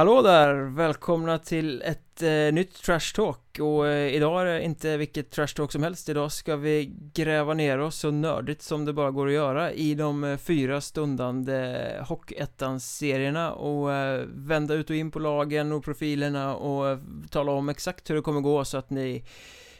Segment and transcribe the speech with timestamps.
[0.00, 0.54] Hallå där!
[0.54, 5.46] Välkomna till ett eh, nytt Trash Talk och eh, idag är det inte vilket Trash
[5.46, 9.26] Talk som helst Idag ska vi gräva ner oss så nördigt som det bara går
[9.26, 15.18] att göra i de eh, fyra stundande Hockeyettan-serierna och eh, vända ut och in på
[15.18, 16.98] lagen och profilerna och eh,
[17.30, 19.24] tala om exakt hur det kommer gå så att ni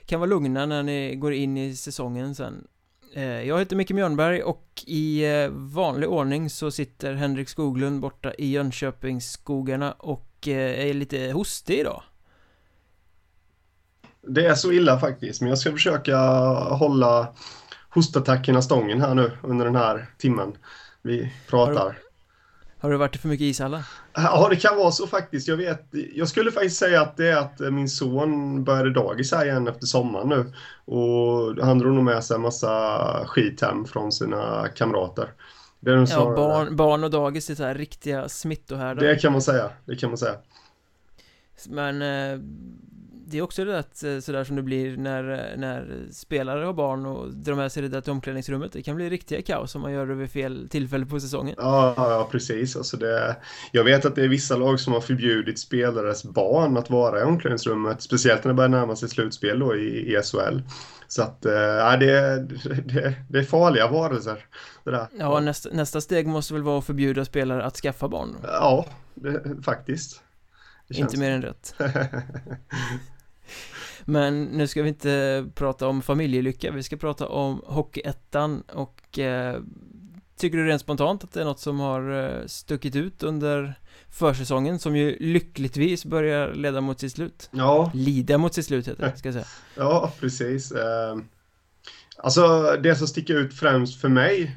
[0.07, 2.67] kan vara lugna när ni går in i säsongen sen
[3.19, 8.51] jag heter Micke Mjörnberg och i eh, vanlig ordning så sitter Henrik Skoglund borta i
[8.51, 12.03] Jönköpingsskogarna och eh, är lite hostig idag.
[14.23, 16.17] Det är så illa faktiskt, men jag ska försöka
[16.55, 17.35] hålla
[17.89, 20.57] hostattackerna stången här nu under den här timmen
[21.03, 21.85] vi pratar.
[21.85, 22.10] Har du
[22.81, 23.83] varit i för mycket ishallar?
[24.15, 25.49] Ja, det kan vara så faktiskt.
[25.49, 29.45] Jag vet, jag skulle faktiskt säga att det är att min son började dagis här
[29.45, 30.53] igen efter sommaren nu.
[30.95, 35.33] Och han drog nog med sig en massa skit hem från sina kamrater.
[35.81, 39.07] Ja, barn, barn och dagis är så här riktiga smittohärdar.
[39.07, 40.35] Det kan man säga, det kan man säga.
[41.69, 42.41] Men eh,
[43.31, 47.35] det är också där eh, sådär som det blir när, när spelare har barn och
[47.35, 50.07] drar med sig det där till omklädningsrummet Det kan bli riktiga kaos om man gör
[50.07, 51.55] det vid fel tillfälle på säsongen.
[51.59, 52.77] Ja, ja precis.
[52.77, 53.37] Alltså det,
[53.73, 57.23] Jag vet att det är vissa lag som har förbjudit spelares barn att vara i
[57.23, 60.61] omklädningsrummet Speciellt när det börjar närma sig slutspel då i, i SHL
[61.09, 61.53] Så att, äh,
[62.01, 62.47] det,
[62.85, 64.45] det, det är farliga varelser
[64.85, 65.07] det där.
[65.19, 69.63] Ja, nästa, nästa steg måste väl vara att förbjuda spelare att skaffa barn Ja, det,
[69.65, 70.23] faktiskt.
[70.89, 71.75] Inte mer än rätt
[74.05, 79.61] Men nu ska vi inte prata om familjelycka, vi ska prata om Hockeyettan och eh,
[80.37, 83.75] Tycker du rent spontant att det är något som har eh, stuckit ut under
[84.11, 87.49] försäsongen som ju lyckligtvis börjar leda mot sitt slut?
[87.53, 87.91] Ja.
[87.95, 89.47] Lida mot sitt slut heter det, ska jag säga.
[89.77, 90.73] Ja, precis.
[90.73, 91.17] Eh,
[92.23, 94.57] Alltså det som sticker ut främst för mig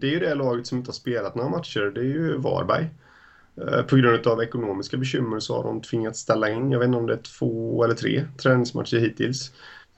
[0.00, 2.88] Det är ju det laget som inte har spelat några matcher, det är ju Varberg
[3.88, 7.06] på grund av ekonomiska bekymmer så har de tvingats ställa in, jag vet inte om
[7.06, 9.52] det är två eller tre träningsmatcher hittills.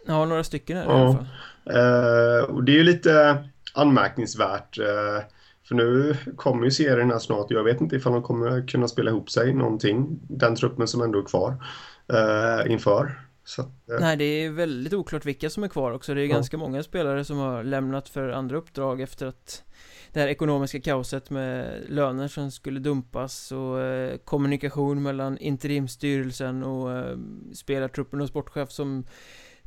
[0.07, 0.99] Ja, några stycken är det ja.
[0.99, 1.27] i alla fall.
[1.67, 3.45] Eh, och det är ju lite
[3.75, 4.79] anmärkningsvärt.
[4.79, 5.25] Eh,
[5.69, 8.89] för nu kommer ju serien här snart och jag vet inte ifall de kommer kunna
[8.89, 10.19] spela ihop sig någonting.
[10.29, 11.55] Den truppen som ändå är kvar
[12.67, 13.21] inför.
[13.59, 16.15] Att, Nej, det är väldigt oklart vilka som är kvar också.
[16.15, 16.35] Det är ja.
[16.35, 19.63] ganska många spelare som har lämnat för andra uppdrag efter att
[20.17, 26.93] det här ekonomiska kaoset med löner som skulle dumpas och eh, kommunikation mellan interimstyrelsen och
[26.93, 27.19] eh,
[27.55, 29.05] spelartruppen och sportchef som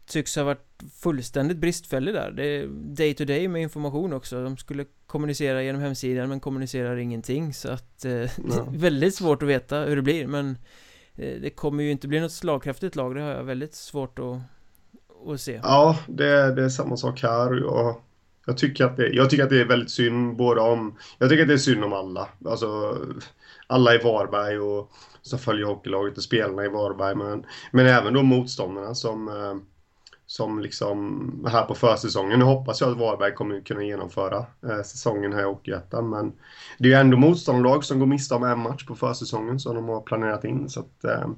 [0.05, 2.31] tycks ha varit fullständigt bristfällig där.
[2.31, 4.43] Det är day to day med information också.
[4.43, 9.43] De skulle kommunicera genom hemsidan men kommunicerar ingenting så att eh, det är väldigt svårt
[9.43, 10.57] att veta hur det blir men
[11.15, 14.39] eh, det kommer ju inte bli något slagkraftigt lag, det har jag väldigt svårt att,
[15.27, 15.59] att se.
[15.63, 17.55] Ja, det, det är samma sak här.
[17.55, 17.95] Jag
[18.49, 20.97] jag tycker, att det, jag tycker att det är väldigt synd både om...
[21.17, 22.27] Jag tycker att det är synd om alla.
[22.45, 22.97] Alltså,
[23.67, 27.15] alla i Varberg och som följer hockeylaget och spelarna i Varberg.
[27.15, 29.55] Men, men även då motståndarna som, eh,
[30.25, 32.39] som liksom här på försäsongen.
[32.39, 36.09] Nu hoppas jag att Varberg kommer kunna genomföra eh, säsongen här i Hockeyettan.
[36.09, 36.33] Men
[36.77, 39.89] det är ju ändå motståndarlag som går miste om en match på försäsongen som de
[39.89, 40.69] har planerat in.
[40.69, 41.29] Så att, eh,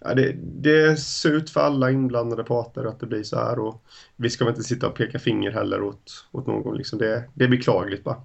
[0.00, 3.58] ja, det, det är surt för alla inblandade parter att det blir så här.
[3.58, 3.84] Och
[4.16, 6.76] vi ska väl inte sitta och peka finger heller åt, åt någon.
[6.76, 8.22] Liksom det, det är beklagligt bara.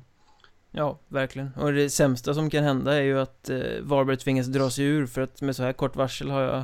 [0.71, 1.51] Ja, verkligen.
[1.53, 5.05] Och det sämsta som kan hända är ju att eh, Varberg tvingas dra sig ur
[5.05, 6.63] för att med så här kort varsel har jag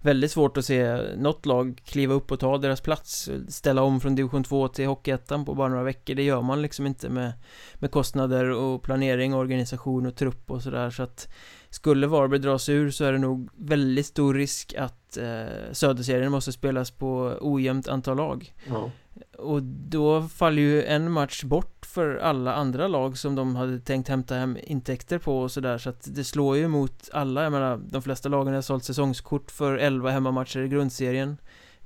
[0.00, 4.14] väldigt svårt att se något lag kliva upp och ta deras plats Ställa om från
[4.14, 7.32] division 2 till Hockeyettan på bara några veckor Det gör man liksom inte med,
[7.74, 11.28] med kostnader och planering, organisation och trupp och sådär så att
[11.70, 16.52] skulle Varberg dras ur så är det nog väldigt stor risk att eh, Söderserien måste
[16.52, 18.54] spelas på ojämnt antal lag.
[18.68, 18.90] Ja.
[19.38, 24.08] Och då faller ju en match bort för alla andra lag som de hade tänkt
[24.08, 25.78] hämta hem intäkter på och sådär.
[25.78, 29.50] Så att det slår ju mot alla, jag menar de flesta lagen har sålt säsongskort
[29.50, 31.36] för 11 hemmamatcher i grundserien.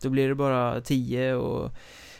[0.03, 1.71] Då blir det bara 10 och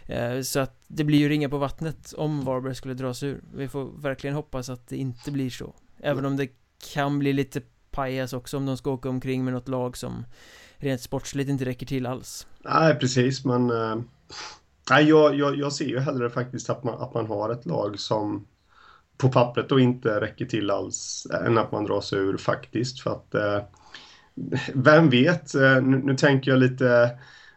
[0.07, 3.41] eh, Så att det blir ju ringa på vattnet om Varberg skulle dras ur.
[3.55, 5.75] Vi får verkligen hoppas att det inte blir så.
[6.01, 6.49] Även om det
[6.93, 10.25] kan bli lite pajas också om de ska åka omkring med något lag som
[10.77, 13.97] rent sportsligt inte räcker till alls Nej precis men eh,
[14.91, 18.01] Nej, jag, jag, jag ser ju hellre faktiskt att man, att man har ett lag
[18.01, 18.47] som
[19.17, 23.01] på pappret då inte räcker till alls än att man drar sig ur faktiskt.
[23.01, 23.63] För att eh,
[24.75, 27.11] vem vet, eh, nu, nu, tänker jag lite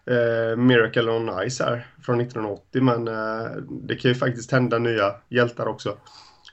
[0.05, 5.15] eh, Miracle on Ice här från 1980 men eh, det kan ju faktiskt hända nya
[5.29, 5.97] hjältar också.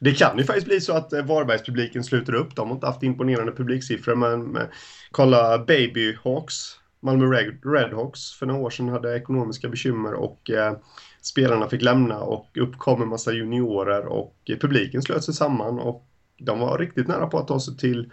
[0.04, 2.56] Det kan ju faktiskt bli så att eh, Varbergspubliken sluter upp.
[2.56, 4.62] De har inte haft imponerande publiksiffror men, eh,
[5.10, 7.26] kolla Baby Hawks Malmö
[7.64, 10.76] Redhawks för några år sedan hade ekonomiska bekymmer och eh,
[11.22, 16.06] spelarna fick lämna och uppkom en massa juniorer och eh, publiken slöt sig samman och
[16.38, 18.12] de var riktigt nära på att ta sig till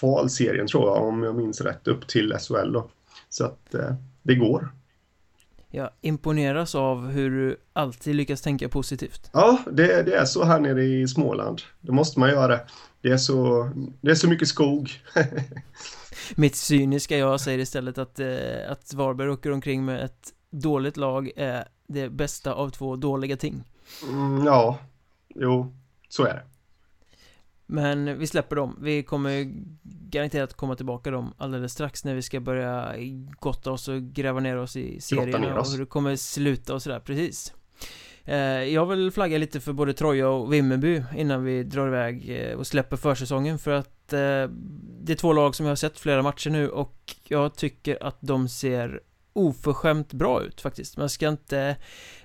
[0.00, 2.90] kvalserien tror jag, om jag minns rätt, upp till SHL då.
[3.28, 4.68] Så att eh, det går.
[5.74, 9.30] Jag imponeras av hur du alltid lyckas tänka positivt.
[9.32, 11.62] Ja, det, det är så här nere i Småland.
[11.80, 12.60] Det måste man göra.
[13.00, 14.90] Det är så, det är så mycket skog.
[16.34, 21.30] Mitt cyniska jag säger istället att, eh, att Varberg åker omkring med ett dåligt lag
[21.36, 23.64] är det bästa av två dåliga ting.
[24.08, 24.78] Mm, ja,
[25.34, 25.74] jo,
[26.08, 26.42] så är det.
[27.66, 28.78] Men vi släpper dem.
[28.80, 29.52] Vi kommer
[30.10, 32.94] garanterat komma tillbaka dem alldeles strax när vi ska börja
[33.40, 37.00] gotta oss och gräva ner oss i serierna och hur det kommer sluta och sådär,
[37.00, 37.52] precis.
[38.24, 42.56] Eh, jag vill flagga lite för både Troja och Vimmerby innan vi drar iväg eh,
[42.56, 44.48] och släpper försäsongen för att eh,
[45.00, 48.16] det är två lag som jag har sett flera matcher nu och jag tycker att
[48.20, 49.00] de ser
[49.34, 50.96] oförskämt bra ut faktiskt.
[50.96, 51.76] Man ska inte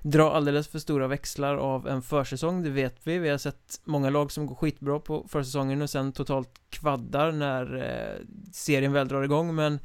[0.01, 3.17] dra alldeles för stora växlar av en försäsong, det vet vi.
[3.17, 7.75] Vi har sett många lag som går skitbra på försäsongen och sen totalt kvaddar när
[7.75, 9.79] eh, serien väl drar igång men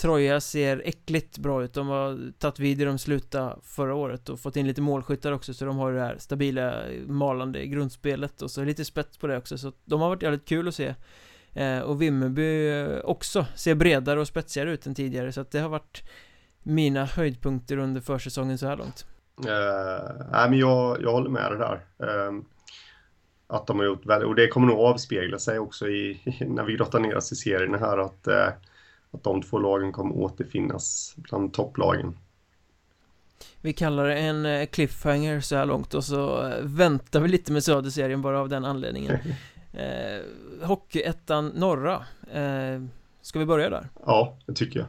[0.00, 4.40] Troja ser äckligt bra ut, de har tagit vid i de sluta förra året och
[4.40, 8.64] fått in lite målskyttar också så de har det här stabila malande grundspelet och så
[8.64, 9.58] lite spets på det också.
[9.58, 10.94] Så de har varit jävligt kul att se.
[11.52, 15.68] Eh, och Vimmerby också ser bredare och spetsigare ut än tidigare så att det har
[15.68, 16.02] varit
[16.62, 19.06] mina höjdpunkter under försäsongen så här långt?
[19.46, 21.80] Uh, nej, men jag, jag håller med dig där.
[22.06, 22.42] Uh,
[23.46, 26.76] att de har gjort väldigt, och det kommer nog avspegla sig också i, när vi
[26.76, 28.48] grottar ner oss i serierna här att, uh,
[29.10, 32.16] att de två lagen kommer återfinnas bland topplagen.
[33.60, 37.64] Vi kallar det en eh, cliffhanger så här långt och så väntar vi lite med
[37.64, 39.18] Söderserien bara av den anledningen.
[39.72, 41.94] eh, Hockeyettan norra.
[42.32, 42.82] Eh,
[43.22, 43.88] ska vi börja där?
[44.06, 44.88] Ja, det tycker jag.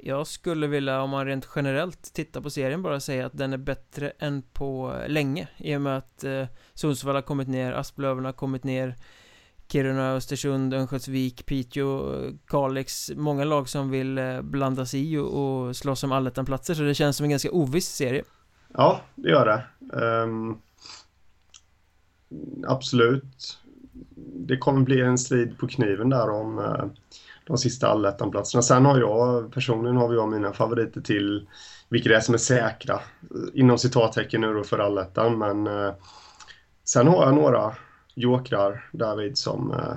[0.00, 3.58] Jag skulle vilja, om man rent generellt tittar på serien, bara säga att den är
[3.58, 5.48] bättre än på eh, länge.
[5.56, 8.96] I och med att eh, Sundsvall har kommit ner, Asplöven har kommit ner
[9.68, 13.10] Kiruna, Östersund, Örnsköldsvik, Piteå, eh, Kalix.
[13.16, 16.94] Många lag som vill eh, blanda sig i och, och slåss om allettan-platser Så det
[16.94, 18.24] känns som en ganska oviss serie.
[18.74, 19.64] Ja, det gör det.
[19.96, 20.58] Um,
[22.66, 23.58] Absolut.
[24.36, 26.84] Det kommer bli en strid på kniven där om uh,
[27.48, 28.62] de sista allettan-platserna.
[28.62, 31.48] Sen har jag, personligen har jag mina favoriter till
[31.88, 33.00] vilka det är som är säkra.
[33.54, 35.94] Inom citattecken nu då för allettan, men eh,
[36.84, 37.74] sen har jag några
[38.14, 39.96] jokrar David som eh,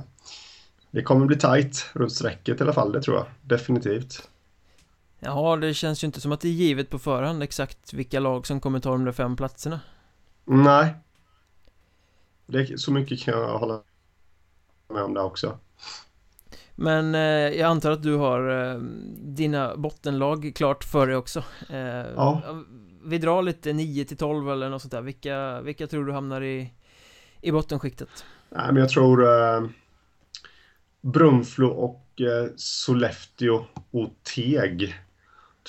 [0.92, 3.26] det kommer bli tight runt strecket i alla fall, det tror jag.
[3.42, 4.30] Definitivt.
[5.20, 8.48] Ja, det känns ju inte som att det är givet på förhand exakt vilka lag
[8.48, 9.80] som kommer ta de där fem platserna.
[10.46, 10.96] Nej.
[12.46, 13.82] Det, så mycket kan jag hålla
[14.94, 15.60] med om det också.
[16.82, 18.80] Men eh, jag antar att du har eh,
[19.18, 21.44] dina bottenlag klart för dig också.
[21.70, 21.78] Eh,
[22.16, 22.42] Ja.
[23.04, 25.02] Vi drar lite 9 till 12 eller något sånt där.
[25.02, 26.74] Vilka, vilka tror du hamnar i,
[27.42, 28.26] i bottenskiktet?
[28.50, 29.64] Nej men jag tror eh,
[31.02, 34.96] Brunflo och eh, Sollefteå och Teg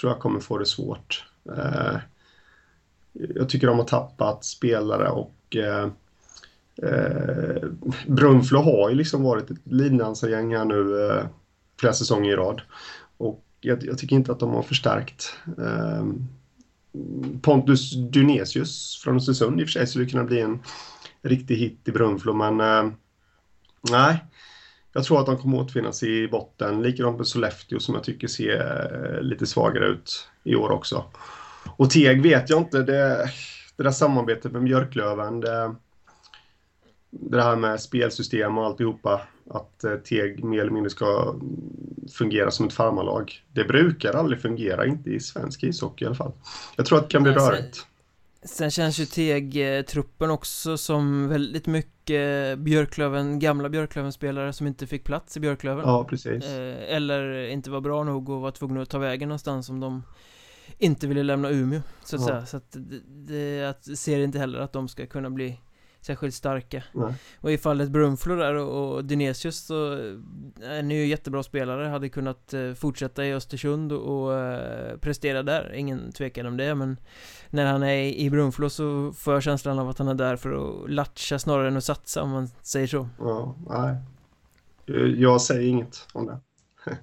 [0.00, 1.24] Tror jag kommer få det svårt.
[1.56, 1.96] Eh,
[3.12, 5.56] Jag tycker de har tappat spelare och
[6.82, 7.68] eh,
[8.06, 11.24] Brunflo har ju liksom varit ett lindansargäng här nu eh,
[11.80, 12.62] flera säsonger i rad.
[13.16, 15.36] Och jag, jag, tycker inte att de har förstärkt.
[15.58, 16.06] Eh,
[17.42, 20.58] Pontus Dunesius från Östersund i och för sig skulle kunna bli en
[21.22, 22.92] riktig hit i Brunflo men eh,
[23.90, 24.24] nej.
[24.94, 26.82] Jag tror att de kommer återfinnas i botten.
[26.82, 31.04] Likadant med Sollefteå som jag tycker ser eh, lite svagare ut i år också.
[31.76, 32.82] Och Teg vet jag inte.
[32.82, 33.30] Det,
[33.76, 35.40] det där samarbetet med Björklöven.
[35.40, 35.74] Det,
[37.12, 39.20] det här med spelsystem och alltihopa.
[39.50, 41.34] Att eh, Teg mer eller mindre ska
[42.12, 43.44] fungera som ett farmarlag.
[43.52, 46.32] Det brukar aldrig fungera, inte i svensk ishockey i alla fall.
[46.76, 47.86] Jag tror att det kan bli rörigt.
[48.44, 55.36] Sen känns ju Teg-truppen också som väldigt mycket Björklöven, gamla Björklöven-spelare som inte fick plats
[55.36, 55.84] i Björklöven.
[55.86, 56.44] Ja, precis.
[56.44, 60.02] Eh, eller inte var bra nog och var tvungna att ta vägen någonstans om de
[60.78, 62.28] inte ville lämna Umeå, så att ja.
[62.28, 62.46] säga.
[62.46, 62.76] Så att
[63.08, 65.60] det, jag ser inte heller att de ska kunna bli
[66.02, 66.82] särskilt starka.
[66.92, 67.14] Nej.
[67.40, 69.92] Och i fallet Brunflo där och, och Dinesius så
[70.62, 75.42] är ni ju jättebra spelare Hade kunnat eh, fortsätta i Östersund och, och eh, prestera
[75.42, 75.72] där.
[75.74, 76.96] Ingen tvekan om det men
[77.50, 80.52] När han är i Brunflo så får jag känslan av att han är där för
[80.52, 83.08] att latcha snarare än att satsa om man säger så.
[83.18, 83.96] Ja, nej.
[85.18, 86.40] Jag säger inget om det.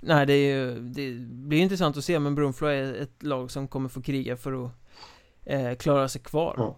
[0.00, 3.68] Nej det är ju, det blir intressant att se men Brunflo är ett lag som
[3.68, 4.72] kommer få kriga för att
[5.46, 6.54] eh, klara sig kvar.
[6.56, 6.76] Ja.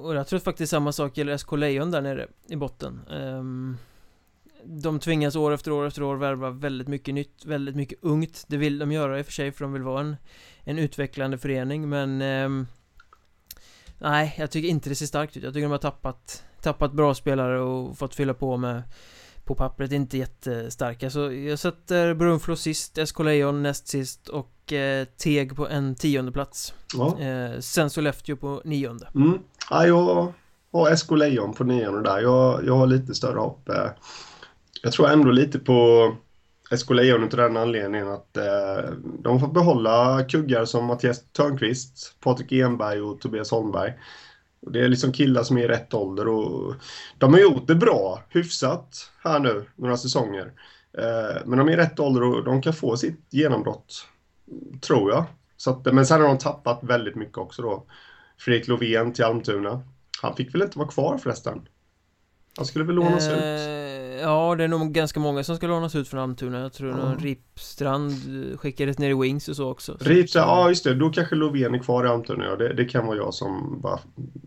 [0.00, 3.00] Och jag tror faktiskt samma sak gäller SK Lejon där nere i botten.
[3.10, 3.78] Um,
[4.64, 8.44] De tvingas år efter år efter år värva väldigt mycket nytt, väldigt mycket ungt.
[8.48, 10.16] Det vill de göra i och för sig för de vill vara en,
[10.64, 12.66] en utvecklande förening men um,
[13.98, 15.42] Nej, jag tycker inte det ser starkt ut.
[15.42, 18.82] Jag tycker de har tappat Tappat bra spelare och fått fylla på med
[19.44, 19.92] på pappret.
[19.92, 21.10] Inte jättestarka.
[21.10, 24.55] Så jag sätter Brunflo sist, SK Lejon näst sist och eh,
[25.18, 26.74] Teg på en tionde plats.
[26.96, 27.20] Ja.
[27.20, 29.08] Eh, sen Sollefteå på nionde.
[29.14, 29.38] Mm.
[29.70, 30.32] Ja, jag
[30.72, 32.20] har SK Lejon på nionde där.
[32.20, 33.68] Jag, jag har lite större hopp.
[33.68, 33.90] Eh.
[34.82, 36.12] Jag tror ändå lite på
[36.76, 38.90] SK Lejon av den anledningen att eh,
[39.22, 43.92] de får behålla kuggar som Mattias Törnqvist, Patrik Enberg och Tobias Holmberg.
[44.60, 46.74] Och det är liksom killar som är i rätt ålder och
[47.18, 50.52] de har gjort det bra, hyfsat här nu, några säsonger.
[50.98, 54.06] Eh, men de är i rätt ålder och de kan få sitt genombrott,
[54.80, 55.24] tror jag.
[55.56, 57.86] Så att, men sen har de tappat väldigt mycket också då.
[58.38, 59.82] Fredrik Lovén till Almtuna.
[60.22, 61.68] Han fick väl inte vara kvar förresten?
[62.56, 64.20] Han skulle väl lånas Eh, ut?
[64.22, 66.60] Ja, det är nog ganska många som ska lånas ut från Almtuna.
[66.60, 68.12] Jag tror någon Ripstrand
[68.60, 69.96] skickades ner i Wings och så också.
[70.00, 72.44] Rita, ja just det, då kanske Lovén är kvar i Almtuna.
[72.44, 74.00] Ja, det, det kan vara jag som bara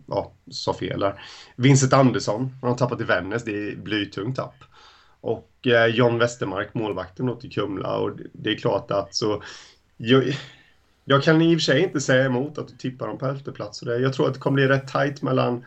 [0.06, 1.22] ja, sa fel där.
[1.56, 4.54] Vincent Andersson, han har tappat i Vännäs, det är blytungt tapp.
[5.20, 7.96] Och eh, John Westermark, målvakten då till Kumla.
[7.96, 9.42] Och det, det är klart att så...
[10.02, 10.36] Jag,
[11.04, 13.52] jag kan i och för sig inte säga emot att du tippar dem på elfte
[13.52, 13.82] plats.
[13.82, 15.64] Och det, jag tror att det kommer bli rätt tajt mellan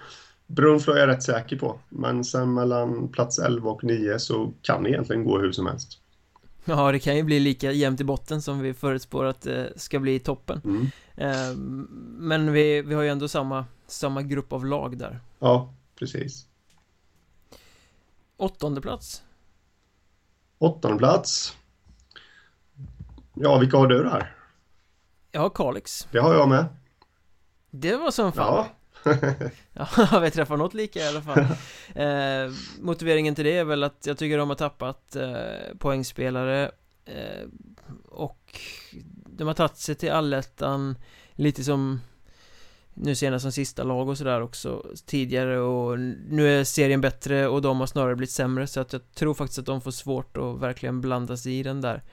[0.47, 1.79] Brunflo är jag rätt säker på.
[1.89, 5.99] Men sen mellan plats 11 och 9 så kan det egentligen gå hur som helst.
[6.65, 9.99] Ja, det kan ju bli lika jämnt i botten som vi förutspår att det ska
[9.99, 10.61] bli i toppen.
[10.63, 10.87] Mm.
[11.15, 11.55] Eh,
[12.17, 15.19] Men vi, vi har ju ändå samma, samma grupp av lag där.
[15.39, 16.45] Ja, precis.
[18.37, 19.23] Åttonde plats.
[20.57, 21.55] Åttonde plats.
[23.33, 24.35] Ja, vilka har du där?
[25.31, 26.07] Jag har Kalix.
[26.11, 26.65] Det har jag med.
[27.71, 28.65] Det var som fan.
[28.65, 28.67] Ja.
[29.73, 31.45] Ja, vi träffar något lika i alla fall.
[31.95, 36.71] Eh, motiveringen till det är väl att jag tycker de har tappat eh, poängspelare
[37.05, 37.47] eh,
[38.05, 38.59] och
[39.25, 40.95] de har tagit sig till allettan
[41.31, 41.99] lite som
[42.93, 45.99] nu senast som sista lag och sådär också tidigare och
[46.29, 49.59] nu är serien bättre och de har snarare blivit sämre så att jag tror faktiskt
[49.59, 52.03] att de får svårt att verkligen blanda sig i den där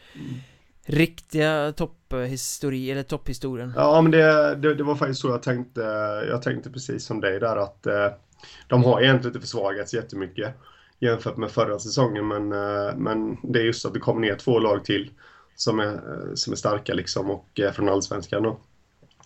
[0.87, 3.73] riktiga topphistori eller topphistorien.
[3.77, 5.81] Ja, men det, det, det var faktiskt så jag tänkte.
[6.29, 8.09] Jag tänkte precis som dig där att eh,
[8.69, 10.55] de har egentligen inte försvagats jättemycket
[10.99, 12.29] jämfört med förra säsongen.
[12.29, 15.11] Men, eh, men det är just att det kommer ner två lag till
[15.57, 18.59] som är, eh, som är starka liksom och eh, från allsvenskan då.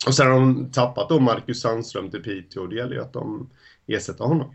[0.06, 3.12] Och sen har de tappat då Marcus Sandström till Piteå och det gäller ju att
[3.12, 3.50] de
[3.86, 4.54] ersätter honom.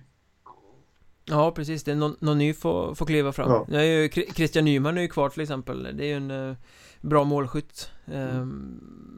[1.26, 1.84] Ja, precis.
[1.84, 3.52] Det är någon, någon ny får, får kliva fram.
[3.52, 3.66] Ja.
[3.70, 5.84] Nu är ju Christian Nyman är ju kvar till exempel.
[5.84, 6.56] Det är ju en eh,
[7.02, 7.92] bra målskytt.
[8.06, 8.46] Eh,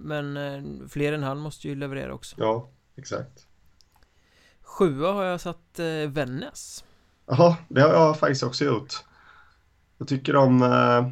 [0.04, 2.36] Men eh, fler än han måste ju leverera också.
[2.40, 3.48] Ja, exakt.
[4.62, 6.84] Sjua har jag satt eh, Vännäs.
[7.26, 8.94] Ja, det har jag faktiskt också gjort.
[9.98, 10.62] Jag tycker de...
[10.62, 11.12] Eh,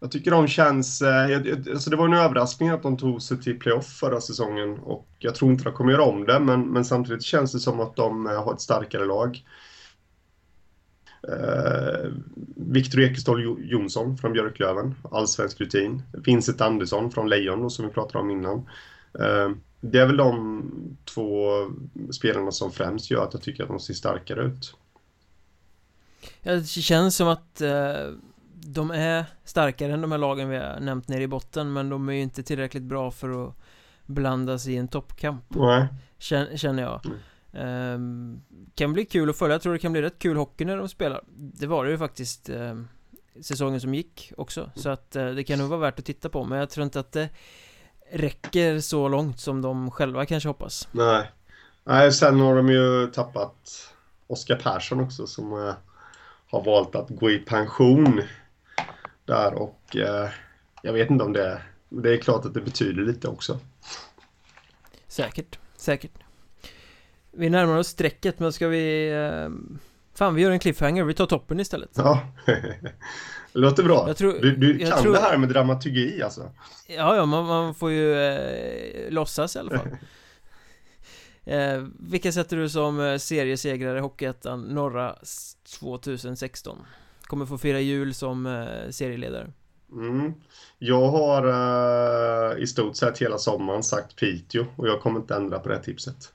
[0.00, 1.02] jag tycker de känns...
[1.02, 5.34] Alltså det var en överraskning att de tog sig till playoff förra säsongen och jag
[5.34, 8.26] tror inte de kommer göra om det men, men samtidigt känns det som att de
[8.26, 9.44] har ett starkare lag.
[11.28, 12.10] Eh,
[12.56, 16.02] Victor Ekeståhl Jo- Jonsson från Björklöven, allsvensk rutin.
[16.12, 18.56] Vincent Andersson från Lejon då, som vi pratade om innan.
[19.18, 20.62] Eh, det är väl de
[21.04, 21.50] två
[22.12, 24.74] spelarna som främst gör att jag tycker att de ser starkare ut.
[26.42, 27.94] Ja, Det känns som att eh,
[28.54, 32.08] de är starkare än de här lagen vi har nämnt nere i botten men de
[32.08, 33.54] är ju inte tillräckligt bra för att
[34.06, 35.44] blandas i en toppkamp.
[35.48, 35.86] Nej.
[36.18, 37.18] Kän- Känner jag Mm.
[37.56, 38.40] Ehm,
[38.74, 40.88] Kan bli kul att följa, jag tror det kan bli rätt kul hockey när de
[40.88, 41.24] spelar.
[41.36, 42.88] Det var det ju faktiskt ehm,
[43.40, 44.70] Säsongen som gick också.
[44.74, 46.44] Så att eh, det kan nog vara värt att titta på.
[46.44, 47.28] Men jag tror inte att det
[48.12, 50.88] Räcker så långt som de själva kanske hoppas.
[50.92, 51.30] Nej.
[51.84, 53.92] Nej, sen har de ju tappat
[54.26, 55.74] Oskar Persson också som eh,
[56.50, 58.22] har valt att gå i pension
[59.24, 60.28] där och eh,
[60.82, 63.58] jag vet inte om det det är klart att det betyder lite också.
[65.08, 66.25] Säkert, säkert
[67.36, 69.78] Vi närmar oss strecket men ska vi ehm,
[70.14, 72.88] Fan vi gör en cliffhanger, vi tar toppen istället Ja, det
[73.52, 74.14] låter bra.
[74.14, 76.50] Tror- du du kan tror- det här med dramaturgi alltså.
[76.88, 79.88] Ja, ja, man, man får ju eh, låtsas i alla fall
[81.44, 86.78] eh, Vilka sätter du som eh, seriesegrare i Hockeyettan norra s- 2016?
[87.22, 89.52] Kommer få fira jul som eh, serieledare
[89.92, 90.32] Mm.
[90.78, 91.46] Jag har
[92.56, 95.82] eh, i stort sett hela sommaren sagt Piteå och jag kommer inte ändra på det
[95.82, 96.32] tipset.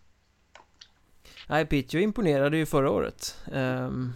[1.52, 3.36] Nej, Piteå imponerade ju förra året.
[3.54, 4.14] Ehm,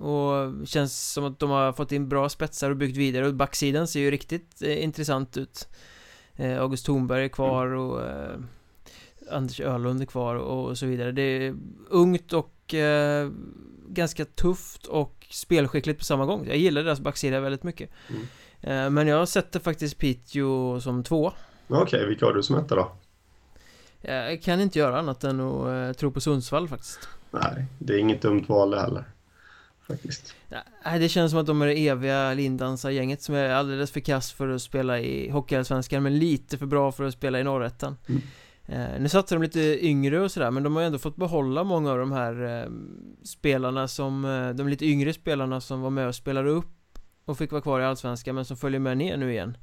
[0.00, 3.26] Och känns som att de har fått in bra spetsar och byggt vidare.
[3.26, 5.68] Och backsidan ser ju riktigt eh, intressant ut.
[6.36, 8.36] Eh, August Thornberg är kvar och eh,
[9.30, 11.12] Anders Öhlund är kvar och så vidare.
[11.12, 11.54] Det är
[11.88, 13.30] ungt och eh,
[13.88, 16.46] ganska tufft och spelskickligt på samma gång.
[16.46, 17.90] Jag gillar deras backsida väldigt mycket.
[18.08, 18.22] Mm.
[18.60, 21.32] eh, Men jag sätter faktiskt Piteå som två.
[21.68, 22.92] Okej, vilka har du som etta då?
[24.04, 27.98] Jag kan inte göra annat än att eh, tro på Sundsvall faktiskt Nej, det är
[27.98, 29.04] inget dumt val heller.
[29.88, 30.34] faktiskt.
[30.84, 34.32] Nej, det känns som att de är det eviga lindansargänget som är alldeles för kass
[34.32, 37.96] för att spela i Hockeyallsvenskan men lite för bra för att spela i Norrettan.
[38.08, 38.22] Mm.
[38.66, 41.64] Eh, nu satsar de lite yngre och sådär men de har ju ändå fått behålla
[41.64, 42.70] många av de här eh,
[43.24, 47.52] spelarna som, eh, de lite yngre spelarna som var med och spelade upp och fick
[47.52, 49.56] vara kvar i Allsvenskan men som följer med ner nu igen.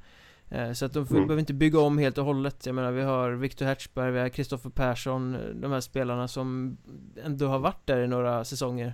[0.52, 1.14] Eh, så att de mm.
[1.14, 2.66] behöver inte bygga om helt och hållet.
[2.66, 6.78] Jag menar vi har Viktor Hertzberg, vi har Kristoffer Persson De här spelarna som
[7.24, 8.94] ändå har varit där i några säsonger.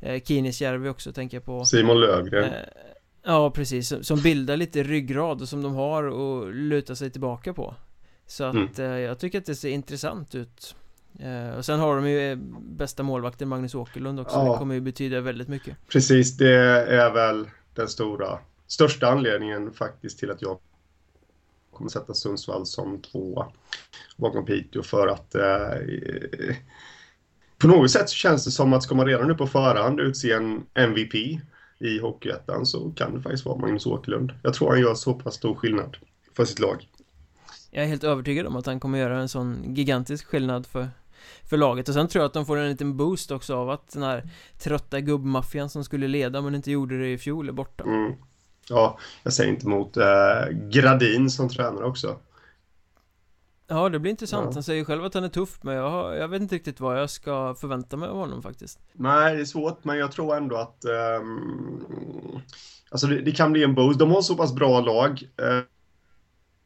[0.00, 1.64] Eh, Kinisjärvi också tänker jag på.
[1.64, 2.44] Simon Lövgren.
[2.44, 2.60] Eh,
[3.28, 7.74] Ja precis, som bildar lite ryggrad och som de har att luta sig tillbaka på.
[8.26, 9.00] Så att mm.
[9.00, 10.74] jag tycker att det ser intressant ut.
[11.56, 14.36] Och sen har de ju bästa målvakten Magnus Åkerlund också.
[14.36, 14.52] Ja.
[14.52, 15.76] Det kommer ju betyda väldigt mycket.
[15.88, 16.56] Precis, det
[16.94, 20.58] är väl den stora Största anledningen faktiskt till att jag
[21.76, 23.46] kommer sätta Sundsvall som tvåa
[24.16, 26.56] bakom Piteå för att eh,
[27.58, 30.32] på något sätt så känns det som att ska man redan nu på förhand utse
[30.32, 31.14] en MVP
[31.78, 34.32] i Hockeyettan så kan det faktiskt vara Magnus Åkerlund.
[34.42, 35.96] Jag tror han gör så pass stor skillnad
[36.36, 36.88] för sitt lag.
[37.70, 40.88] Jag är helt övertygad om att han kommer göra en sån gigantisk skillnad för,
[41.44, 43.92] för laget och sen tror jag att de får en liten boost också av att
[43.92, 47.84] den här trötta gubbmaffian som skulle leda men inte gjorde det i fjol är borta.
[47.84, 48.12] Mm.
[48.68, 52.18] Ja, jag säger inte emot eh, Gradin som tränare också.
[53.68, 54.46] Ja, det blir intressant.
[54.46, 54.52] Ja.
[54.54, 57.00] Han säger själv att han är tuff, men jag, har, jag vet inte riktigt vad
[57.00, 58.78] jag ska förvänta mig av honom faktiskt.
[58.92, 60.84] Nej, det är svårt, men jag tror ändå att
[61.20, 62.42] um,
[62.90, 63.98] Alltså det, det, kan bli en boost.
[63.98, 65.22] De har så pass bra lag.
[65.42, 65.58] Uh,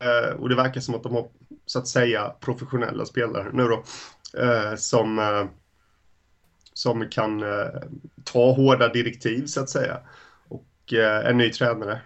[0.08, 1.28] uh, och det verkar som att de har,
[1.66, 3.84] så att säga, professionella spelare nu då.
[4.42, 5.48] Uh, som,
[6.72, 7.44] som kan
[8.24, 9.98] ta hårda direktiv, så att säga.
[10.92, 12.00] Eh, en ny tränare,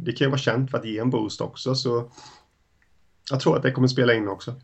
[0.00, 1.74] det kan ju vara känt för att ge en boost också.
[1.74, 2.10] Så
[3.30, 4.54] jag tror att det kommer spela in också.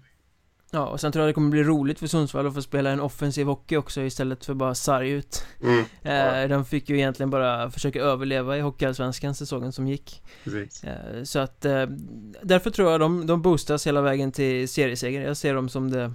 [0.70, 3.00] Ja, och sen tror jag det kommer bli roligt för Sundsvall att få spela en
[3.00, 5.44] offensiv hockey också istället för bara sarg ut.
[5.62, 6.10] Mm, ja.
[6.10, 10.22] Eh, de fick ju egentligen bara försöka överleva i Hockeyallsvenskan säsongen som gick.
[10.44, 10.84] Precis.
[10.84, 11.60] Eh, så att
[12.42, 15.20] därför tror jag de, de boostas hela vägen till serieseger.
[15.20, 16.12] Jag ser dem som det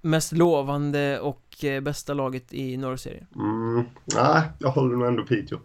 [0.00, 3.26] mest lovande och bästa laget i norrserien.
[3.36, 5.58] Mm, nej, jag håller nog ändå Piteå.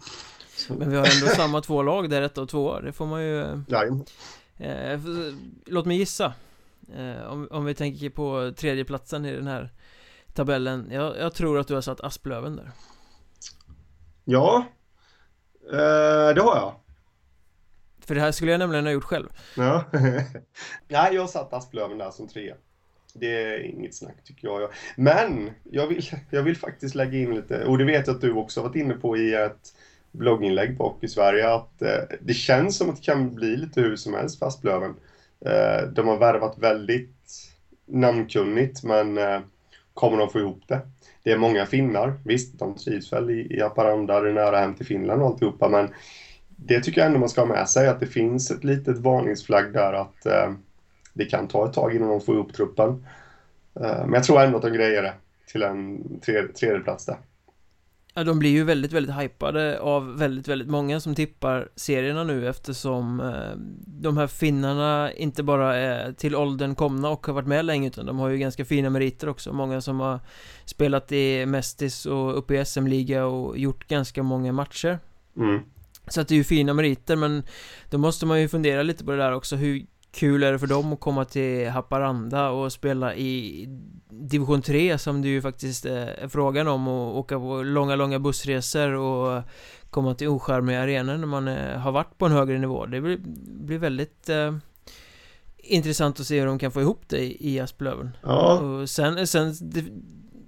[0.69, 2.80] Men vi har ändå samma två lag där, ett och två.
[2.80, 3.41] Det får man ju
[4.60, 4.99] eh,
[5.65, 6.34] Låt mig gissa.
[6.95, 9.73] Eh, om, om vi tänker på tredjeplatsen i den här
[10.34, 10.88] tabellen.
[10.91, 12.71] Jag, jag tror att du har satt Asplöven där.
[14.23, 14.65] Ja.
[15.71, 16.76] Eh, Det har jag.
[17.99, 19.28] För det här skulle jag nämligen ha gjort själv.
[19.58, 19.84] Ja.
[20.88, 22.54] Nej, jag har satt Asplöven där som tre
[23.13, 24.69] det är inget snack tycker jag.
[24.95, 28.34] Men jag vill, jag vill faktiskt lägga in lite, och det vet jag att du
[28.34, 29.73] också varit inne på i ett
[30.13, 33.95] blogginlägg på i Sverige att eh, det känns som att det kan bli lite hur
[33.95, 34.95] som helst för Asplöven.
[35.45, 37.15] Eh, de har värvat väldigt
[37.86, 39.39] namnkunnigt men eh,
[39.93, 40.80] kommer de få ihop det?
[41.23, 44.76] Det är många finnar, visst de trivs väl i, i Haparanda, det är nära hem
[44.76, 45.89] till Finland och alltihopa men
[46.47, 49.73] det tycker jag ändå man ska ha med sig att det finns ett litet varningsflagg
[49.73, 50.52] där att eh,
[51.13, 53.06] det kan ta ett tag innan de får ihop truppen.
[53.76, 55.13] Eh, men jag tror ändå att de grejer det
[55.45, 57.17] till en tredje, tredje plats där.
[58.15, 62.49] Ja, de blir ju väldigt, väldigt hypade av väldigt, väldigt många som tippar serierna nu
[62.49, 67.65] eftersom eh, de här finnarna inte bara är till åldern komna och har varit med
[67.65, 69.54] länge utan de har ju ganska fina meriter också.
[69.54, 70.19] Många som har
[70.65, 74.99] spelat i Mestis och uppe i SM-liga och gjort ganska många matcher.
[75.38, 75.60] Mm.
[76.08, 77.43] Så att det är ju fina meriter men
[77.89, 79.56] då måste man ju fundera lite på det där också.
[79.56, 83.65] Hur kul är det för dem att komma till Haparanda och spela i
[84.10, 88.93] division 3 som det ju faktiskt är frågan om och åka på långa, långa bussresor
[88.93, 89.43] och
[89.89, 92.86] komma till ocharmiga arenor när man eh, har varit på en högre nivå.
[92.86, 93.17] Det blir,
[93.65, 94.56] blir väldigt eh,
[95.58, 98.17] intressant att se hur de kan få ihop det i, i Asplöven.
[98.21, 98.60] Ja.
[98.60, 99.84] Och sen, sen det,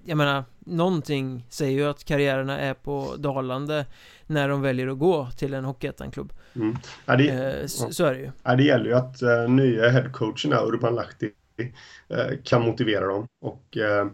[0.06, 3.86] jag menar, någonting säger ju att karriärerna är på dalande
[4.28, 6.34] när de väljer att gå till en Hockeyettan-klubb.
[6.56, 6.78] Mm.
[7.06, 8.32] Ja, eh, så, så, är det ju.
[8.44, 11.32] Ja, det gäller ju att uh, nya headcoachen Urban Lahti
[12.12, 14.12] uh, kan motivera dem och uh,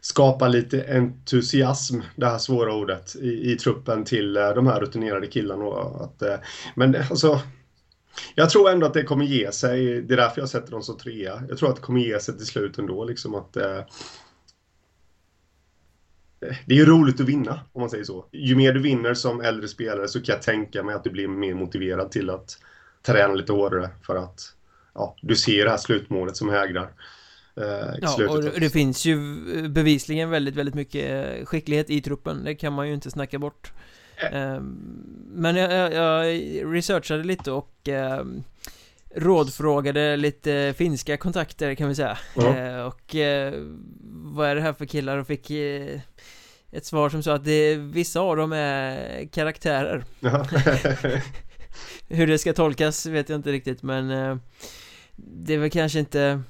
[0.00, 5.64] skapa lite entusiasm, det här svåra ordet, i, i truppen till de här rutinerade killarna.
[6.04, 6.22] Att,
[6.74, 7.40] men alltså,
[8.34, 10.02] jag tror ändå att det kommer ge sig.
[10.02, 11.42] Det är därför jag sätter dem som trea.
[11.48, 13.04] Jag tror att det kommer ge sig till slut ändå.
[13.04, 13.56] Liksom att,
[16.40, 18.24] det är ju roligt att vinna, om man säger så.
[18.32, 21.28] Ju mer du vinner som äldre spelare så kan jag tänka mig att du blir
[21.28, 22.58] mer motiverad till att
[23.02, 24.54] träna lite hårdare för att
[24.94, 26.90] ja, du ser det här slutmålet som hägrar.
[27.56, 29.18] Eh, ja, och det finns ju
[29.68, 32.44] bevisligen väldigt, väldigt mycket skicklighet i truppen.
[32.44, 33.72] Det kan man ju inte snacka bort.
[34.32, 34.60] Äh.
[35.32, 36.26] Men jag, jag,
[36.74, 38.24] researchade lite och eh,
[39.14, 42.18] rådfrågade lite finska kontakter kan vi säga.
[42.36, 42.86] Mm.
[42.86, 43.16] och
[44.08, 45.50] vad är det här för killar och fick
[46.70, 50.46] ett svar som sa att det, vissa av dem är karaktärer Ja.
[52.08, 54.36] Hur det ska tolkas vet jag inte riktigt men eh,
[55.16, 56.42] Det är väl kanske inte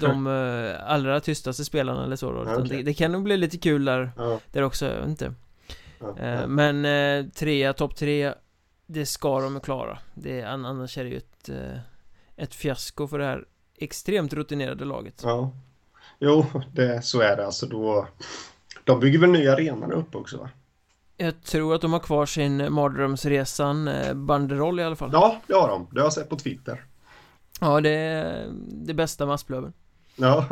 [0.00, 2.68] De eh, allra tystaste spelarna eller så då, Okej.
[2.68, 4.40] det, det kan nog bli lite kul där, ja.
[4.52, 5.34] där också, jag vet inte
[5.98, 6.18] ja.
[6.18, 8.34] Eh, Men eh, trea, topp tre
[8.86, 11.78] Det ska de klara det, är- Annars är det ju ett eh,
[12.36, 13.44] Ett fiasko för det här
[13.76, 15.50] extremt rutinerade laget ja.
[16.18, 18.08] Jo, det, så är det alltså då.
[18.84, 20.50] De bygger väl nya arenor upp också va?
[21.16, 25.54] Jag tror att de har kvar sin mardrömsresan eh, banderoll i alla fall Ja, det
[25.54, 25.86] har de.
[25.90, 26.84] Det har jag sett på Twitter.
[27.60, 29.72] Ja, det är det bästa med Asplöven
[30.16, 30.46] Ja.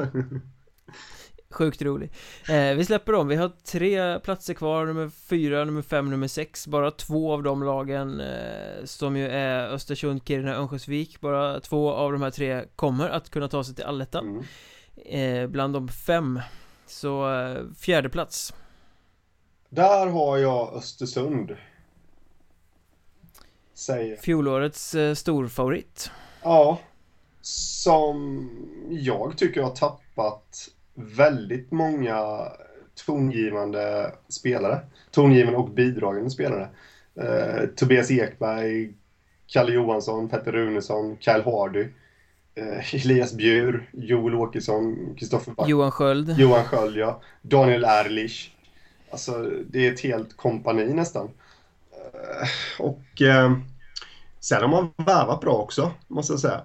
[1.52, 2.10] Sjukt rolig.
[2.48, 4.86] Eh, Vi släpper dem, vi har tre platser kvar.
[4.86, 6.66] Nummer fyra, nummer fem, nummer sex.
[6.66, 11.20] Bara två av de lagen eh, Som ju är Östersund, Kiruna, Örnsköldsvik.
[11.20, 14.44] Bara två av de här tre kommer att kunna ta sig till allettan
[15.06, 15.42] Mm.
[15.42, 16.40] eh, Bland de fem.
[16.86, 18.54] Så eh, fjärde plats.
[19.68, 21.56] Där har jag Östersund.
[23.74, 24.16] Säger.
[24.16, 26.10] Fjolårets eh, storfavorit.
[26.42, 26.78] Ja.
[27.40, 28.50] Som
[28.90, 32.18] jag tycker har tappat väldigt många
[33.06, 34.80] tongivande spelare.
[35.10, 36.68] Tongivande och bidragande spelare.
[37.14, 38.94] Eh, Tobias Ekberg,
[39.46, 41.88] Kalle Johansson, Petter Runesson, Kyle Hardy,
[42.54, 47.20] eh, Elias Bjur, Joel Åkesson, Kristoffer Back, Johan Sköld Johan Sköld, ja.
[47.42, 48.56] Daniel Erlich.
[49.10, 51.30] Alltså, det är ett helt kompani nästan.
[51.92, 52.48] Eh,
[52.80, 53.52] Och eh,
[54.40, 56.62] sen har man värvat bra också, måste jag säga.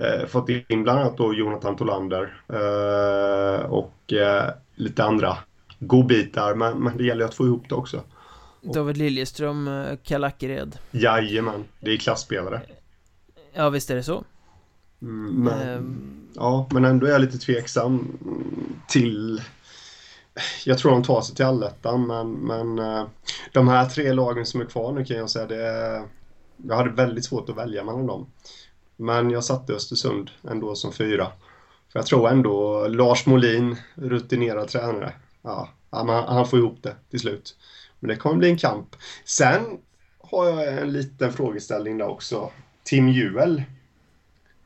[0.00, 5.38] Eh, fått in bland annat då Jonathan Tolander eh, och eh, lite andra
[5.78, 8.00] godbitar, men, men det gäller ju att få ihop det också.
[8.60, 12.60] David Liljeström, eh, Kalle Ackered Jajamän, det är klassspelare.
[13.52, 14.24] Ja, visst är det så
[15.02, 18.18] Mm, men, Ehm, ja, men ändå är jag lite tveksam
[18.88, 19.42] till...
[20.64, 23.06] Jag tror de tar sig till allettan, men, men eh,
[23.52, 26.02] de här tre lagen som är kvar nu kan jag säga det.
[26.56, 28.26] Jag hade väldigt svårt att välja mellan dem.
[28.96, 31.26] Men jag satte Östersund ändå som fyra.
[31.92, 37.20] För jag tror ändå Lars Molin, rutinerad tränare, ja, han, han får ihop det till
[37.20, 37.56] slut.
[38.00, 38.96] Men det kommer bli en kamp.
[39.24, 39.62] Sen
[40.20, 42.50] har jag en liten frågeställning där också.
[42.84, 43.62] Tim Juel.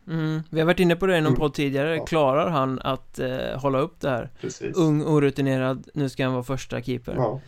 [0.09, 1.39] mm, Vi har varit inne på det i någon Mm.
[1.41, 2.05] podd tidigare Ja.
[2.05, 4.31] Klarar han att eh, hålla upp det här?
[4.41, 4.77] Precis.
[4.77, 7.41] Ung, orutinerad, nu ska han vara första keeper Ja.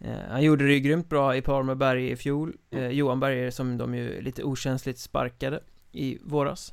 [0.00, 3.20] Eh, Han gjorde det ju grymt bra i par med Berge i fjol eh, Johan
[3.20, 5.60] Berge som de ju lite okänsligt sparkade
[5.92, 6.72] i våras.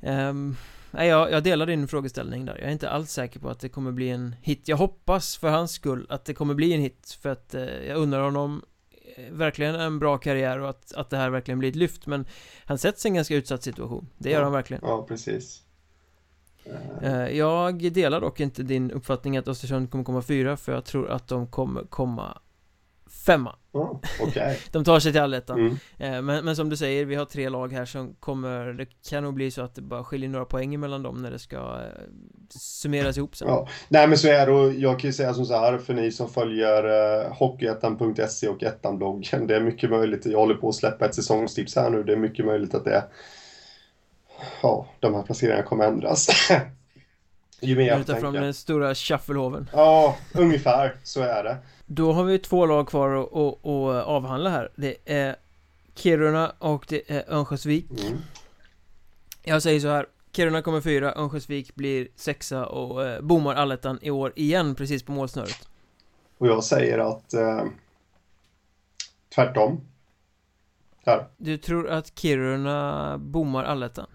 [0.00, 0.56] Ehm,
[0.94, 2.58] Nej, jag, jag delar din frågeställning där.
[2.58, 4.68] Jag är inte alls säker på att det kommer bli en hit.
[4.68, 7.96] Jag hoppas för hans skull att det kommer bli en hit För att eh, jag
[7.96, 8.62] undrar honom
[9.16, 12.06] eh, Verkligen en bra karriär och att, att det här verkligen blir ett lyft.
[12.06, 12.24] Men
[12.64, 14.08] han sätts i en ganska utsatt situation.
[14.18, 14.44] Det gör Ja.
[14.44, 14.82] han verkligen.
[14.86, 15.62] Ja, precis.
[16.64, 20.84] Eh, Eh, Jag delar dock inte din uppfattning att Östersund kommer komma fyra För jag
[20.84, 22.38] tror att de kommer komma
[23.26, 24.58] femma Ja, okej.
[24.72, 25.76] De tar sig till allettan Mm.
[25.98, 29.24] Eh, men, men som du säger, vi har tre lag här som kommer Det kan
[29.24, 32.02] nog bli så att det bara skiljer några poäng mellan dem när det ska eh,
[32.50, 33.68] summeras ihop sen Ja.
[33.88, 36.12] Nej, men så är det och jag kan ju säga som så här för ni
[36.12, 39.46] som följer uh, Hockeyettan.se och Ettan-bloggen.
[39.46, 42.16] Det är mycket möjligt, jag håller på att släppa ett säsongstips här nu, det är
[42.16, 43.04] mycket möjligt att det
[44.62, 46.28] Ja, de här placeringarna kommer ändras.
[47.60, 48.40] Ju mer jag tar fram tänker.
[48.40, 51.56] den stora shufflehoven Ja, ungefär så är det.
[51.94, 55.36] Då har vi två lag kvar att, att, att avhandla här Det är
[55.94, 58.18] Kiruna och det är Örnsköldsvik Mm.
[59.42, 64.10] Jag säger så här Kiruna kommer fyra, Örnsköldsvik blir sexa och eh, bommar allettan i
[64.10, 65.68] år igen precis på målsnöret
[66.38, 67.64] Och jag säger att eh,
[69.34, 69.80] tvärtom.
[71.06, 71.26] Här.
[71.36, 74.06] Du tror att Kiruna bommar allettan?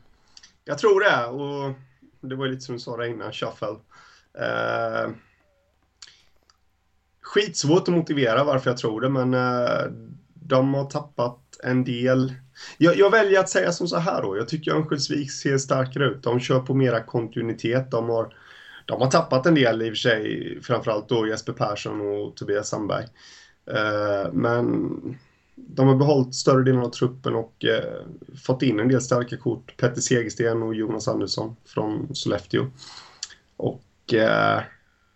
[0.63, 1.73] Jag tror det, och
[2.21, 3.75] det var ju lite som du sa där innan, shuffle.
[4.33, 5.11] Eh,
[7.27, 9.91] skitsvårt att motivera varför jag tror det, men eh,
[10.33, 12.33] de har tappat en del.
[12.77, 14.37] Jag, jag väljer att säga som så här då.
[14.37, 16.23] Jag tycker Örnsköldsvik ser starkare ut.
[16.23, 17.91] De kör på mera kontinuitet.
[17.91, 18.35] De har,
[18.85, 22.69] de har tappat en del i och för sig, framförallt då Jesper Persson och Tobias
[22.69, 23.05] Sandberg.
[23.71, 24.89] Eh, men
[25.55, 28.05] de har behållit större delen av truppen och eh,
[28.45, 29.77] fått in en del starka kort.
[29.77, 32.65] Petter Segersten och Jonas Andersson från Sollefteå.
[33.57, 34.61] Och eh,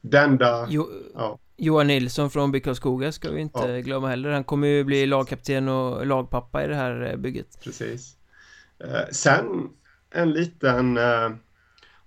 [0.02, 0.68] det enda...
[0.70, 1.38] Jo, Ja.
[1.64, 3.80] Johan Nilsson från BK Skoga ska vi inte Ja.
[3.80, 8.16] glömma heller Han kommer ju bli lagkapten och lagpappa i det här eh, bygget Precis.
[8.80, 9.70] Eh, sen
[10.12, 11.30] en liten eh,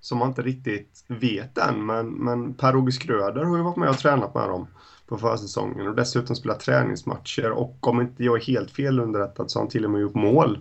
[0.01, 3.99] som man inte riktigt vet än, men, men Per-Åge Skröder har ju varit med och
[3.99, 4.67] tränat med dem
[5.07, 9.59] på försäsongen och dessutom spelat träningsmatcher och om inte jag är helt fel underrättad så
[9.59, 10.59] har han till och med gjort mål.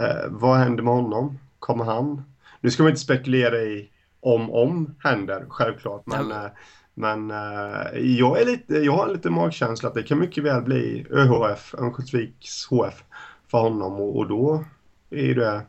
[0.00, 1.38] Eh, vad händer med honom?
[1.58, 2.22] Kommer han?
[2.60, 3.90] Nu ska man inte spekulera i
[4.20, 6.50] om om händer, självklart, men Ja, eh,
[6.94, 11.06] Men eh, jag, är lite, jag har lite magkänsla att det kan mycket väl bli
[11.10, 13.04] ÖHF, Örnsköldsviks HF
[13.50, 14.64] för honom och, och då
[15.10, 15.62] är det,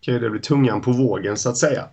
[0.00, 1.88] kan ju det bli tungan på vågen så att säga.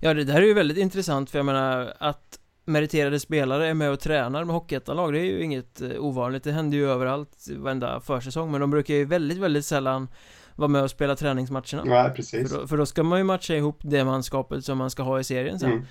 [0.00, 3.90] Ja, det där är ju väldigt intressant för jag menar att meriterade spelare är med
[3.90, 8.00] och tränar med Hockeyettan-lag, det är ju inget eh, ovanligt, det händer ju överallt varenda
[8.00, 10.08] försäsong, men de brukar ju väldigt, väldigt sällan
[10.56, 11.84] vara med och spela träningsmatcherna.
[11.84, 12.50] Nej, precis.
[12.50, 15.20] För då, för då ska man ju matcha ihop det manskapet som man ska ha
[15.20, 15.72] i serien sen.
[15.72, 15.84] Mm.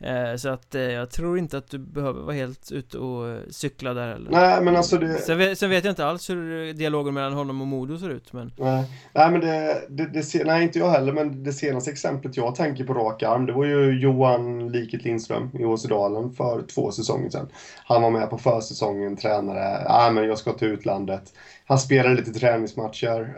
[0.00, 3.38] Eh, så att eh, jag tror inte att du behöver vara helt ute och eh,
[3.50, 4.30] cykla där heller.
[4.30, 5.18] Nej, men alltså det...
[5.18, 8.32] Sen vet, sen vet jag inte alls hur dialogen mellan honom och Modo ser ut,
[8.32, 8.52] men...
[8.56, 12.36] Nej, nej men det, det, det, se- nej inte jag heller, men det senaste exemplet
[12.36, 16.90] jag tänker på rak arm, det var ju Johan Liket Lindström i Åsedalen för två
[16.90, 17.48] säsonger sedan.
[17.84, 21.32] Han var med på försäsongen, tränare, nej men jag ska till utlandet.
[21.66, 23.34] Han spelade lite träningsmatcher,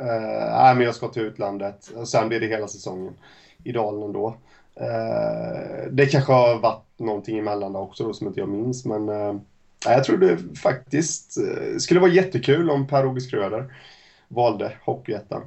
[0.52, 1.90] nej men jag ska till utlandet.
[1.96, 3.12] Och sen blev det hela säsongen
[3.64, 4.36] i Dalen ändå.
[4.80, 9.34] Eh, det kanske har varit någonting emellan också då, som inte jag minns, men eh,
[9.84, 13.74] jag tror det faktiskt eh, skulle vara jättekul om Per-Åge Schröder
[14.28, 15.42] valde Hockeyettan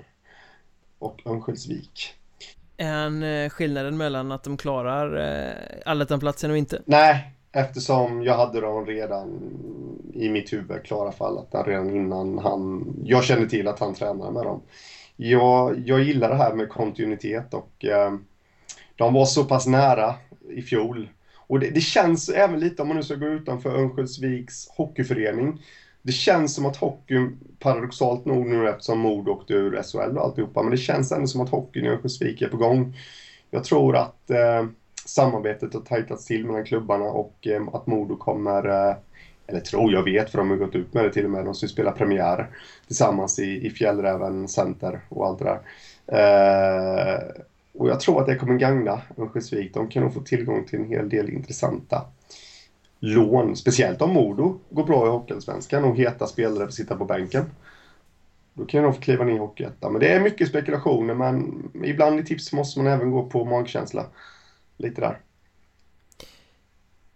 [0.99, 2.13] och Örnsköldsvik.
[2.77, 5.53] En eh, skillnaden mellan att de klarar eh,
[5.85, 6.81] allettan-platsen och inte?
[6.85, 9.27] Nej, eftersom jag hade dem redan
[10.13, 12.93] i mitt huvud klara för allettan redan innan han...
[13.03, 14.61] Jag kände till att han tränade med dem.
[15.15, 18.13] Jag, jag gillar det här med kontinuitet och eh,
[19.01, 20.15] de var så pass nära
[20.49, 21.09] i fjol.
[21.35, 25.61] Och det, det känns även lite, om man nu ska gå utanför Örnsköldsviks hockeyförening,
[26.01, 30.61] det känns som att hockeyn, paradoxalt nog nu eftersom Modo åkte ur SHL och alltihopa,
[30.61, 32.97] men det känns ändå som att hockeyn i Örnsköldsvik är på gång.
[33.51, 34.65] Jag tror att eh,
[35.05, 38.95] samarbetet har tajtats till mellan klubbarna och eh, att Modo kommer, eh,
[39.47, 41.55] eller tror jag vet för de har gått ut med det till och med, de
[41.55, 42.49] ska spela premiär
[42.87, 45.59] tillsammans i, i Fjällräven Center och allt det där.
[46.07, 47.41] Eh,
[47.73, 49.73] och jag tror att det kommer gagna Örnsköldsvik.
[49.73, 52.05] De kan nog få tillgång till en hel del intressanta
[52.99, 53.55] lån.
[53.55, 57.45] Speciellt om Modo går bra i Hockeyallsvenskan och heta spelare får sitta på bänken.
[58.53, 59.91] Då kan de få kliva ner i Hockeyettan.
[59.91, 64.05] Men det är mycket spekulationer men ibland i tips måste man även gå på magkänsla.
[64.77, 65.17] Lite där.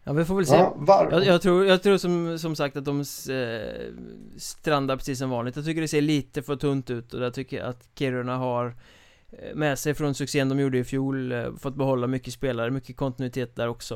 [0.04, 0.56] Ja, vi får väl se.
[0.56, 1.08] Ja.
[1.12, 3.94] Jag, jag, tror, jag tror som, som sagt att de eh,
[4.38, 5.56] strandar precis som vanligt.
[5.56, 8.76] Jag tycker det ser lite för tunt ut och där tycker jag att Kiruna har
[9.56, 13.56] med sig från succén de gjorde i fjol eh, Fått behålla mycket spelare, mycket kontinuitet
[13.56, 13.96] där också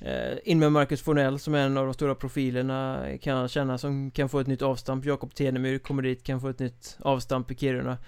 [0.00, 0.06] Ja.
[0.08, 3.78] eh, In med Marcus Fornell som är en av de stora profilerna Kan jag känna
[3.78, 7.50] som kan få ett nytt avstamp Jakob Tenemyr kommer dit, kan få ett nytt avstamp
[7.50, 7.98] i Kiruna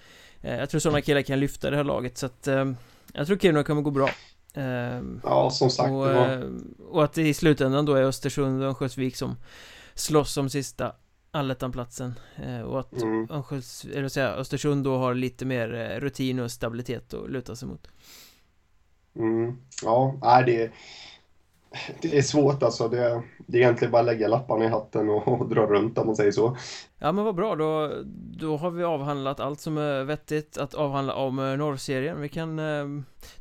[0.41, 2.71] eh, Jag tror sådana killar kan lyfta det här laget så att eh,
[3.13, 4.09] Jag tror Kiruna kommer gå bra
[4.53, 5.89] eh, ja, som sagt.
[5.91, 6.33] och, var...
[6.33, 6.41] eh,
[6.89, 9.35] och att det i slutändan då är Östersund och Örnsköldsvik som
[9.95, 10.91] slåss om sista
[11.33, 13.27] allettanplatsen eh, och att Mm.
[13.31, 17.67] Örnskölds, eller säga, Östersund då har lite mer eh, rutin och stabilitet att luta sig
[17.67, 17.87] mot.
[19.15, 19.57] Mm.
[19.83, 20.71] Ja, nej, det,
[22.01, 22.87] det är svårt alltså.
[22.87, 26.07] Det, det är egentligen bara att lägga lapparna i hatten och, och dra runt om
[26.07, 26.57] man säger så.
[26.99, 27.91] Ja men vad bra, då,
[28.37, 32.21] då har vi avhandlat allt som är vettigt att avhandla om eh, norrserien.
[32.21, 32.57] Vi kan,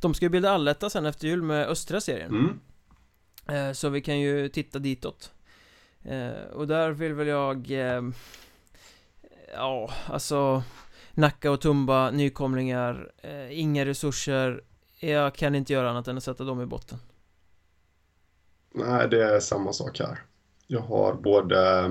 [0.00, 2.30] de ska ju bilda alletta sen efter jul med östra serien.
[2.30, 3.74] Mm.
[3.74, 5.32] Så vi kan ju titta ditåt
[6.04, 8.02] Eh, Och där vill väl jag eh,
[9.54, 10.62] Ja, alltså
[11.14, 14.64] Nacka och Tumba, nykomlingar eh, Inga resurser
[15.00, 16.98] Jag kan inte göra annat än att sätta dem i botten
[18.74, 20.18] Nej, det är samma sak här.
[20.66, 21.90] Jag har både...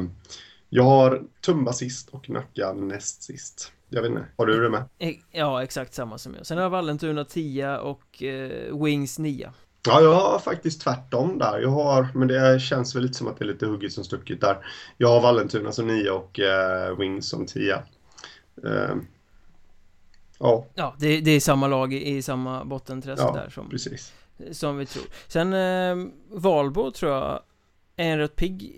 [0.70, 3.72] Jag har Tumba sist och Nacka näst sist.
[3.90, 4.84] Jag vet inte, har du det med?
[4.98, 9.52] Eh, Ja, exakt samma som jag Sen har jag Vallentuna 10 och eh, Wings 9
[9.88, 11.60] Ja, jag har faktiskt tvärtom där.
[11.60, 14.42] Jag har, men det känns väl lite som att det är lite hugget som stucket
[14.42, 14.58] där.
[14.98, 17.74] Jag har Vallentuna som 9 och eh, Wings som 10.
[17.74, 17.82] Eh,
[20.40, 24.14] ja, Ja, det, det är samma lag i, i samma bottenträsk Ja, där som, precis.
[24.52, 27.40] som vi tror Sen eh, Valbo tror jag
[27.96, 28.76] är en rätt pigg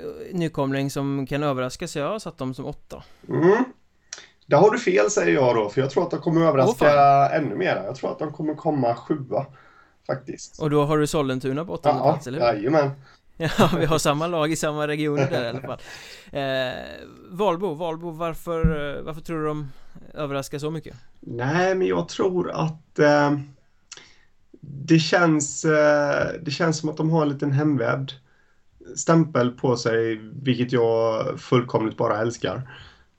[0.00, 3.64] eh, nykomling som kan överraska så jag har satt dem som åtta Mm.
[4.46, 7.36] Där har du fel säger jag då, för jag tror att de kommer överraska Åh,
[7.36, 7.82] ännu mer.
[7.86, 9.46] Jag tror att de kommer komma sjua,
[10.06, 10.58] faktiskt.
[10.58, 12.46] Och då har du Sollentuna på åttonde Ja, plats, eller hur?
[12.46, 12.90] jajamän.
[13.36, 15.78] Ja, vi har samma lag i samma region där i alla fall
[16.32, 16.72] eh,
[17.30, 18.60] Valbo, Valbo, varför,
[18.98, 19.68] eh, varför tror du de
[20.14, 20.96] överraskar så mycket?
[21.20, 23.32] Nej, men jag tror att eh,
[24.60, 28.12] det, känns, eh, det känns som att de har en liten hemvävd
[28.96, 32.56] stämpel på sig, vilket jag fullkomligt bara älskar.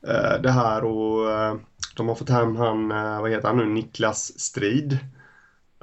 [0.08, 1.56] Eh, det här och eh,
[1.96, 4.98] de har fått hem han, eh, vad heter han nu, Niklas Strid.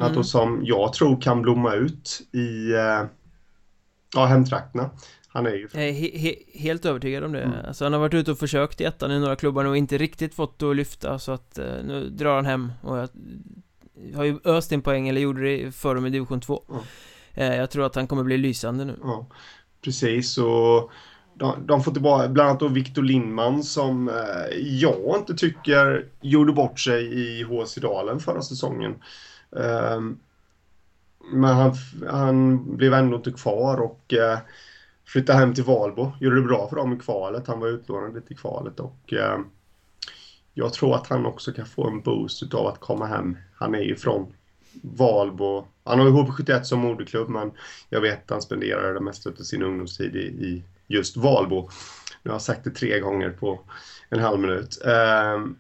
[0.07, 0.25] Mm.
[0.25, 3.05] som jag tror kan blomma ut i eh,
[4.15, 4.91] ja, hemtrakterna.
[5.29, 7.57] Han är ju he he helt övertygad om det Mm.
[7.67, 10.35] Alltså han har varit ute och försökt i ettan i några klubbar och inte riktigt
[10.35, 13.09] fått det att lyfta så att eh, nu drar han hem och jag
[14.17, 16.83] har ju öst in poäng eller gjorde det förra med division 2 Mm.
[17.35, 18.97] Eh, jag tror att han kommer bli lysande nu.
[19.03, 19.27] Ja,
[19.85, 20.39] precis.
[20.39, 20.91] Och
[21.35, 26.53] de, de får tillbaka bland annat då Victor Lindman som eh, jag inte tycker gjorde
[26.53, 28.95] bort sig i HC Dalen förra säsongen.
[29.57, 30.19] Ehm,
[31.33, 31.75] men han,
[32.09, 34.39] han blev ändå inte kvar och eh,
[35.07, 36.13] flyttade hem till Valbo.
[36.21, 37.47] Gjorde det bra för dem i kvalet.
[37.47, 39.45] Han var utlånad lite i kvalet och ehm,
[40.55, 43.37] jag tror att han också kan få en boost av att komma hem.
[43.55, 44.33] Han är ju från
[44.83, 45.67] Valbo.
[45.85, 47.53] Han har ju HB71 som moderklubb men
[47.89, 51.69] jag vet att han spenderade det mesta av sin ungdomstid i, i just Valbo.
[52.23, 53.61] Nu har jag sagt det tre gånger på
[54.09, 54.83] en halv minut.
[54.85, 55.57] Ehm,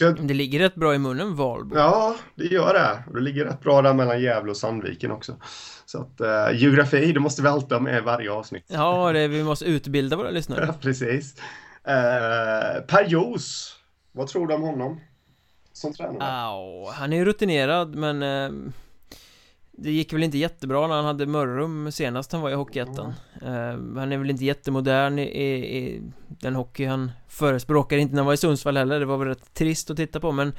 [0.00, 0.26] jag...
[0.26, 1.76] Det ligger rätt bra i munnen, Valbo.
[1.76, 3.04] Ja, det gör det.
[3.06, 5.36] Och det ligger rätt bra där mellan Gävle och Sandviken också.
[5.86, 8.64] Så att uh, geografi, det måste vi alltid ha med varje avsnitt.
[8.68, 10.64] Ja, det, vi måste utbilda våra lyssnare.
[10.66, 11.36] Ja, precis.
[11.88, 13.76] Uh, per Jos,
[14.12, 15.00] vad tror du om honom?
[15.72, 16.50] Som tränare?
[16.54, 18.70] Oh, han är ju rutinerad, men uh,
[19.72, 23.54] det gick väl inte jättebra när han hade Mörrum senast han var i Hockeyettan mm.
[23.54, 28.20] uh, Han är väl inte jättemodern i, i, i, den hockey han förespråkar Inte när
[28.20, 30.52] han var i Sundsvall heller, det var väl rätt trist att titta på men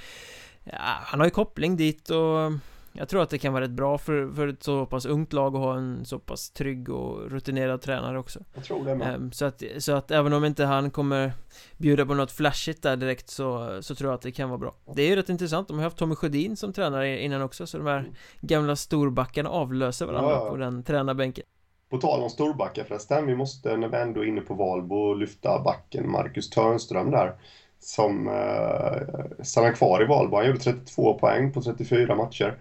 [0.64, 2.52] ja, Han har ju koppling dit och
[2.94, 5.56] jag tror att det kan vara rätt bra för, för ett så pass ungt lag
[5.56, 8.40] att ha en så pass trygg och rutinerad tränare också.
[8.54, 9.16] Jag tror det med.
[9.16, 11.32] Um, så, att, så att även om inte han kommer
[11.78, 14.76] bjuda på något flashigt där direkt så, så tror jag att det kan vara bra.
[14.96, 17.78] Det är ju rätt intressant, de har haft Tommy Sjödin som tränare innan också så
[17.78, 20.50] de här gamla storbackarna avlöser varandra ja.
[20.50, 21.44] på den tränarbänken.
[21.90, 25.62] På tal om storbackar förresten, vi måste när vi ändå är inne på Valbo lyfta
[25.64, 27.34] backen Marcus Törnström där
[27.80, 30.36] som eh, stannar kvar i Valbo.
[30.36, 32.58] Han gjorde 32 poäng på 34 matcher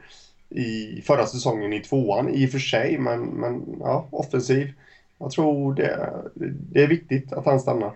[0.55, 4.73] i förra säsongen i tvåan i och för sig, men, men ja, offensiv.
[5.19, 6.13] Jag tror det,
[6.73, 7.93] det är viktigt att han stannar.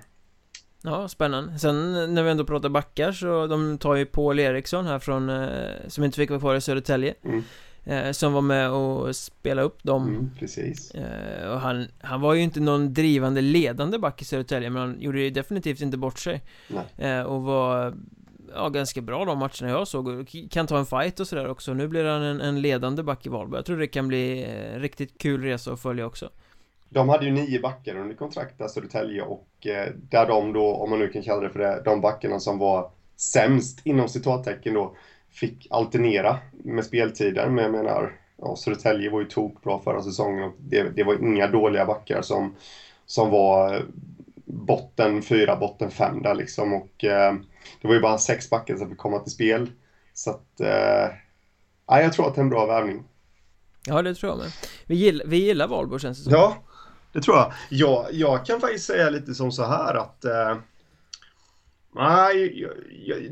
[0.83, 1.59] Ja, spännande.
[1.59, 5.49] Sen när vi ändå pratar backar så de tar ju Paul Eriksson här från, eh,
[5.89, 7.15] som inte fick vara kvar i Södertälje.
[7.25, 7.43] Mm.
[7.85, 10.09] Eh, som var med och spelade upp dem.
[10.09, 10.91] Mm, precis.
[10.91, 15.01] Eh, och han, han var ju inte någon drivande ledande back i Södertälje, men han
[15.01, 16.43] gjorde ju definitivt inte bort sig.
[16.97, 17.95] Eh, och var
[18.57, 20.29] ja, ganska bra de matcherna jag såg.
[20.51, 21.75] Kan ta en fight och sådär också.
[21.75, 24.79] Nu blir han en, en ledande back i Valberg Jag tror det kan bli eh,
[24.79, 26.31] riktigt kul resa att följa också.
[26.89, 30.91] De hade ju nio backar under kontrakt där Södertälje och eh, där de då, om
[30.91, 34.97] man nu kan kalla det för det, de backarna som var sämst inom citattecken då
[35.31, 40.55] fick alternera med speltiden, men jag menar ja, Södertälje var ju tokbra förra säsongen och
[40.59, 42.55] det, det var inga dåliga backar som,
[43.07, 43.83] som var
[44.45, 46.75] botten fyra, botten fem där liksom.
[46.75, 47.35] Och eh,
[47.81, 49.71] det var ju bara sex backar som fick komma till spel.
[50.15, 51.09] Så att, eh,
[51.87, 53.05] jag tror att det är en bra värvning.
[53.87, 54.53] Ja, det tror jag med.
[54.87, 56.33] Vi gillar, vi gillar Valborg känns det som.
[56.33, 56.57] Ja,
[57.13, 57.53] det tror jag.
[57.69, 58.07] jag.
[58.13, 60.57] Jag kan faktiskt säga lite som så här att eh,
[61.99, 62.73] Nej, jag,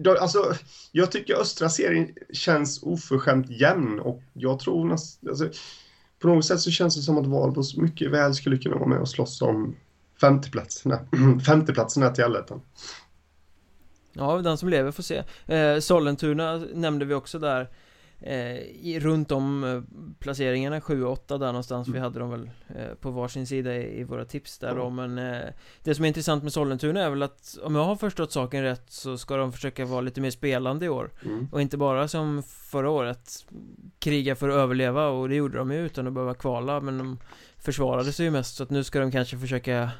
[0.04, 0.54] jag, alltså,
[0.92, 5.48] jag tycker östra serien känns oförskämt jämn och jag tror nästan, alltså,
[6.18, 8.98] på något sätt så känns det som att Valborg mycket väl skulle kunna vara med
[8.98, 9.76] och slåss om
[10.20, 10.98] femteplatserna,
[11.46, 12.60] femteplatserna till allettan.
[14.14, 17.70] Ja, den som lever får se eh, Sollentuna nämnde vi också där
[18.20, 19.82] eh, i, Runt om eh,
[20.18, 21.94] placeringarna 7 och 8 där någonstans mm.
[21.94, 24.78] Vi hade dem väl eh, på varsin sida i, i våra tips där mm.
[24.78, 25.48] då Men eh,
[25.82, 28.90] det som är intressant med Sollentuna är väl att Om jag har förstått saken rätt
[28.90, 31.48] så ska de försöka vara lite mer spelande i år mm.
[31.52, 33.46] Och inte bara som förra året
[33.98, 37.18] Kriga för att överleva och det gjorde de ju utan att behöva kvala Men de
[37.58, 39.90] försvarade sig ju mest så att nu ska de kanske försöka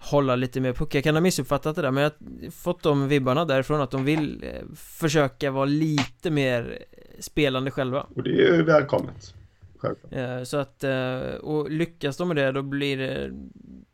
[0.00, 0.94] hålla lite mer puck.
[0.94, 4.04] Jag kan ha missuppfattat det där men jag har fått de vibbarna därifrån att de
[4.04, 6.84] vill eh, försöka vara lite mer
[7.18, 8.06] spelande själva.
[8.16, 9.34] Och det är ju välkommet.
[9.78, 10.12] Självklart.
[10.12, 13.30] Eh, så att, eh, och lyckas de med det då blir det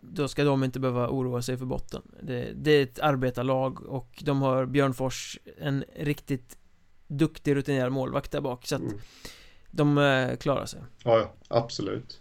[0.00, 4.22] Då ska de inte behöva oroa sig för botten det, det är ett arbetarlag och
[4.24, 6.58] de har Björn Fors En riktigt
[7.06, 8.98] Duktig rutinerad målvakt där bak så att mm.
[9.70, 12.20] De klarar sig Ja, ja, absolut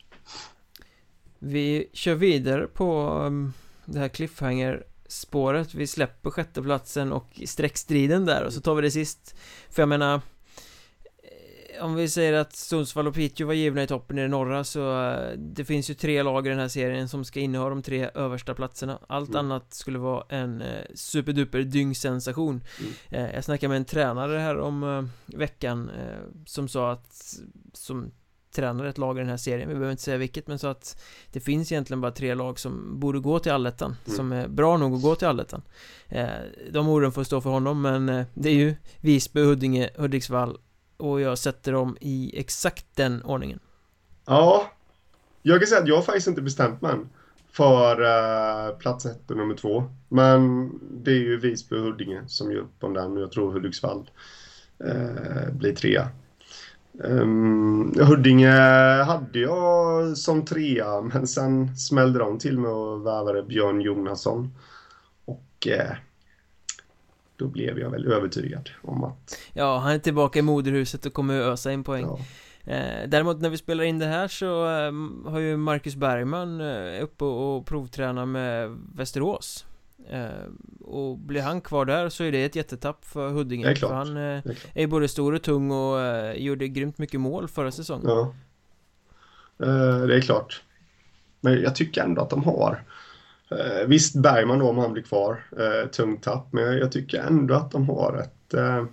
[1.40, 3.54] Vi kör vidare på um,
[3.86, 9.36] det här cliffhanger-spåret Vi släpper sjätteplatsen och streckstriden där och så tar vi det sist
[9.70, 14.18] För jag menar eh, om vi säger att Sundsvall och Piteå var givna i toppen
[14.18, 17.26] i det norra så eh, Det finns ju tre lag i den här serien som
[17.26, 19.40] ska inneha de tre översta platserna Allt mm.
[19.40, 22.64] annat skulle vara en eh, superduper dyngsensation
[23.12, 23.34] mm.
[23.34, 25.92] Jag snackade med en tränare här om veckan
[26.46, 27.40] Som sa att
[27.74, 28.12] Som
[28.56, 29.68] tränar ett lag i den här serien.
[29.70, 31.02] Vi behöver inte säga vilket men så att
[31.32, 34.18] Det finns egentligen bara tre lag som borde gå till allettan mm.
[34.18, 35.62] Som är bra nog att gå till allettan.
[36.10, 36.28] Eh,
[36.72, 40.58] De orden får stå för honom men eh, Det är ju Visby, Huddinge, Hudiksvall
[40.98, 43.60] Och jag sätter dem i exakt den ordningen.
[44.26, 44.72] Ja.
[45.42, 47.10] Jag kan säga att jag har faktiskt inte bestämt mig än
[47.52, 49.84] För uh, plats ett och nummer två.
[50.10, 50.72] Men
[51.04, 54.10] det är ju Visby och Huddinge som gör upp om den och jag tror Hudiksvall
[54.84, 56.10] uh, blir trea
[56.98, 58.52] Um, Huddinge
[59.04, 64.54] hade jag som trea, men sen smällde de till med och värvade Björn Jonasson.
[65.26, 65.96] Och eh,
[67.36, 69.38] då blev jag väl övertygad om att...
[69.54, 72.06] Ja, han är tillbaka i moderhuset och kommer ösa in poäng.
[72.06, 72.20] Ja.
[72.74, 77.04] Eh, däremot när vi spelar in det här så eh, har ju Marcus Bergman eh,
[77.04, 79.66] uppe och provtränar med Västerås.
[80.10, 80.30] Eh,
[80.82, 83.66] och blir han kvar där så är det ett jättetapp för Huddinge.
[83.66, 83.90] Det är klart.
[83.90, 87.48] För han eh, är, är både stor och tung och eh, gjorde grymt mycket mål
[87.48, 88.10] förra säsongen.
[88.10, 88.34] Ja.
[89.60, 90.64] Eh, det är klart.
[91.42, 92.84] Men jag tycker ändå att de har
[93.52, 97.56] eh, Visst Bergman då om han blir kvar, eh, tungt tapp, men jag tycker ändå
[97.56, 98.86] att de har ett eh,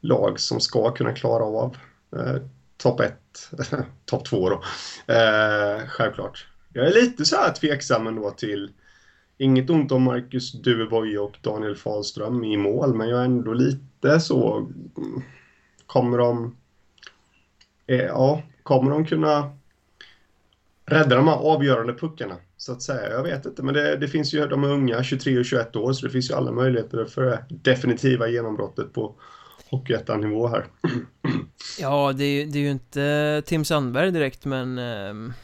[0.00, 1.76] lag som ska kunna klara av
[2.16, 2.36] eh,
[2.76, 3.14] topp 1,
[4.04, 4.62] topp 2 då.
[5.88, 6.46] självklart.
[6.72, 8.70] Jag är lite så här tveksam ändå till
[9.38, 14.20] Inget ont om Marcus Duveboy och Daniel Fahlström i mål, men jag är ändå lite
[14.20, 14.68] så...
[15.86, 16.56] Kommer de...
[17.86, 19.50] Eh, ja, kommer de kunna
[20.86, 22.36] rädda de här avgörande puckarna?
[22.56, 23.10] Så att säga.
[23.10, 25.92] Jag vet inte, men det, det, finns ju, de är unga, 23 och 21 år,
[25.92, 29.14] så det finns ju alla möjligheter för det definitiva genombrottet på
[29.70, 30.66] Hockeyettan-nivå här.
[31.80, 34.78] Ja, det är, det är ju inte Tim Sandberg direkt, men...
[34.78, 35.34] Eh,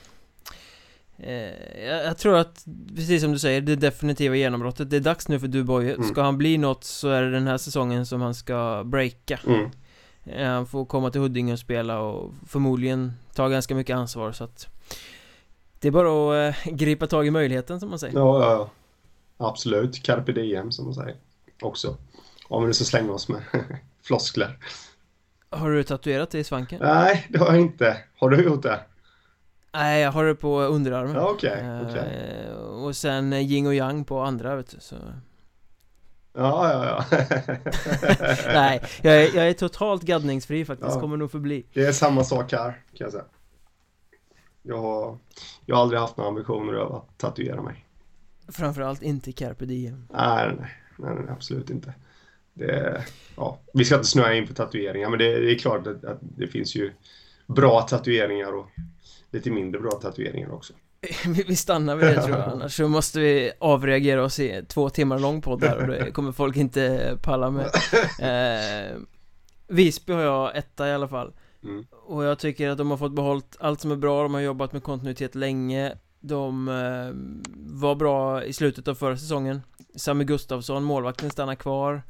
[1.16, 2.64] jag, jag, tror att,
[2.96, 6.08] precis som du säger, det definitiva genombrottet Det är dags nu för Duboy mm.
[6.08, 9.40] Ska han bli något så är det den här säsongen som han ska breaka.
[9.46, 9.70] Mm.
[10.24, 14.44] eh, Han får komma till Huddinge och spela och förmodligen ta ganska mycket ansvar så
[14.44, 14.68] att
[15.78, 18.18] Det är bara att eh, gripa tag i möjligheten som man säger.
[18.18, 18.70] Ja, ja, ja.
[19.48, 21.16] Absolut, carpe diem som man säger.
[21.62, 21.96] Också.
[22.48, 23.42] Om vi nu ska slänga oss med
[24.02, 24.58] floskler.
[25.50, 26.78] Har du tatuerat det i svanken?
[26.82, 27.96] Nej, det har jag inte.
[28.18, 28.80] Har du gjort det?
[29.74, 31.14] Nej, jag har det på underarmen.
[31.14, 31.60] Ja, okay.
[31.60, 34.96] Eh, och sen yin och yang på andra vet du så.
[36.32, 37.18] Ja, ja, ja.
[38.46, 41.00] Nej, jag är, jag är totalt gaddningsfri faktiskt, ja.
[41.00, 41.66] kommer nog förbli.
[41.72, 43.24] Det är samma sak här, kan jag säga.
[44.62, 45.18] Jag har,
[45.66, 47.86] jag har aldrig haft några ambitioner av att tatuera mig.
[48.48, 50.08] Framförallt inte carpe diem.
[50.12, 51.94] Nej, nej, nej, nej absolut inte.
[52.54, 53.04] Det,
[53.36, 56.18] ja, Vi ska inte snöa in för tatueringar, men det, det är klart att, att
[56.20, 56.92] det finns ju
[57.46, 58.66] bra tatueringar och
[59.34, 60.72] lite mindre bra tatueringar också.
[61.46, 65.18] Vi stannar vid det tror jag, annars så måste vi avreagera oss i två timmar
[65.18, 67.70] lång podd här och det kommer folk inte palla med.
[68.20, 68.96] Eh,
[69.68, 71.32] Visby har jag etta i alla fall.
[71.62, 71.86] Mm.
[72.06, 74.72] Och jag tycker att de har fått behållit allt som är bra, de har jobbat
[74.72, 75.98] med kontinuitet länge.
[76.20, 77.14] De eh,
[77.56, 79.62] var bra i slutet av förra säsongen.
[79.96, 82.02] Sami Gustafsson, målvakten, stannar kvar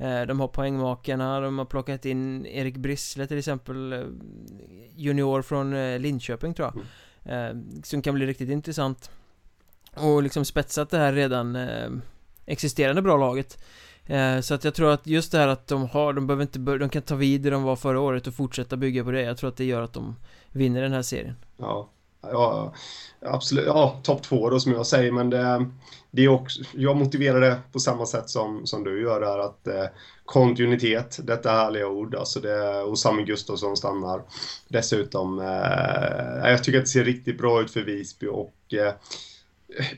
[0.00, 4.00] de har poängmakarna, de har plockat in Erik Brissle till exempel eh,
[4.96, 6.84] Junior från eh, Linköping tror jag.
[7.24, 7.82] Mm.
[7.82, 9.10] Som kan bli riktigt intressant.
[9.96, 11.58] Och liksom spetsat det här redan
[12.46, 13.64] existerande bra laget.
[14.42, 16.88] Så att jag tror att just det här att de har, de behöver inte de
[16.88, 19.22] kan ta vid där de var förra året och fortsätta bygga på det.
[19.22, 20.16] Jag tror att det gör att de
[20.48, 21.34] vinner den här serien.
[21.56, 21.88] Ja,
[22.22, 22.74] ja
[23.20, 25.66] absolut, ja topp två då som jag säger men det
[26.10, 29.66] det är också, jag motiverar det på samma sätt som, som du gör där att
[29.66, 29.86] eh,
[30.24, 34.22] kontinuitet, detta härliga ord, alltså det, och Sami Gustafsson stannar.
[34.68, 38.94] Dessutom, eh, jag tycker att det ser riktigt bra ut för Visby och eh,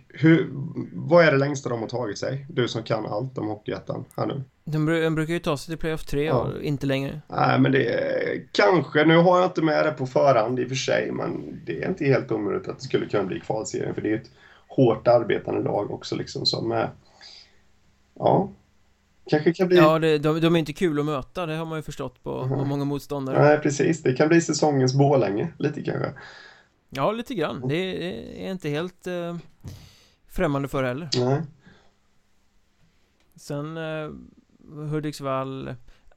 [0.09, 0.51] hur,
[0.93, 2.47] vad är det längsta de har tagit sig?
[2.49, 4.43] Du som kan allt om Hockeyettan här nu.
[4.65, 6.35] De, de brukar ju ta sig till Playoff 3 ja.
[6.35, 7.21] och inte längre.
[7.29, 10.69] Nej, men det är kanske, nu har jag inte med det på förhand i och
[10.69, 14.03] för sig, men det är inte helt omöjligt att det skulle kunna bli kvalserien, för
[14.03, 14.31] det är ett
[14.69, 16.91] hårt arbetande lag också liksom som är...
[18.15, 18.53] Ja.
[19.27, 19.77] Kanske kan bli...
[19.77, 22.39] Ja, det, de, de är inte kul att möta, det har man ju förstått på,
[22.39, 22.59] mm.
[22.59, 23.43] på många motståndare.
[23.43, 24.03] Nej, precis.
[24.03, 26.13] Det kan bli säsongens Borlänge, lite kanske.
[26.91, 27.69] Ja, lite grann.
[27.69, 27.77] Det
[28.47, 29.37] är inte helt eh,
[30.29, 31.09] främmande för heller.
[31.17, 31.43] Nej.
[33.37, 34.11] Sen eh,
[34.91, 35.75] Hudiksvall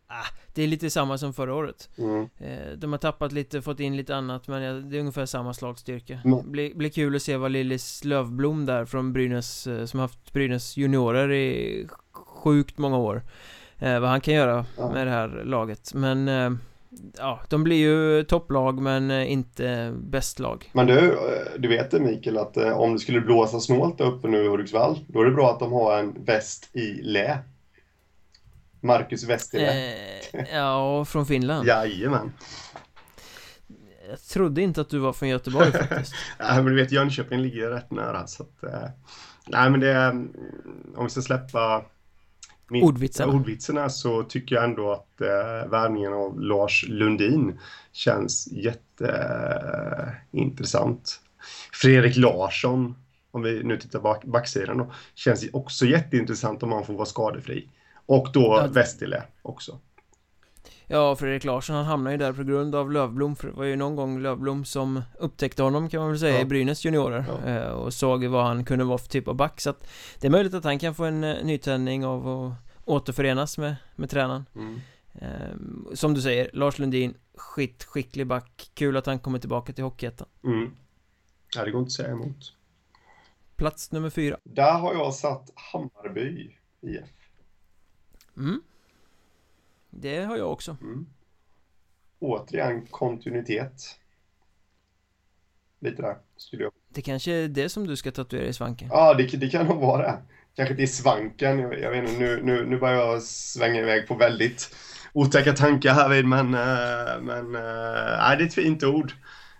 [0.07, 2.29] Ah, det är lite samma som förra året mm.
[2.37, 6.19] eh, De har tappat lite, fått in lite annat men det är ungefär samma slagstyrka
[6.25, 6.51] mm.
[6.51, 10.77] blir, blir kul att se vad Lillis Lövblom där från Brynäs eh, Som haft Brynäs
[10.77, 13.23] juniorer i sjukt många år
[13.79, 14.91] eh, Vad han kan göra ja.
[14.91, 16.29] med det här laget Men
[17.17, 21.17] Ja, de blir ju topplag men inte bästlag Men du,
[21.57, 25.21] du vet det Mikael att om det skulle blåsa snålt uppe nu i Hudiksvall Då
[25.21, 27.39] är det bra att de har en väst i lä
[28.85, 29.93] Marcus Westerle.
[30.33, 31.67] Eh, ja, från Finland.
[31.67, 32.33] Jajamän.
[34.09, 36.13] Jag trodde inte att du var från Göteborg faktiskt.
[36.39, 38.63] nej, men du vet Jönköping ligger rätt nära så att...
[38.63, 38.89] Eh,
[39.47, 39.91] nej, men det...
[39.91, 40.09] är...
[40.95, 41.85] Om vi ska släppa...
[42.69, 43.33] Min, ordvitsarna.
[43.33, 45.27] ordvitsarna så tycker jag ändå att eh,
[45.69, 47.59] värvningen av Lars Lundin
[47.91, 50.99] känns jätteintressant.
[50.99, 51.05] Eh,
[51.73, 52.95] Fredrik Larsson,
[53.31, 57.69] om vi nu tittar bak, backsidan då, känns också jätteintressant om han får vara skadefri.
[58.05, 59.79] Och då ja, Westile också.
[60.87, 63.75] Ja, Fredrik Larsson han hamnade ju där på grund av Lövblom För det var ju
[63.75, 66.41] någon gång Lövblom som upptäckte honom kan man väl säga Ja.
[66.41, 67.49] i Brynäs juniorer Ja.
[67.49, 69.87] eh, Och såg vad han kunde vara för typ av back Så att
[70.19, 72.53] det är möjligt att han kan få en eh, nytändning av att
[72.85, 74.79] återförenas med, med tränaren Mm.
[75.13, 80.27] eh, Som du säger, Lars Lundin Skitskicklig back Kul att han kommer tillbaka till Hockeyettan
[80.43, 80.71] Mm.
[81.55, 82.53] Ja, det går inte att säga emot.
[83.55, 87.03] Plats nummer fyra Där har jag satt Hammarby IF.
[88.37, 88.61] Mm.
[89.89, 91.05] Det har jag också Mm.
[92.19, 93.99] Återigen kontinuitet.
[95.79, 99.13] Lite där, skulle jag Det kanske är det som du ska tatuera i svanken Ja,
[99.13, 100.21] det, det kan nog vara det.
[100.55, 101.59] Kanske till svanken.
[101.59, 104.75] Jag, jag vet inte, nu, nu, nu börjar jag svänga iväg på väldigt
[105.13, 109.13] otäcka tankar härvid, men, eh, men eh, nej, det är ett fint ord.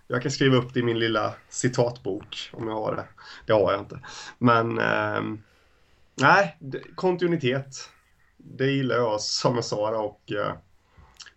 [0.06, 3.04] Jag kan skriva upp det i min lilla citatbok om jag har det.
[3.46, 4.00] Det har jag inte.
[4.38, 5.22] Men eh,
[6.20, 6.56] nej,
[6.94, 7.90] kontinuitet.
[8.54, 10.52] Det gillar jag som jag sa det, och eh,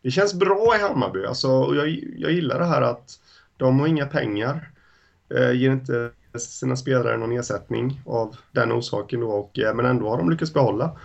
[0.01, 1.25] det känns bra i Hammarby.
[1.25, 3.19] Alltså, och jag, jag gillar det här att
[3.57, 4.71] de har inga pengar.
[5.35, 10.09] Eh, ger inte sina spelare någon ersättning av den orsaken då, och, eh, men ändå
[10.09, 10.99] har de lyckats behålla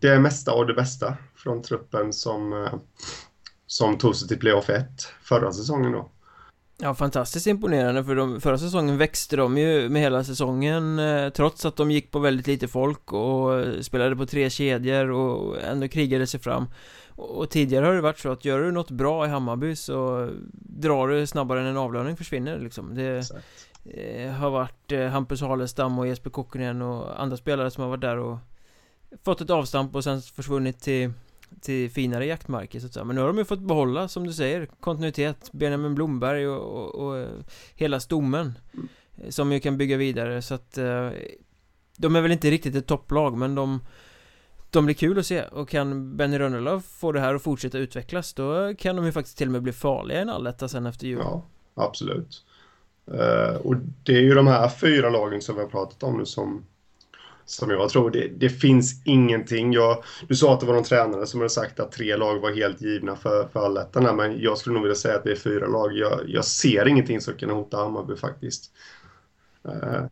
[0.00, 2.74] det mesta av det bästa från truppen som, eh,
[3.66, 6.10] som tog sig till playoff 1 förra säsongen då.
[6.78, 11.64] Ja, fantastiskt imponerande för de, förra säsongen växte de ju med hela säsongen eh, Trots
[11.64, 15.88] att de gick på väldigt lite folk och eh, spelade på tre kedjor och ändå
[15.88, 16.66] krigade sig fram.
[17.08, 20.30] Och, och tidigare har det varit så att gör du något bra i Hammarby så
[20.52, 22.94] drar du snabbare än en avlöning försvinner liksom.
[22.94, 23.30] Det
[23.84, 28.00] eh, har varit eh, Hampus Halestam och Jesper Kokkonen och andra spelare som har varit
[28.00, 28.38] där och
[29.24, 31.12] fått ett avstamp och sen försvunnit till
[31.60, 33.04] till finare jaktmarker så att säga.
[33.04, 36.94] Men nu har de ju fått behålla, som du säger, kontinuitet Benjamin Blomberg och, och,
[36.94, 37.28] och eh,
[37.74, 38.88] hela stommen mm.
[39.28, 41.10] Som ju kan bygga vidare så att eh,
[41.96, 43.80] De är väl inte riktigt ett topplag men de
[44.70, 48.34] De blir kul att se och kan Benny Rönnelöv få det här att fortsätta utvecklas
[48.34, 51.06] då kan de ju faktiskt till och med bli farliga i en alletta sen efter
[51.06, 51.42] jul Ja,
[51.74, 52.44] absolut.
[53.12, 56.26] Eh, och det är ju de här fyra lagen som vi har pratat om nu
[56.26, 56.64] som,
[57.46, 59.72] som jag tror, det, det finns ingenting.
[59.72, 62.54] Jag, du sa att det var någon tränare som hade sagt att tre lag var
[62.54, 65.36] helt givna för, för allettan här, men jag skulle nog vilja säga att det är
[65.36, 65.92] fyra lag.
[65.92, 68.70] Jag, jag ser ingenting som kan hota Hammarby faktiskt.
[69.68, 70.04] Eh,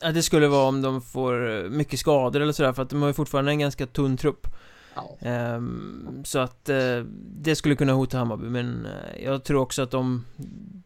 [0.00, 3.08] Att- det skulle vara om de får mycket skador eller sådär för att de har
[3.08, 4.46] ju fortfarande en ganska tunn trupp
[4.94, 5.16] ja.
[5.20, 9.90] Ehm, Så att eh, det skulle kunna hota Hammarby men eh, jag tror också att
[9.90, 10.24] de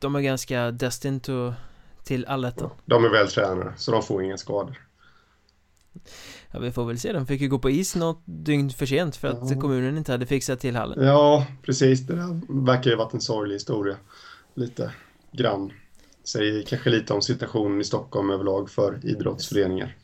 [0.01, 1.53] De är ganska destined to,
[2.05, 4.86] till allettan De är väl tränare, så de får inga skador.
[6.51, 9.17] Ja vi får väl se, de fick ju gå på is något dygn för sent
[9.17, 9.61] för att Ja.
[9.61, 12.01] kommunen inte hade fixat till hallen Ja, precis.
[12.01, 13.97] Det där verkar ju varit en sorglig historia.
[14.55, 14.93] Lite
[15.33, 15.73] grann.
[16.25, 19.97] Säger kanske lite om situationen i Stockholm överlag för idrottsföreningar.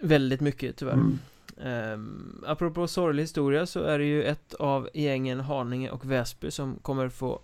[0.00, 1.18] Väldigt mycket tyvärr Mm.
[1.62, 6.78] Ehm, Apropå sorglig historia så är det ju ett av gängen Haninge och Väsby som
[6.82, 7.40] kommer få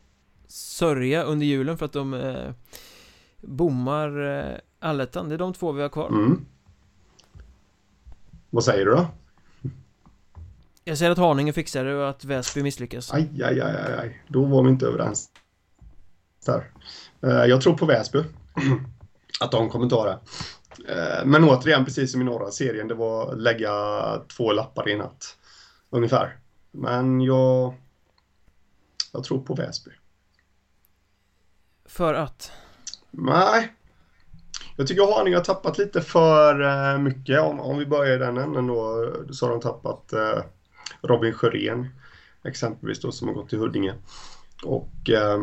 [0.46, 2.50] sörja under julen för att de eh,
[3.40, 5.28] bommar eh, allettan.
[5.28, 6.08] Det är de två vi har kvar.
[6.08, 6.44] Mm.
[8.54, 9.06] Vad säger du då?
[10.84, 13.12] Jag säger att Haninge fixar det och att Väsby misslyckas.
[13.12, 14.22] Aj, aj, aj, aj, aj.
[14.28, 15.30] Då var vi inte överens.
[16.46, 16.70] Där.
[17.22, 18.18] Eh, Jag tror på Väsby.
[19.40, 20.18] Att de kommer ta det.
[20.92, 23.72] Eh, Men återigen, precis som i norra serien, det var lägga
[24.36, 25.36] två lappar i en hatt.
[25.90, 26.38] Ungefär.
[26.70, 27.74] Men jag...
[29.12, 29.90] Jag tror på Väsby.
[31.84, 32.52] För att
[33.10, 33.72] Nej.
[34.76, 37.40] Jag tycker Haninge har tappat lite för eh, mycket.
[37.40, 40.38] Om, om vi börjar i den änden då, så har de tappat eh,
[41.02, 41.88] Robin Sjörén
[42.44, 43.94] exempelvis då som har gått till Huddinge.
[44.64, 45.40] Och eh,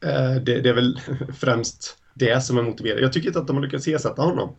[0.00, 1.00] eh det, det är väl
[1.38, 3.00] främst det som är motiverat.
[3.00, 4.54] Jag tycker inte att de har lyckats ersätta honom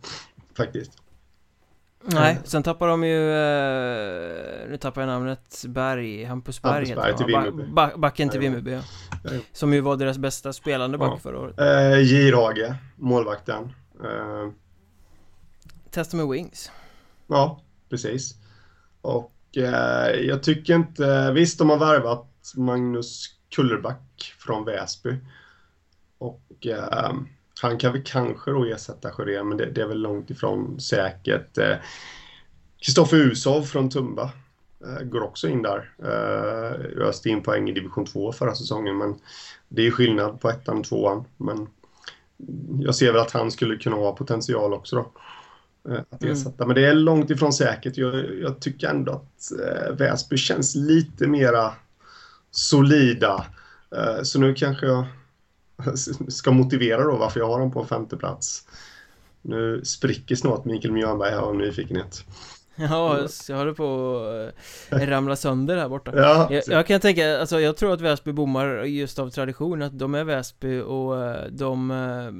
[0.56, 1.01] faktiskt.
[2.04, 7.02] Nej, sen tappar de ju eh, Nu tappar jag namnet Berg, Hampus Berg Hampus heter
[7.02, 7.26] Berg han, till?
[7.26, 7.72] Vimmerby.
[7.72, 8.40] Ba- ba- Backen till.
[8.40, 8.80] Vimmerby ja.
[9.52, 11.18] Som ju var deras bästa spelande back Ja.
[11.18, 13.72] förra året Eh, J-Rage, målvakten.
[14.04, 14.50] Eh,
[15.90, 16.70] Testa med Wings
[17.26, 18.34] Ja, precis.
[19.00, 21.32] Och eh, jag tycker inte...
[21.32, 25.16] Visst, de har värvat Magnus Kullerback från Väsby.
[26.18, 27.12] Och eh,
[27.60, 31.58] han kan väl kanske då ersätta Sjörén, men det, det är väl långt ifrån säkert.
[31.58, 31.76] Eh,
[32.78, 34.30] Kristoffer Usov från Tumba
[34.84, 35.92] eh, går också in där.
[36.02, 39.14] Eh, öste in poäng i division 2 förra säsongen, men
[39.68, 41.24] det är skillnad på ettan och tvåan.
[41.36, 41.68] Men
[42.80, 45.12] jag ser väl att han skulle kunna ha potential också då.
[45.92, 46.34] eh, Att Mm.
[46.34, 46.66] ersätta.
[46.66, 47.96] Men det är långt ifrån säkert.
[47.96, 51.72] Jag, jag tycker ändå att eh, Väsby känns lite mera
[52.50, 53.46] solida.
[53.96, 55.04] Eh, så nu kanske jag
[56.28, 58.66] ska motivera då varför jag har dem på femte plats.
[59.42, 62.24] Nu spricker snart Mikael Mjörnberg här av nyfikenhet.
[62.76, 64.20] Ja, jag håller på
[64.90, 68.32] att ramla sönder här borta Ja, jag, jag kan tänka, alltså jag tror att Väsby
[68.32, 72.32] bommar just av tradition att de är Väsby och eh, de eh,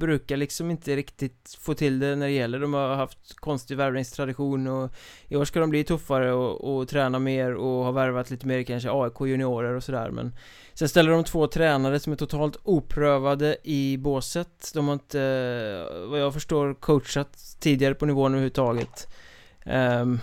[0.00, 2.58] brukar liksom inte riktigt få till det när det gäller.
[2.58, 4.90] De har haft konstig värvningstradition och
[5.28, 8.62] i år ska de bli tuffare och, och träna mer och har värvat lite mer
[8.62, 10.32] kanske AIK juniorer och sådär men
[10.74, 14.70] Sen ställer de två tränare som är totalt oprövade i båset.
[14.74, 19.08] De har inte, vad jag förstår, coachat tidigare på nivån överhuvudtaget.
[19.66, 20.20] Um,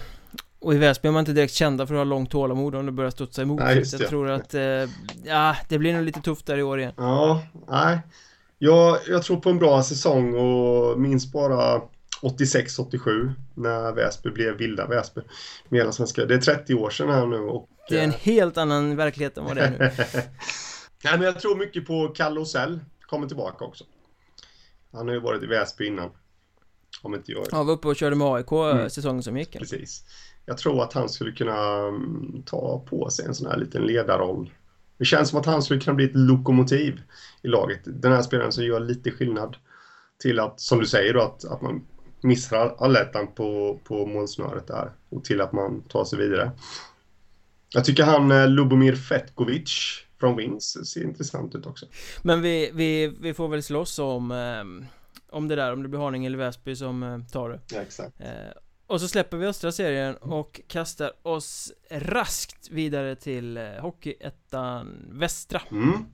[0.59, 2.91] och i Väsby är man inte direkt kända för att ha långt tålamod om det
[2.91, 3.59] börjar studsa emot.
[3.59, 4.89] Nej, Jag tror att, eh,
[5.23, 6.93] ja, det blir nog lite tufft där i år igen.
[6.97, 7.99] Ja, nej.
[8.57, 11.81] Jag, jag tror på en bra säsong och minns bara
[12.21, 15.21] 86-87 när Väsby blev vilda Väsby.
[15.69, 16.25] Mellansvenska.
[16.25, 17.69] Det är 30 år sedan här nu och...
[17.89, 19.77] Det är en eh, helt annan verklighet än vad det är nu
[21.03, 22.79] Nej, men jag tror mycket på Kalle Osell.
[23.01, 23.83] Kommer tillbaka också.
[24.91, 26.09] Han har ju varit i Väsby innan.
[27.01, 27.45] Om inte jag...
[27.51, 28.89] Ja, var uppe och körde med AIK Mm.
[28.89, 29.65] säsongen som gick eller?
[29.65, 30.03] Precis.
[30.45, 34.53] Jag tror att han skulle kunna mm, ta på sig en sån här liten ledarroll.
[34.97, 37.01] Det känns som att han skulle kunna bli ett lokomotiv
[37.41, 37.79] i laget.
[37.85, 39.57] Den här spelaren som gör lite skillnad
[40.19, 41.85] till att, som du säger då, att, att man
[42.21, 46.51] missar allettan på, på målsnöret där och till att man tar sig vidare.
[47.69, 51.85] Jag tycker han eh, Lubomir Fetkovic från Wings ser intressant ut också.
[52.21, 54.85] Men vi, vi, vi får väl slåss om ehm,
[55.29, 58.21] Om det där, om det blir Haninge eller Väsby som eh, tar det Ja, exakt.
[58.88, 65.61] Och så släpper vi östra serien och kastar oss raskt vidare till eh, Hockeyettan Västra.
[65.71, 66.05] Mm.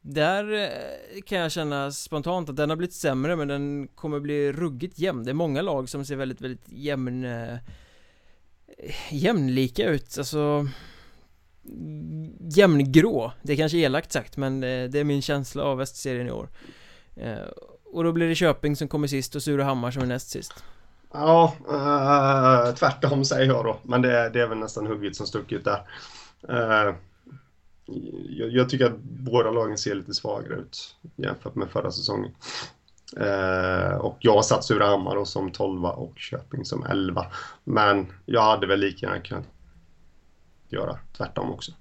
[0.00, 4.52] Där eh, kan jag känna spontant att den har blivit sämre men den kommer bli
[4.52, 5.24] ruggigt jämn.
[5.24, 7.56] Det är många lag som ser väldigt, väldigt jämn eh,
[9.10, 10.68] Jämnlika ut, alltså
[12.40, 16.48] Jämngrå, det är kanske elakt sagt men det är min känsla av västserien i år.
[17.84, 20.64] Och då blir det Köping som kommer sist och Surahammar som är näst sist
[21.14, 23.78] Ja, eh, tvärtom säger jag då.
[23.82, 25.82] Men det, det är väl nästan hugget som stucket där.
[26.48, 26.94] Eh,
[28.28, 32.30] jag, jag tycker att båda lagen ser lite svagare ut jämfört med förra säsongen.
[33.16, 37.26] Eh, och jag har satt Surahammar då som 12 och Köping som 11.
[37.64, 39.46] Men jag hade väl lika gärna kunnat
[40.68, 41.72] göra tvärtom också.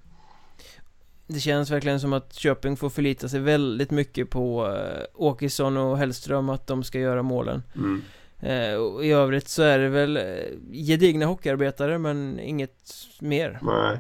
[1.28, 5.98] Det känns verkligen som att Köping får förlita sig väldigt mycket på eh, Åkesson och
[5.98, 8.02] Hellström att de ska göra målen Mm.
[8.44, 10.24] Eh, och I övrigt så är det väl eh,
[10.72, 14.00] gedigna hockeyarbetare men inget mer Nej.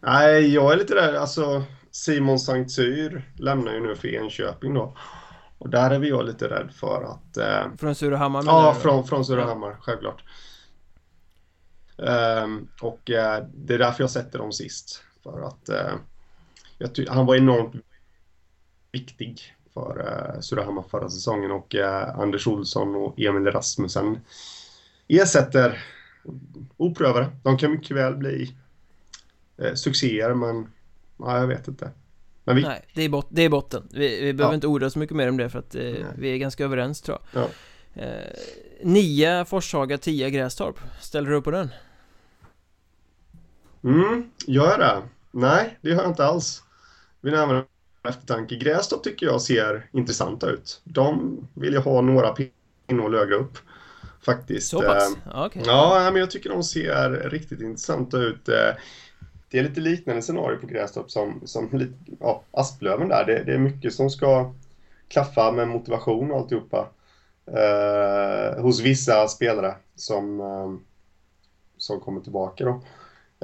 [0.00, 1.14] Nej, jag är lite där.
[1.14, 4.96] Alltså, Simon Sankt Cyr lämnar ju nu för Enköping då.
[5.58, 8.80] Och där är vi jag lite rädd för att eh, Från Surahammar Ja, du?
[8.80, 10.24] från, från Surahammar, självklart.
[11.98, 15.02] Ehm, och eh, det är därför jag sätter dem sist.
[15.22, 15.70] För att
[16.94, 17.74] ty- han var enormt
[18.92, 20.00] viktig för
[20.34, 24.20] eh, Surahammar förra säsongen och eh, Anders Olsson och Emil Rasmussen
[25.08, 25.84] ersätter
[26.76, 27.26] oprövade.
[27.42, 28.56] De kan mycket väl bli
[29.58, 30.66] eh, succéer men
[31.18, 31.90] ja, jag vet inte.
[32.44, 34.54] Men vi, Nej, det är, bot- det är botten Vi, vi behöver Ja.
[34.54, 37.18] inte orda så mycket mer om det för att eh, vi är ganska överens tror
[37.32, 37.48] jag Ja.
[38.02, 38.32] eh,
[38.82, 41.68] Nio Forshaga, 10 Grästorp Ställer du upp på den?
[43.84, 45.02] Mm, gör jag det?
[45.30, 46.62] Nej, det gör jag inte alls.
[47.20, 47.64] Vid närmare
[48.06, 48.56] eftertanke.
[48.56, 50.80] Grästorp tycker jag ser intressanta ut.
[50.84, 53.58] De vill jag ha några pinnor högre upp.
[54.26, 54.68] Faktiskt.
[54.68, 55.16] Så pass?
[55.16, 55.22] Eh,
[55.66, 58.48] Ja, men jag tycker de ser riktigt intressanta ut.
[58.48, 58.74] Eh,
[59.50, 63.24] Det är lite liknande scenario på Grästorp som, som ja, Asplöven där.
[63.26, 64.54] Det, det är mycket som ska
[65.08, 66.88] klaffa med motivation och alltihopa.
[67.46, 70.72] Eh, hos vissa spelare som, eh,
[71.76, 72.82] som kommer tillbaka då.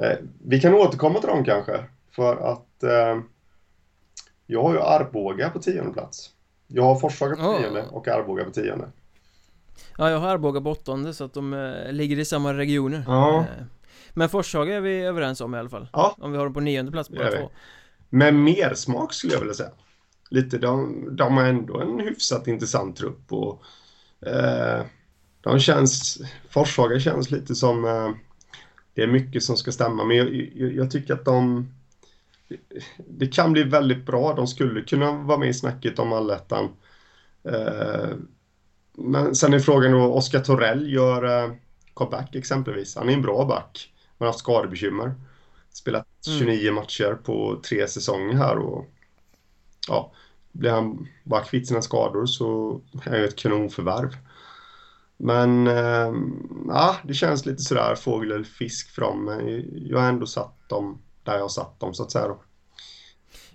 [0.03, 1.83] Eh, vi kan återkomma till dem kanske.
[2.15, 3.21] För att eh,
[4.53, 6.29] jag har ju Arboga på tionde plats.
[6.67, 8.91] Jag har Forshaga på tionde och Arboga på tionde.
[9.97, 13.39] Ja, jag har Arboga på åttonde så att de eh, ligger i samma regioner Ja.
[13.39, 13.65] eh,
[14.13, 16.15] Men Forshaga är vi överens om i alla fall Ja.
[16.19, 17.49] Om vi har dem på nionde plats båda två
[18.09, 19.71] Med mer smak skulle jag vilja säga.
[20.29, 23.63] Lite, de, de har ändå en hyfsat intressant trupp och
[24.27, 24.81] eh,
[25.41, 28.09] de känns, Forshaga känns lite som eh,
[28.93, 31.69] det är mycket som ska stämma men jag, jag, jag tycker att de
[32.97, 34.33] det kan bli väldigt bra.
[34.33, 36.69] De skulle kunna vara med i snacket om allettan.
[37.43, 38.09] Eh,
[38.97, 41.53] men sen är frågan då, Oskar Torell gör eh,
[41.93, 42.95] comeback exempelvis.
[42.95, 43.93] Han är en bra back.
[44.17, 45.13] Men har haft skadebekymmer.
[45.71, 46.39] Spelat Mm.
[46.39, 48.85] 29 matcher på tre säsonger här och
[49.87, 50.11] ja,
[50.51, 54.17] blir han bara kvitt sina skador så är han ju ett kanonförvärv.
[55.17, 56.13] Men eh,
[56.67, 58.97] ja, det känns lite sådär fågel eller fisk.
[58.97, 62.39] Men jag har ändå satt dem där jag satt dem så att säga då.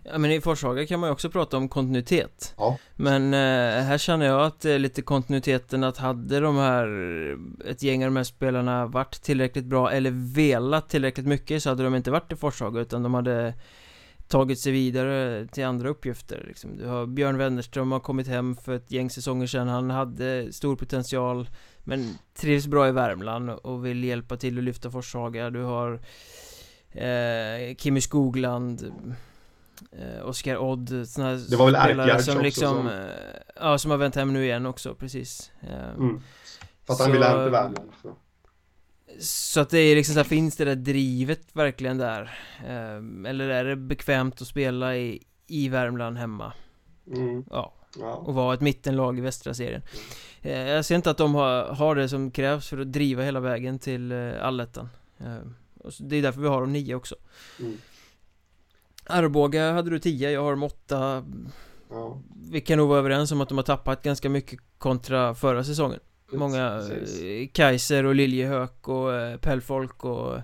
[0.02, 2.78] Ja men i Forshaga kan man ju också prata om kontinuitet Ja.
[2.96, 6.88] Men eh, här känner jag att det är lite kontinuiteten att hade de här
[7.66, 11.84] Ett gäng av de här spelarna varit tillräckligt bra eller velat tillräckligt mycket så hade
[11.84, 13.54] de inte varit i Forshaga utan de hade
[14.28, 16.76] Tagit sig vidare till andra uppgifter liksom.
[16.76, 20.76] Du har Björn Wennerström har kommit hem för ett gäng säsonger sedan Han hade stor
[20.76, 21.48] potential
[21.84, 26.00] Men trivs bra i Värmland och vill hjälpa till att lyfta Forshaga Du har
[26.92, 28.92] eh, Kimmy Skogland
[29.92, 33.06] eh, Oskar Odd, här Det var väl spelare som också liksom som- eh,
[33.60, 36.20] Ja, som har vänt hem nu igen också, precis eh, Mm.
[36.86, 37.90] För att han Så- ville hem till Värmland.
[38.02, 38.16] Så.
[39.20, 42.22] Så att det är liksom så här, finns det där drivet verkligen där?
[42.66, 46.52] Eh, eller är det bekvämt att spela i, i Värmland hemma?
[47.14, 47.44] Mm.
[47.50, 48.14] Ja, Ja.
[48.14, 49.82] och vara ett mittenlag i västra serien
[50.42, 53.40] eh, Jag ser inte att de har, har det som krävs för att driva hela
[53.40, 54.88] vägen till eh, allettan
[55.88, 57.14] och Det är därför vi har dem nio också
[57.60, 57.76] Mm.
[59.06, 61.24] Arboga hade du 10, jag har dem 8
[61.90, 62.18] Ja.
[62.50, 66.00] Vi kan nog vara överens om att de har tappat ganska mycket kontra förra säsongen
[66.32, 67.22] Många Precis.
[67.22, 70.42] eh, Kaiser och Liljehök och eh, Pellfolk och eh,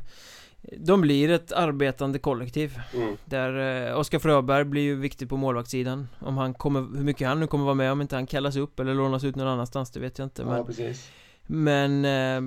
[0.78, 3.16] De blir ett arbetande kollektiv Mm.
[3.24, 7.40] Där eh, Oskar Fröberg blir ju viktig på målvaktssidan Om han kommer, hur mycket han
[7.40, 10.00] nu kommer vara med om inte han kallas upp eller lånas ut någon annanstans det
[10.00, 11.10] vet jag inte men Ja, precis.
[11.46, 12.40] Men, eh,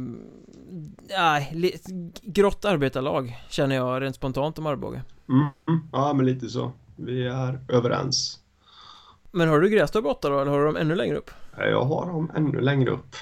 [1.17, 1.79] nej, li-
[2.23, 5.47] grått arbetarlag känner jag rent spontant om Arboga Mm.
[5.91, 6.71] Ja, men lite så.
[6.95, 8.39] Vi är överens.
[9.31, 11.31] Men har du Grästorp 8 då, eller har du dem ännu längre upp?
[11.57, 13.15] Jag har dem ännu längre upp.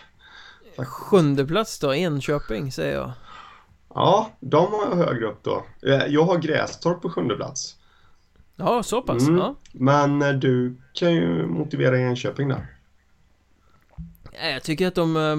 [0.78, 3.12] Sjunde plats då, Enköping säger jag
[3.96, 5.64] Ja, de har jag högre upp då.
[5.88, 7.76] Eh, Jag har Grästorp på sjunde plats.
[8.56, 9.38] Ja, så pass, Mm.
[9.40, 12.68] ja Men eh, du kan ju motivera Enköping där.
[14.54, 15.36] Jag tycker att de eh,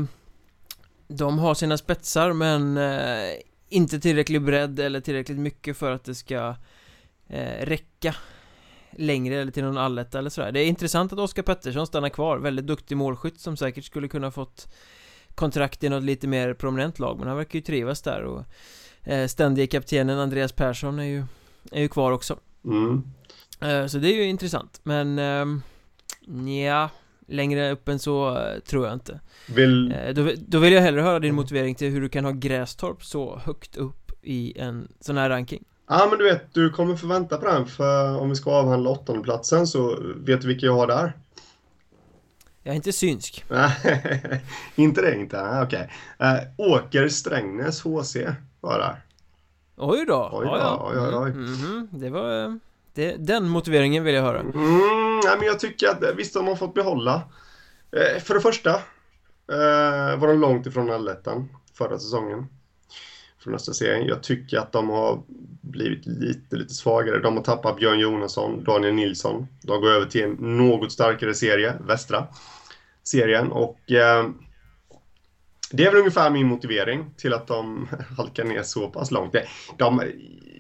[1.08, 3.34] De har sina spetsar men eh,
[3.68, 6.54] Inte tillräcklig bredd eller tillräckligt mycket för att det ska
[7.28, 8.14] eh, Räcka
[8.98, 10.52] Längre eller till någon alletta eller sådär.
[10.52, 12.38] Det är intressant att Oskar Pettersson stannar kvar.
[12.38, 14.68] Väldigt duktig målskytt som säkert skulle kunna fått
[15.34, 18.44] Kontrakt i något lite mer prominent lag Men han verkar ju trivas där och
[19.02, 21.24] eh, Ständige kaptenen Andreas Persson är ju
[21.72, 22.38] Är ju kvar också.
[22.64, 23.02] Mm.
[23.60, 25.62] Eh, Så det är ju intressant Men ehm,
[26.26, 26.90] Nja
[27.26, 29.92] Längre upp än så eh, tror jag inte Vill...
[29.92, 33.04] Eh, då, då vill jag hellre höra din motivering till hur du kan ha Grästorp
[33.04, 37.06] så högt upp i en sån här ranking Ja, men du vet, du kommer få
[37.06, 40.86] vänta på den för om vi ska avhandla åttondeplatsen så vet du vilka jag har
[40.86, 41.12] där?
[42.62, 43.44] Jag är inte synsk
[44.74, 45.60] inte det inte?
[45.62, 45.90] Okej.
[46.18, 48.16] Eh, Åker Strängnäs HC
[48.60, 49.02] var där.
[49.76, 50.30] Oj då!
[50.32, 51.30] Oj då, oj, oj, oj.
[51.30, 51.88] Mm, mhm.
[51.90, 52.58] Det var...
[52.96, 56.56] Det, den motiveringen vill jag höra Mm, nej, men jag tycker att visst de har
[56.56, 57.22] fått behålla.
[57.92, 58.70] Eh, för det första
[59.52, 62.46] eh, var de långt ifrån allettan förra säsongen.
[63.38, 64.06] Från nästa serien.
[64.06, 65.22] Jag tycker att de har
[65.60, 67.18] blivit lite, lite svagare.
[67.18, 69.46] De har tappat Björn Jonasson, Daniel Nilsson.
[69.62, 72.26] De går över till en något starkare serie, västra
[73.02, 73.52] serien.
[73.52, 74.28] Och eh,
[75.70, 79.34] det är väl ungefär min motivering till att de halkar ner så pass långt.
[79.76, 80.02] De,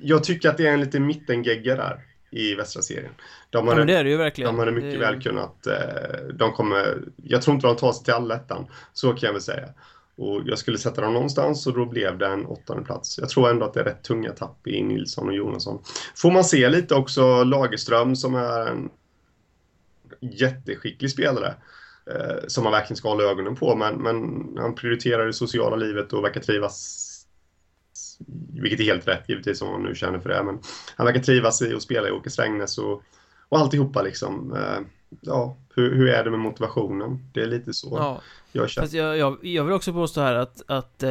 [0.02, 2.00] jag tycker att det är en liten mittengegga där
[2.36, 3.12] i västra serien.
[3.50, 5.66] De Ja har, men det är det ju verkligen de hade mycket det, väl kunnat,
[5.66, 9.42] eh, de kommer, jag tror inte de tar sig till allettan, så kan jag väl
[9.42, 9.68] säga.
[10.16, 13.18] Och jag skulle sätta dem någonstans och då blev det en åttonde plats.
[13.18, 15.82] Jag tror ändå att det är rätt tunga tapp i Nilsson och Jonasson.
[16.16, 18.90] Får man se lite också Lagerström som är en
[20.20, 21.54] jätteskicklig spelare.
[22.10, 26.12] Eh, som man verkligen ska hålla ögonen på, men, men han prioriterar det sociala livet
[26.12, 27.05] och verkar trivas
[28.60, 30.42] vilket är helt rätt givetvis om man nu känner för det.
[30.42, 30.58] Men
[30.96, 33.02] han verkar trivas i att spela i Åke Strängnäs och,
[33.48, 34.52] och alltihopa liksom.
[34.56, 34.78] Eh,
[35.20, 37.30] ja, hur, hur är det med motivationen?
[37.32, 38.20] Det är lite så Ja,
[38.52, 38.84] jag känner.
[38.84, 41.10] fast jag, jag, jag vill också påstå här att, att eh,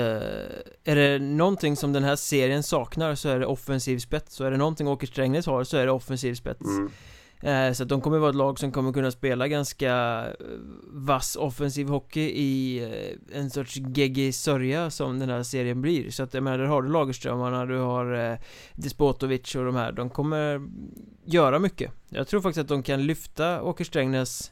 [0.84, 4.52] Är det någonting som den här serien saknar så är det offensiv spets Och är
[4.52, 6.92] det någonting Åker Strängnäs har så är det offensiv spets Mm.
[7.42, 10.46] Eh, så att de kommer vara ett lag som kommer kunna spela ganska eh,
[10.92, 16.24] vass offensiv hockey i eh, en sorts geggig sörja som den här serien blir Så
[16.24, 18.38] att jag menar, där har du Lagerströmarna, du har
[18.76, 20.62] Despotovic och de här De kommer
[21.26, 24.52] göra mycket Jag tror faktiskt att de kan lyfta Åker Strängnäs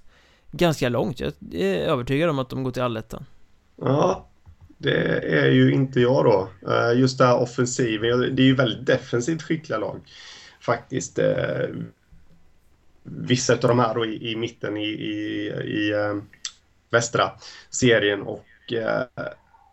[0.52, 3.26] ganska långt Jag är övertygad om att de går till allettan
[3.82, 4.30] Ja,
[4.78, 6.50] det är ju inte jag då.
[6.96, 10.00] Just det här offensiven, det är ju väldigt defensivt skickliga lag.
[10.60, 11.20] Faktiskt.
[13.04, 16.16] Vissa av de här då i, i mitten i, i, i eh,
[16.90, 17.32] västra
[17.70, 19.04] serien och eh,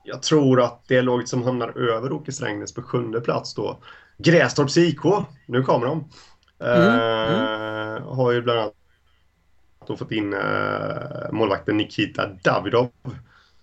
[0.05, 3.79] jag tror att det laget som hamnar över Åke Strängnäs på sjunde plats då
[4.19, 5.01] Grästorps IK,
[5.47, 6.09] nu kommer de.
[6.61, 8.75] Eh, Har ju bland annat
[9.87, 12.91] då fått in eh, målvakten Nikita Davidov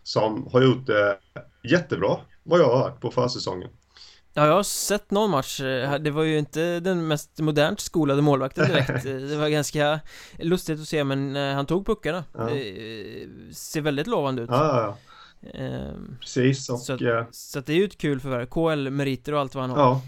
[0.04, 1.18] som har gjort det
[1.64, 3.70] jättebra vad jag har hört på försäsongen.
[4.38, 5.60] Ja, jag har sett någon match.
[6.00, 9.04] Det var ju inte den mest modernt skolade målvakten direkt.
[9.30, 10.00] Det var ganska
[10.40, 12.24] lustigt att se, men han tog puckarna.
[12.34, 12.44] Ja.
[12.44, 14.50] Det ser väldigt lovande ut.
[14.50, 14.98] Ja, ja,
[15.42, 15.60] ja.
[15.60, 16.80] Ehm, Precis, och...
[16.80, 18.46] Så, att, så att det är ju ett kul förvärv.
[18.46, 19.80] KL-meriter och allt vad han har.
[19.80, 20.02] Ja,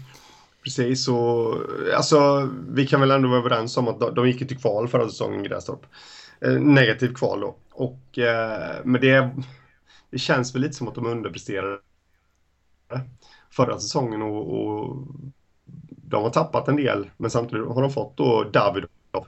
[0.64, 1.56] Precis, och
[1.96, 5.42] alltså vi kan väl ändå vara överens om att de, gick till kval förra säsongen,
[5.42, 5.86] Grästorp.
[6.40, 7.56] Eh, negativt kval då.
[7.70, 9.30] Och, eh, men det,
[10.10, 11.78] det känns väl lite som att de underpresterade
[13.64, 14.96] förra säsongen och, och
[15.86, 19.26] de har tappat en del, men samtidigt har de fått då Davidov.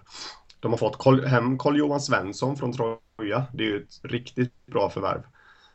[0.61, 3.45] De har fått hem Carl-Johan Svensson från Troja.
[3.53, 5.23] Det är ju ett riktigt bra förvärv.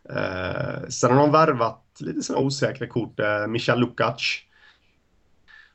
[0.09, 3.19] Eh, sen har de värvat lite sådana osäkra kort.
[3.19, 4.39] Eh, Michal Lukac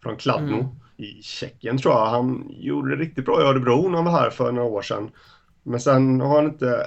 [0.03, 0.67] från Kladno mm.
[0.97, 2.07] i Tjeckien tror jag.
[2.07, 5.11] Han gjorde det riktigt bra i Örebro när han var här för några år sedan.
[5.63, 6.87] Men sen har han inte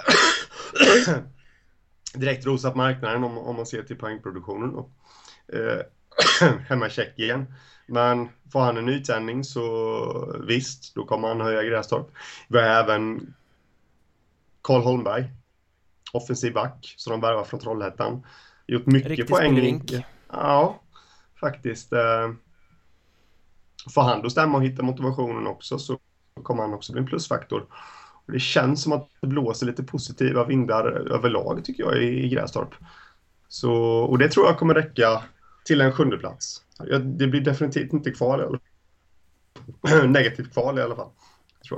[2.16, 4.72] direkt rosat marknaden om, om man ser till poängproduktionen.
[4.72, 4.90] Då.
[5.54, 5.82] Eh,
[6.68, 7.46] hemma i Tjeckien.
[7.88, 12.08] Men får han en nytändning så visst, då kommer han höja Grästorp.
[12.48, 13.34] Vi har även
[14.62, 15.26] Karl Holmberg,
[16.14, 18.26] offensiv back, som de värvar från Trollhättan.
[18.68, 19.82] Gjort mycket Riktigt poäng.
[20.32, 20.82] Ja,
[21.40, 21.94] faktiskt.
[21.94, 22.32] Eh,
[23.94, 26.00] får han då stämma och hitta motivationen också så
[26.44, 27.66] kommer han också bli en plusfaktor.
[28.26, 32.76] Och det känns som att det blåser lite positiva vindar överlag tycker jag i Grästorp.
[33.48, 35.24] Så, och det tror jag kommer räcka
[35.66, 36.62] till en sjunde plats.
[37.04, 38.60] Det blir definitivt inte kval eller
[40.08, 41.10] negativt kval i alla fall.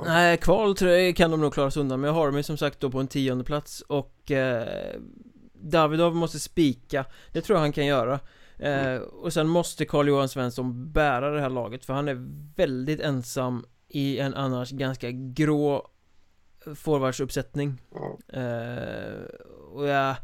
[0.04, 2.56] Nej, kval tror jag kan de nog klara sig undan Men jag har dem som
[2.56, 5.00] sagt då på en tionde plats och eh,
[5.52, 7.04] Davidov måste spika.
[7.32, 8.20] Det tror jag han kan göra.
[8.58, 12.26] Eh, och sen måste Carl-Johan Svensson bära det här laget för han är
[12.56, 15.88] väldigt ensam i en annars ganska grå
[16.74, 17.80] forwardsuppsättning.
[18.32, 19.22] Eh,
[19.72, 20.16] Och ja,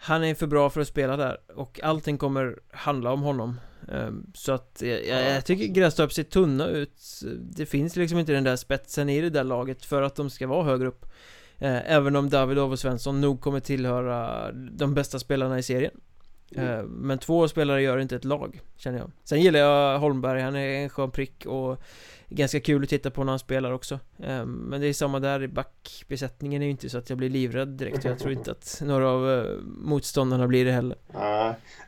[0.00, 3.60] han är för bra för att spela där och allting kommer handla om honom.
[3.92, 7.02] Eh, Så att jag, jag tycker Grästorp ser tunna ut.
[7.40, 10.46] Det finns liksom inte den där spetsen i det där laget för att de ska
[10.46, 11.06] vara högre upp.
[11.58, 15.92] Eh, Även om Davidov och Svensson nog kommer tillhöra de bästa spelarna i serien
[16.56, 16.86] Mm.
[16.86, 19.10] Men två spelare gör inte ett lag, känner jag.
[19.24, 21.82] Sen gillar jag Holmberg, han är en skön prick och
[22.32, 23.94] Ganska kul att titta på när han spelar också.
[24.18, 27.68] Eh, Men det är samma där, backbesättningen är ju inte så att jag blir livrädd
[27.68, 28.04] direkt.
[28.04, 30.98] Jag tror inte att några av eh, motståndarna blir det heller.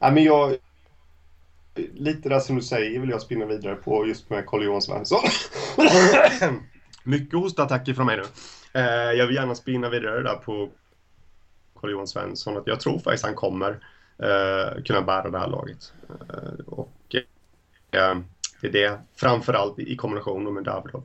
[0.01, 0.57] Nej, men jag
[1.95, 5.21] Lite där som du säger vill jag spinna vidare på just med Carl-Johan Svensson.
[7.05, 8.25] Mycket hostattacker från mig nu.
[9.17, 10.69] Jag vill gärna spinna vidare där på
[11.81, 13.79] Carl-Johan Svensson att jag tror faktiskt han kommer
[14.23, 15.93] eh, kunna bära det här laget.
[16.09, 17.14] Eh, och
[17.91, 18.18] eh,
[18.61, 21.03] det är det, framförallt i kombination med Davidov,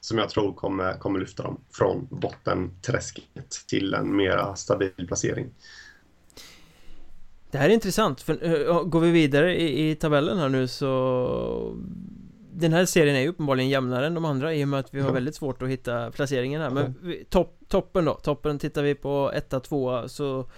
[0.00, 5.50] som jag tror kommer, kommer lyfta dem från bottenträsket till en mera stabil placering.
[7.50, 11.76] Det här är intressant, för uh, går vi vidare i, i, tabellen här nu så
[12.52, 15.00] Den här serien är ju uppenbarligen jämnare än de andra i och med att vi
[15.00, 18.94] har väldigt svårt att hitta placeringen här Men vi, topp, toppen då, toppen tittar vi
[18.94, 20.50] på etta, tvåa så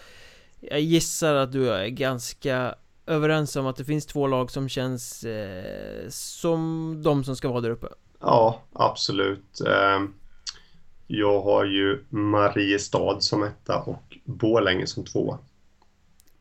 [0.61, 2.75] jag gissar att du är ganska
[3.07, 7.61] överens om att det finns två lag som känns eh, som de som ska vara
[7.61, 7.87] där uppe.
[8.21, 9.61] Ja, absolut.
[9.67, 10.01] Eh,
[11.07, 15.39] jag har ju Mariestad som etta och Borlänge som tvåa.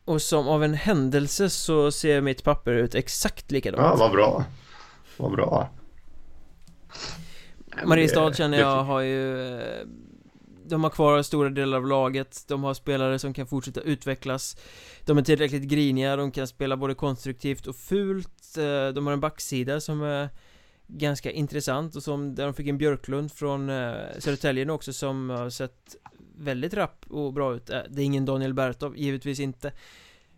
[0.04, 3.82] Och som av en händelse så ser mitt papper ut exakt likadant.
[3.82, 4.44] Ja, vad bra.
[5.16, 5.70] Vad bra.
[7.84, 9.86] Mariestad känner jag har ju eh,
[10.70, 14.56] de har kvar stora delar av laget, de har spelare som kan fortsätta utvecklas
[15.04, 19.20] De är tillräckligt griniga, de kan spela både konstruktivt och fult eh, De har en
[19.20, 20.28] backsida som är
[20.86, 25.30] ganska intressant och som, där de fick en Björklund från eh, Södertälje nu också som
[25.30, 25.96] har sett
[26.36, 27.70] väldigt rapp och bra ut.
[27.70, 29.72] Eh, det är ingen Daniel Bertov, givetvis inte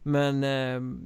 [0.03, 1.01] Men ehm,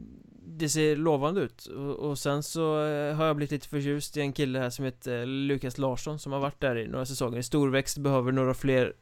[0.48, 1.66] det ser lovande ut.
[1.98, 2.74] Och sen så
[3.14, 6.40] har jag blivit lite förtjust i en kille här som heter Lukas Larsson som har
[6.40, 7.42] varit där i några säsonger.
[7.42, 8.92] Storväxt behöver några fler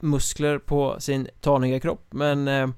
[0.00, 2.68] muskler på sin taniga kropp men eh,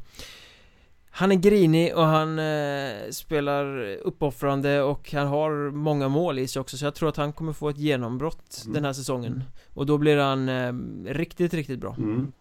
[1.10, 6.60] Han är grinig och han eh, spelar uppoffrande och han har många mål i sig
[6.60, 8.74] också så jag tror att han kommer få ett genombrott mm.
[8.74, 9.44] den här säsongen
[9.74, 10.72] Och då blir han eh,
[11.14, 12.32] riktigt, riktigt bra mm.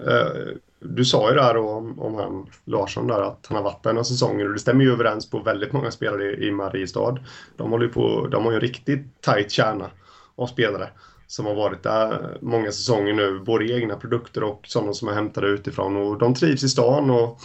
[0.00, 3.92] uh, Du sa ju där om, om han Larsson där att han har varit där
[3.92, 7.18] några säsonger och det stämmer ju överens på väldigt många spelare i, i Mariestad
[7.56, 9.90] De håller ju på, de har ju en riktigt tight kärna
[10.36, 10.90] av spelare
[11.28, 15.48] som har varit där många säsonger nu, både egna produkter och sådana som är hämtade
[15.48, 15.96] utifrån.
[15.96, 17.40] Och de trivs i stan och,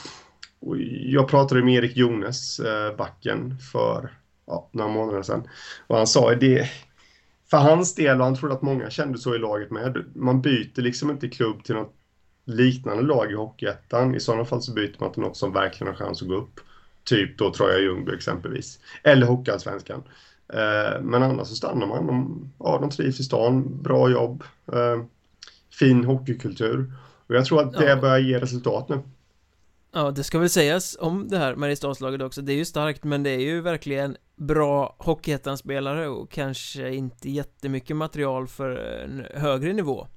[0.59, 4.09] och jag pratade med Erik Jones, eh, backen, för
[4.47, 5.47] ja, några månader sedan.
[5.87, 6.69] Och han sa det,
[7.49, 10.81] för hans del, och han trodde att många kände så i laget med, man byter
[10.81, 11.93] liksom inte klubb till något
[12.45, 14.15] liknande lag i Hockeyettan.
[14.15, 16.59] I sådana fall så byter man till något som verkligen har chans att gå upp.
[17.03, 18.79] Typ då Troja Ljungby exempelvis.
[19.03, 20.03] Eller Hockeyallsvenskan.
[20.53, 22.07] Eh, men annars så stannar man.
[22.07, 25.03] De, ja, de trivs i stan, bra jobb, eh,
[25.79, 26.93] fin hockeykultur.
[27.27, 27.95] Och jag tror att det ja.
[27.95, 28.99] börjar ge resultat nu.
[29.91, 32.41] Ja, det ska väl sägas om det här Mariestadslaget också.
[32.41, 37.95] Det är ju starkt, men det är ju verkligen bra Hockeyettan-spelare och kanske inte jättemycket
[37.95, 40.07] material för en högre nivå.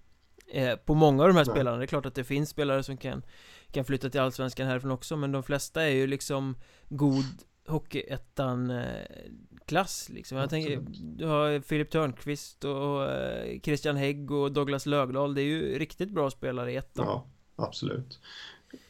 [0.52, 1.54] Eh, på många av de här Nej.
[1.54, 3.22] spelarna, det är klart att det finns spelare som kan,
[3.70, 6.56] kan flytta till Allsvenskan härifrån också, men de flesta är ju liksom
[6.88, 7.24] god
[9.66, 10.38] Hockeyettan-klass liksom.
[10.38, 10.82] Jag tänker,
[11.16, 16.10] du har Filip Törnqvist och eh, Christian Hägg och Douglas Lögdahl, det är ju riktigt
[16.10, 17.06] bra spelare i ettan.
[17.06, 18.20] Ja, absolut.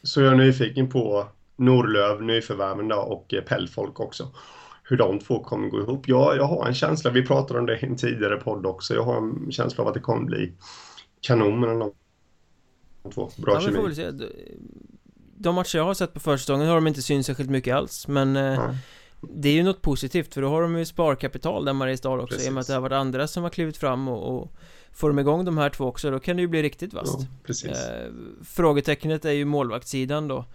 [0.03, 4.31] Så jag är nyfiken på Norlöv, nyförvärven och eh, Pellfolk också.
[4.83, 6.07] Hur de två kommer gå ihop.
[6.07, 9.03] Jag, jag har en känsla, vi pratade om det i en tidigare podd också, jag
[9.03, 10.53] har en känsla av att det kommer bli
[11.21, 13.29] kanon mellan de två.
[13.37, 14.31] Bra ja, kemi.
[15.39, 18.35] De matcher jag har sett på försäsongen har de inte synts särskilt mycket alls, men
[18.35, 18.75] ja.
[19.21, 22.47] Det är ju något positivt för då har de ju sparkapital där Mariestad också precis.
[22.47, 24.53] i och med att det har varit andra som har klivit fram och, och
[24.97, 27.69] Får de igång de här två också då kan det ju bli riktigt vasst ja.
[27.69, 28.11] Eh,
[28.43, 30.45] Frågetecknet är ju målvaktssidan då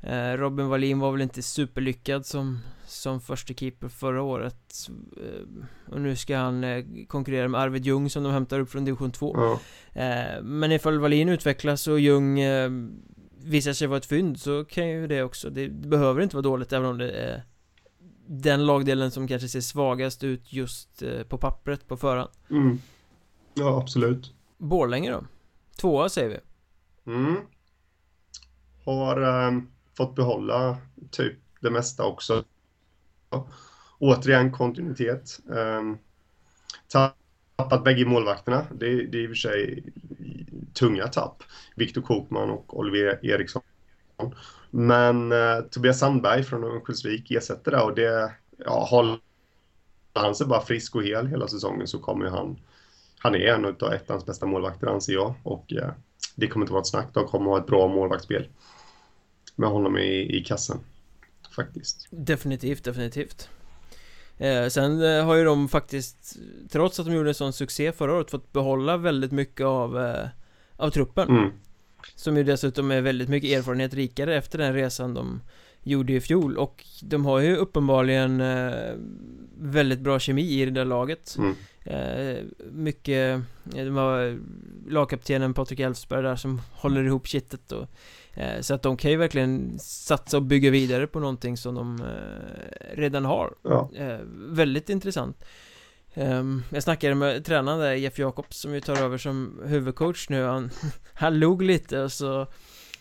[0.00, 6.00] eh, Robin Wallin var väl inte superlyckad som Som första keeper förra året eh, Och
[6.00, 9.36] nu ska han eh, konkurrera med Arvid Ljung som de hämtar upp från division 2
[9.36, 9.60] ja.
[10.02, 12.70] Eh, men ifall Wallin utvecklas och Ljung eh,
[13.46, 16.72] Visar sig vara ett fynd så kan ju det också Det behöver inte vara dåligt
[16.72, 17.42] även om det är
[18.26, 22.78] Den lagdelen som kanske ser svagast ut just på pappret på förhand mm.
[23.54, 24.34] Ja, absolut.
[24.58, 25.24] Borlänge då?
[25.80, 26.40] Tvåa säger vi.
[27.12, 27.36] Mm.
[28.84, 30.76] Har ähm, fått behålla
[31.10, 32.44] typ det mesta också.
[33.98, 35.40] Återigen kontinuitet.
[35.56, 35.98] Ähm,
[36.88, 38.66] tappat bägge målvakterna.
[38.74, 39.84] Det, det är i och för sig
[40.74, 41.42] tunga tapp.
[41.76, 43.62] Viktor Kokman och Oliver Eriksson.
[44.76, 49.18] Men eh, Tobias Sandberg från Örnsköldsvik ersätter det och det, ja, håller
[50.12, 52.56] han sig bara frisk och hel hela säsongen så kommer han
[53.18, 55.90] han är en av ettans bästa målvakter anser jag och eh,
[56.34, 57.08] det kommer inte vara ett snack.
[57.12, 58.48] De kommer ha ett bra målvaktsspel
[59.56, 60.78] med honom i, i kassen.
[61.56, 62.06] Faktiskt.
[62.10, 63.48] Definitivt, definitivt.
[64.38, 66.36] Eh, sen eh, har ju de faktiskt,
[66.70, 70.28] trots att de gjorde en sån succé förra året, fått behålla väldigt mycket av, eh,
[70.76, 71.28] av truppen.
[71.28, 71.50] Mm.
[72.14, 75.40] Som ju dessutom är väldigt mycket erfarenhet rikare efter den resan de
[75.84, 78.94] gjorde i fjol och de har ju uppenbarligen eh,
[79.58, 81.54] väldigt bra kemi i det där laget mm.
[81.84, 82.42] eh,
[82.72, 84.38] Mycket, det var
[84.88, 87.86] lagkaptenen Patrik Elfsberg där som håller ihop kittet och
[88.34, 92.00] eh, Så att de kan ju verkligen satsa och bygga vidare på någonting som de
[92.00, 93.90] eh, redan har ja.
[93.94, 95.44] Eh, väldigt intressant
[96.70, 100.44] jag snackade med tränaren där, Jeff Jakobs, som ju tar över som huvudcoach nu.
[100.44, 100.70] Han,
[101.14, 102.46] han log lite och så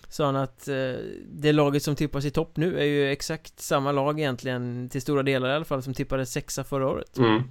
[0.10, 0.94] Sa han att eh,
[1.32, 5.24] det laget som tippas i topp nu är ju exakt samma lag egentligen Till stora
[5.24, 7.18] delar i alla fall som tippade sexa förra året.
[7.18, 7.44] Mm.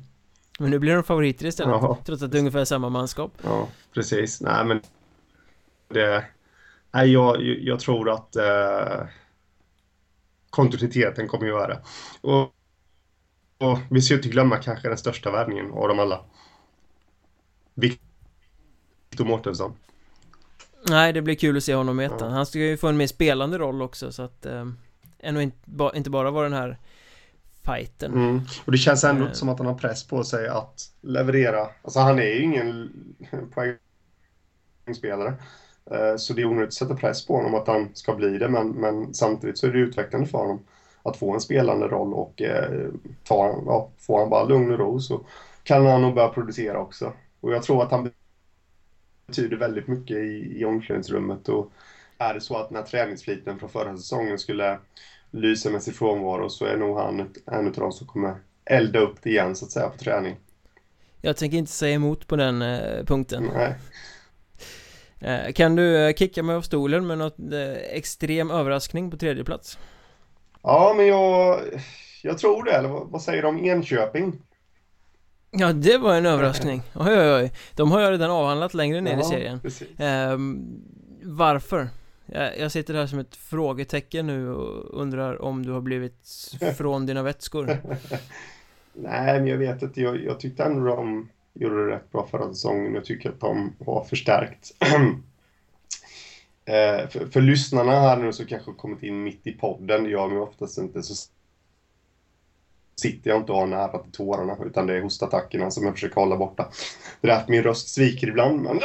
[0.59, 1.97] Men nu blir de favoriter istället Jaha.
[2.07, 3.33] Trots att det är ungefär samma manskap.
[3.45, 4.81] Ja, precis, nej men
[5.89, 6.25] Det
[6.95, 9.07] Nej, jag, jag tror att eh,
[10.51, 11.83] Kontinuiteten kommer göra det.
[12.21, 12.53] Och,
[13.63, 16.21] och vi ska inte glömma kanske den största värvningen av dem alla.
[17.75, 19.73] Victor Mårtensson.
[20.89, 22.33] Nej, det blir kul att se honom i ettan.
[22.33, 24.67] Han ska ju få en mer spelande roll också så att eh,
[25.25, 26.79] Ännu inte, ba, inte bara vara den här
[27.65, 28.13] fighten.
[28.13, 28.41] Mm.
[28.65, 31.69] Och det känns ändå inte som att han har press på sig att leverera.
[31.83, 32.91] Alltså han är ju ingen
[34.85, 35.35] poängspelare.
[35.91, 38.49] Eh, Så det är onödigt att sätta press på honom att han ska bli det
[38.49, 40.61] men, men samtidigt så är det utvecklande för honom
[41.03, 42.89] Att få en spelande roll och eh,
[43.25, 45.21] ta, ja, får han bara lugn och ro så
[45.63, 48.11] kan han nog börja producera också Och jag tror att han
[49.27, 51.73] betyder väldigt mycket i, i omklädningsrummet och
[52.19, 54.79] är det så att den här träningsfliten från förra säsongen skulle
[55.31, 58.35] lysa med sin frånvaro så är nog han en av de som kommer
[58.65, 60.37] elda upp det igen så att säga på träning.
[61.21, 63.51] Jag tänker inte säga emot på den eh, punkten.
[63.55, 63.75] Nej.
[65.19, 69.45] Eh, kan du eh, kicka mig av stolen med något eh, extrem överraskning på tredje
[69.45, 69.79] plats?
[70.63, 71.61] Ja, men jag,
[72.23, 72.73] jag tror det.
[72.73, 74.43] Eller vad, säger du om Enköping?
[75.51, 76.83] Ja, det var en överraskning.
[76.95, 77.53] Oj, oj, oj.
[77.77, 79.61] De har jag redan avhandlat längre ner ja, i serien.
[80.33, 80.83] Um,
[81.23, 81.89] varför?
[82.59, 87.23] Jag, sitter här som ett frågetecken nu och undrar om du har blivit från dina
[87.23, 87.67] vätskor.
[88.93, 92.49] Nej, men jag vet att jag, jag tyckte ändå de gjorde det rätt bra förra
[92.49, 92.95] säsongen.
[92.95, 94.71] Jag tycker att de har förstärkt.
[96.65, 100.05] eh, för, för lyssnarna här nu så kanske kommit in mitt i podden.
[100.05, 101.15] Det gör oftast inte så
[103.01, 106.15] sitter jag inte och har nära till tårarna, utan det är hostattackerna som jag försöker
[106.15, 106.69] hålla borta.
[107.21, 108.81] Det är att min röst sviker ibland, men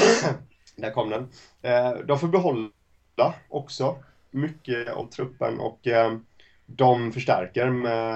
[0.76, 1.28] där kom den.
[1.62, 2.70] Eh, de får behålla
[3.48, 3.96] också
[4.30, 6.18] mycket av truppen och eh,
[6.66, 8.14] de förstärker med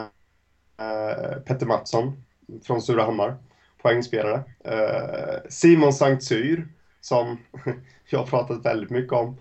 [0.80, 2.24] eh, Petter Mattsson
[2.62, 3.36] från Surahammar,
[3.82, 4.42] poängspelare.
[4.64, 6.68] Eh, Simon Sankt Syr,
[7.00, 7.38] som
[8.10, 9.36] jag har pratat väldigt mycket om.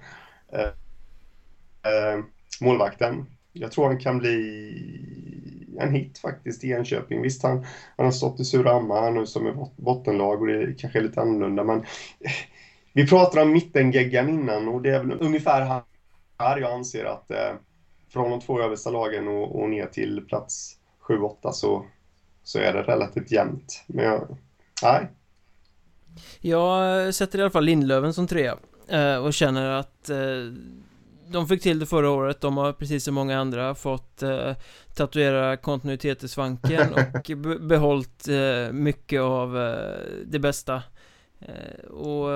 [0.54, 0.72] Eh,
[1.92, 2.24] eh,
[2.62, 3.26] målvakten.
[3.54, 4.36] Jag tror han kan bli
[5.80, 7.22] en hit faktiskt i Enköping.
[7.22, 7.66] Visst, han,
[7.98, 11.64] han har stått i Surahammar nu som är bottenlag och det kanske är lite annorlunda,
[11.64, 11.86] men
[12.94, 15.82] vi pratade om mittengeggan innan och det är väl ungefär
[16.40, 17.54] här jag anser att eh,
[18.10, 20.76] från de två översta lagen och, och ner till plats
[21.08, 21.86] 7-8 så,
[22.44, 23.84] så är det relativt jämnt.
[23.88, 24.38] Men jag,
[24.84, 25.08] nej.
[26.42, 28.58] Jag sätter i alla fall Lindlöven som trea
[28.88, 30.18] eh, och känner att eh,
[31.28, 34.54] de fick till det förra året, de har precis som många andra fått eh,
[34.96, 40.84] tatuera kontinuitet i svanken och behållit eh, mycket av eh, det bästa.
[41.40, 42.30] Eh, Och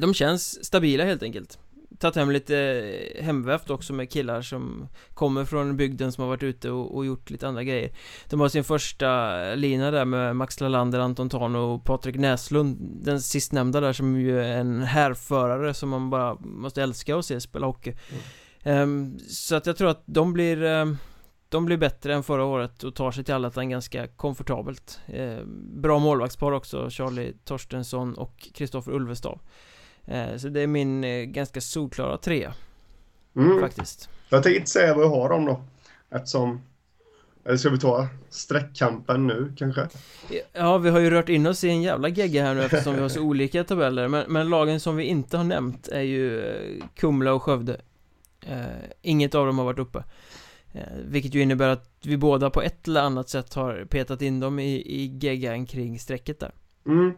[0.00, 1.58] de känns stabila helt enkelt
[2.00, 2.84] tagit hem lite
[3.20, 7.30] hemvävt också med killar som kommer från bygden som har varit ute och, och gjort
[7.30, 7.92] lite andra grejer.
[8.28, 12.76] De har sin första lina där med Max Lalander, Anton Tano och Patrik Näslund.
[13.04, 17.40] Den sistnämnda där som ju är en härförare som man bara måste älska att se
[17.40, 17.94] spela hockey.
[18.62, 18.82] Mm.
[18.82, 20.98] um, Så att jag tror att de blir um,
[21.48, 25.00] de blir bättre än förra året och tar sig till allettan ganska komfortabelt.
[25.06, 25.38] Eh,
[25.76, 29.79] Bra målvaktspar också, Charlie Torstensson och Kristoffer Ulvestav Eh,
[30.38, 32.54] så det är min eh, ganska solklara trea
[33.36, 33.60] mm.
[33.60, 34.08] Faktiskt.
[34.28, 35.62] Jag tänkte inte säga vad jag har dem då
[36.10, 36.60] Eftersom
[37.44, 39.88] Eller ska vi ta streckkampen nu kanske?
[40.52, 43.00] Ja, vi har ju rört in oss i en jävla gegga här nu eftersom vi
[43.00, 44.08] har så olika tabeller.
[44.08, 47.80] Men, men, lagen som vi inte har nämnt är ju eh, Kumla och Skövde.
[48.46, 48.64] Eh,
[49.02, 50.04] Inget av dem har varit uppe.
[50.72, 54.40] Eh, Vilket ju innebär att vi båda på ett eller annat sätt har petat in
[54.40, 56.52] dem i, i geggan kring strecket där.
[56.86, 57.14] Mm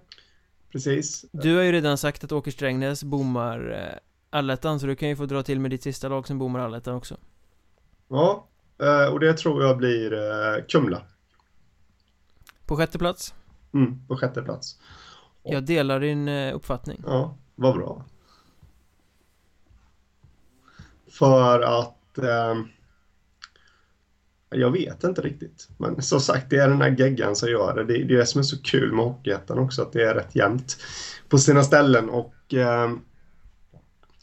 [0.73, 1.25] Precis.
[1.33, 3.99] Du har ju redan sagt att Åker Strängnäs bommar eh,
[4.39, 6.95] allettan, så du kan ju få dra till med ditt sista lag som bommar allettan
[6.95, 7.17] också.
[8.09, 8.49] Ja,
[8.83, 11.03] eh, och det tror jag blir eh, Kumla.
[12.67, 13.35] På sjätte plats?
[13.75, 14.79] Mm, på sjätte plats.
[15.43, 17.03] Jag delar din uppfattning.
[17.07, 18.05] Ja, vad bra.
[21.11, 22.55] För att eh,
[24.55, 25.69] jag vet inte riktigt.
[25.79, 27.85] Men som sagt, det är den här geggan som gör det.
[27.85, 30.77] Det är det som är så kul med Hockeyettan också, att det är rätt jämnt
[31.29, 32.11] på sina ställen.
[32.11, 32.91] Och eh,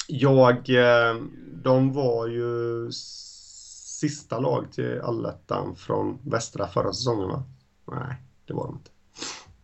[0.07, 1.15] jag, eh,
[1.63, 7.43] de var ju sista lag till allettan från västra förra säsongen va?
[7.91, 8.15] Nej,
[8.47, 8.91] det var de inte.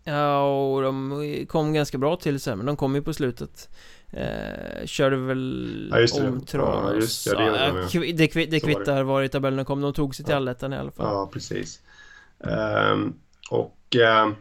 [0.03, 3.69] Ja, och de kom ganska bra till sen, men de kom ju på slutet.
[4.15, 6.27] Eh, körde väl ja, just det.
[6.27, 6.83] om Tranås.
[6.85, 9.81] Ja, just det, det, det, det, det kvittar var i tabellen kom.
[9.81, 10.37] De tog sig till ja.
[10.37, 11.05] allettan i alla fall.
[11.05, 11.81] Ja, precis.
[12.39, 13.95] Um, och...
[13.95, 14.33] Uh,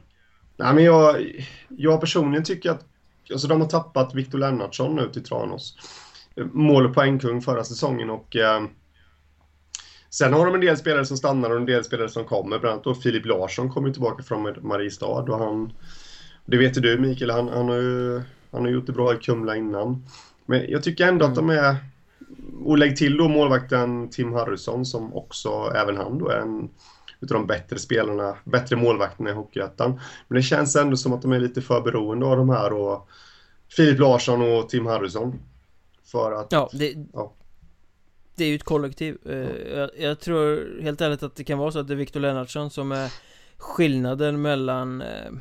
[0.56, 1.26] nej, men jag,
[1.68, 2.84] jag personligen tycker att...
[3.32, 5.76] Alltså de har tappat Viktor Lennartsson nu till Tranås.
[6.36, 8.36] Mål och poängkung förra säsongen och...
[8.36, 8.68] Uh,
[10.10, 12.58] Sen har de en del spelare som stannar och en del spelare som kommer.
[12.58, 15.72] Bland annat då Filip Larsson kommer tillbaka från Mariestad och han...
[16.46, 18.22] Det vet ju du Mikael, han, han har ju
[18.54, 20.04] han har gjort det bra i Kumla innan.
[20.46, 21.76] Men jag tycker ändå att de är...
[22.64, 26.68] Och lägg till då målvakten Tim Harrison som också, även han då, är en
[27.20, 30.00] utav de bättre spelarna, bättre målvakterna i Hockeyettan.
[30.28, 33.08] Men det känns ändå som att de är lite för beroende av de här och
[33.76, 35.40] Filip Larsson och Tim Harrison.
[36.04, 36.52] För att...
[36.52, 37.32] Ja, det, ja.
[38.34, 39.18] det är ju ett kollektiv.
[39.26, 39.76] Eh, ja.
[39.76, 42.70] Jag, jag, tror helt ärligt att det kan vara så att det är Viktor Lennartsson
[42.70, 43.12] som är
[43.56, 45.32] skillnaden mellan eh,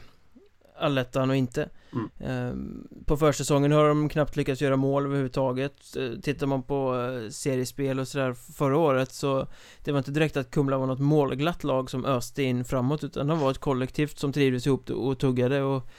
[0.78, 1.70] allettan och inte.
[1.96, 2.10] Mm.
[2.20, 5.96] Ehm, på försäsongen har de knappt lyckats göra mål överhuvudtaget.
[5.98, 9.48] Eh, Tittar man på eh, seriespel och sådär förra året så
[9.84, 13.28] Det var inte direkt att Kumla var något målglatt lag som öste in framåt utan
[13.28, 15.62] de var ett kollektivt som trivdes ihop och tuggade.
[15.62, 15.90] Och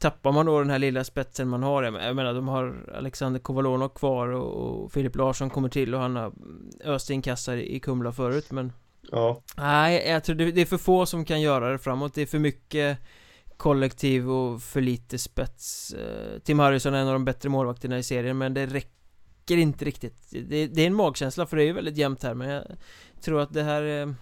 [0.00, 3.88] Tappar man då den här lilla spetsen man har Jag menar de har Alexander Kovalonov
[3.88, 6.32] kvar och Filip Larsson kommer till och han har
[6.84, 8.72] öst in kassar i Kumla förut men
[9.10, 9.42] Ja.
[9.56, 12.14] Nej, jag tror det är för få som kan göra det framåt.
[12.14, 12.98] Det är för mycket
[13.58, 15.94] kollektiv och för lite spets.
[15.94, 19.84] Eh, Tim Harrison är en av de bättre målvakterna i serien men det räcker inte
[19.84, 20.30] riktigt.
[20.30, 22.64] Det, det är en magkänsla för det är ju väldigt jämnt här men jag
[23.20, 24.12] tror att det här eh,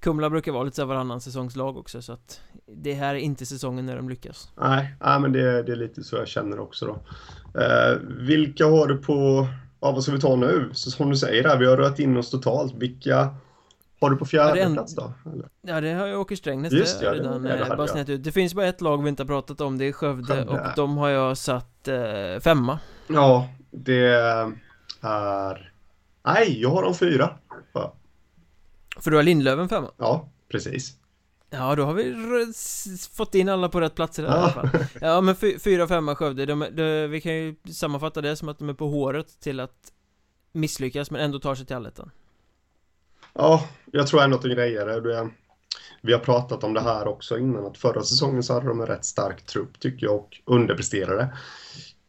[0.00, 3.86] Kumla brukar vara lite så varannan säsongslag också så att Det här är inte säsongen
[3.86, 4.48] när de lyckas.
[4.60, 7.00] Nej, nej men det, det är lite så jag känner också då.
[7.60, 9.48] Eh, Vilka har du på
[9.80, 10.70] Ja vad ska vi ta nu?
[10.72, 12.74] Så som du säger här, vi har rört in oss totalt.
[12.74, 13.34] Vilka
[14.00, 14.72] har du på fjärde en...
[14.72, 15.12] plats då?
[15.32, 15.48] Eller?
[15.62, 18.32] Ja det har jag Åker Strängnäs Just, det ja, redan det, det bara ut Det
[18.32, 20.50] finns bara ett lag vi inte har pratat om Det är Skövde, Skövde.
[20.50, 24.06] och de har jag satt eh, femma Ja Det
[25.02, 25.72] är
[26.24, 27.30] Nej, jag har de fyra
[27.72, 27.94] ja.
[28.98, 29.90] För du har Lindlöven femma?
[29.96, 30.96] Ja, precis
[31.50, 32.14] Ja, då har vi
[33.12, 34.68] fått in alla på rätt platser i alla fall
[35.00, 38.68] Ja, men fyra, femma Skövde, de, de, vi kan ju sammanfatta det som att de
[38.68, 39.92] är på håret till att
[40.52, 42.10] misslyckas men ändå tar sig till allettan
[43.34, 45.30] Ja, jag tror ändå att det grejer det.
[46.02, 48.86] Vi har pratat om det här också innan, att förra säsongen så hade de en
[48.86, 51.36] rätt stark trupp tycker jag och underpresterade.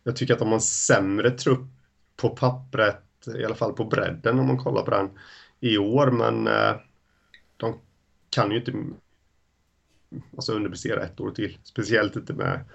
[0.04, 1.68] Jag tycker att de har en sämre trupp
[2.16, 5.10] på pappret, i alla fall på bredden om man kollar på den,
[5.60, 6.76] i år, men eh,
[7.58, 7.80] de
[8.30, 8.74] kan ju inte
[10.36, 11.58] alltså underprestera ett år till.
[11.64, 12.66] Speciellt inte med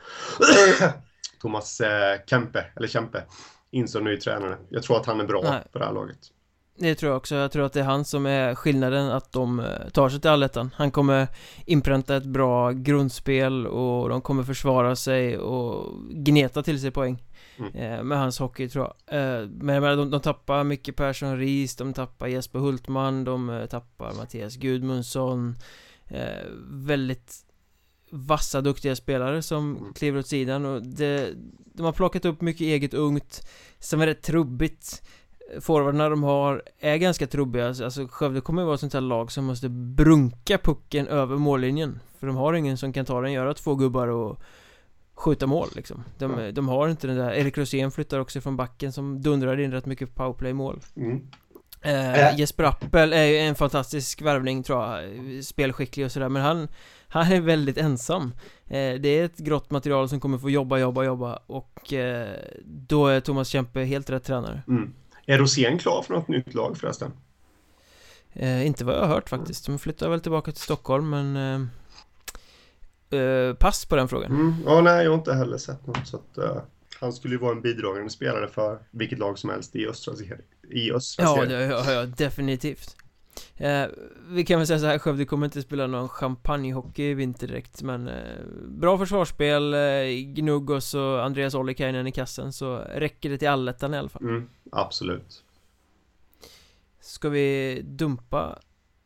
[1.40, 3.24] Thomas eh, Kempe, eller Kempe,
[3.70, 4.58] in som ny tränare.
[4.68, 5.62] Jag tror att han är bra Nej.
[5.72, 6.18] på det här laget.
[6.78, 9.60] Det tror jag också, jag tror att det är han som är skillnaden att de
[9.60, 10.70] eh, tar sig till allettan.
[10.76, 11.28] Han kommer
[11.64, 17.22] inpränta ett bra grundspel och de kommer försvara sig och gneta till sig poäng.
[17.58, 17.74] Mm.
[17.74, 19.20] Eh, med hans hockey tror jag.
[19.20, 24.56] Eh, Men de, de tappar Micke Persson Ris, de tappar Jesper Hultman, de tappar Mattias
[24.56, 25.56] Gudmundsson.
[26.68, 27.46] Väldigt
[28.10, 29.92] vassa, duktiga spelare som mm.
[29.92, 31.34] kliver åt sidan och det,
[31.74, 33.48] de har plockat upp mycket eget ungt
[33.78, 35.02] som är rätt trubbigt
[35.60, 37.68] forwardarna de har är ganska trubbiga.
[37.68, 42.00] Alltså Skövde kommer att vara ett sånt här lag som måste brunka pucken över mållinjen.
[42.20, 44.40] För de har ingen som kan ta den, göra två gubbar och
[45.14, 46.04] skjuta mål liksom.
[46.18, 46.54] De, mm.
[46.54, 49.86] de har inte den där, Erik Rosén flyttar också från backen som dundrar in rätt
[49.86, 50.80] mycket powerplay-mål.
[50.96, 51.20] Mm.
[51.82, 55.04] eh, Jesper Appel är ju en fantastisk värvning tror jag.
[55.44, 56.28] Spelskicklig och sådär.
[56.28, 56.68] Men han
[57.08, 58.32] Han är väldigt ensam.
[58.64, 61.38] Eh, Det är ett grått material som kommer få jobba, jobba, jobba.
[61.46, 64.62] Och eh, Då är Thomas Kempe helt rätt tränare.
[64.68, 64.92] Mm.
[65.26, 67.12] Är Rosén klar för något nytt lag förresten?
[68.32, 69.66] Eh, inte vad jag har hört faktiskt.
[69.66, 74.30] De flyttar väl tillbaka till Stockholm men eh, eh, Pass på den frågan.
[74.30, 74.54] Mm.
[74.66, 76.62] Ja, nej, jag har inte heller sett något så att uh,
[77.00, 80.14] Han skulle ju vara en bidragande spelare för vilket lag som helst i östra,
[80.70, 82.96] i östra Ja, det, ja, ja, definitivt.
[83.56, 83.86] Eh,
[84.28, 87.82] vi kan väl säga så här, Skövde kommer inte spela någon champagnehockey i vinter direkt
[87.82, 88.14] Men eh,
[88.68, 89.80] bra försvarsspel, eh,
[90.26, 94.48] Gnuggos och Andreas Ollikainen i kassen Så räcker det till allettan i alla fall mm,
[94.72, 95.42] Absolut
[97.00, 98.58] Ska vi dumpa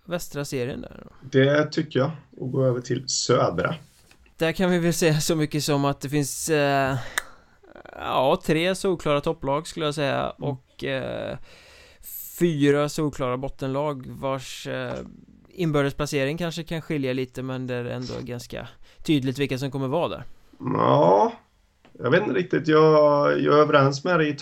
[0.04, 1.12] västra serien där då?
[1.30, 3.74] Det tycker jag, och gå över till södra
[4.36, 6.96] Där kan vi väl säga så mycket som att det finns eh,
[7.92, 10.50] Ja, tre solklara topplag skulle jag säga mm.
[10.50, 11.38] och eh,
[12.38, 14.94] fyra solklara bottenlag vars eh,
[15.48, 18.68] inbördes placering kanske kan skilja lite men det är ändå ganska
[19.02, 20.24] tydligt vilka som kommer vara där.
[20.58, 21.32] Ja,
[21.92, 22.68] jag vet inte riktigt.
[22.68, 24.36] Jag, jag är överens med dig i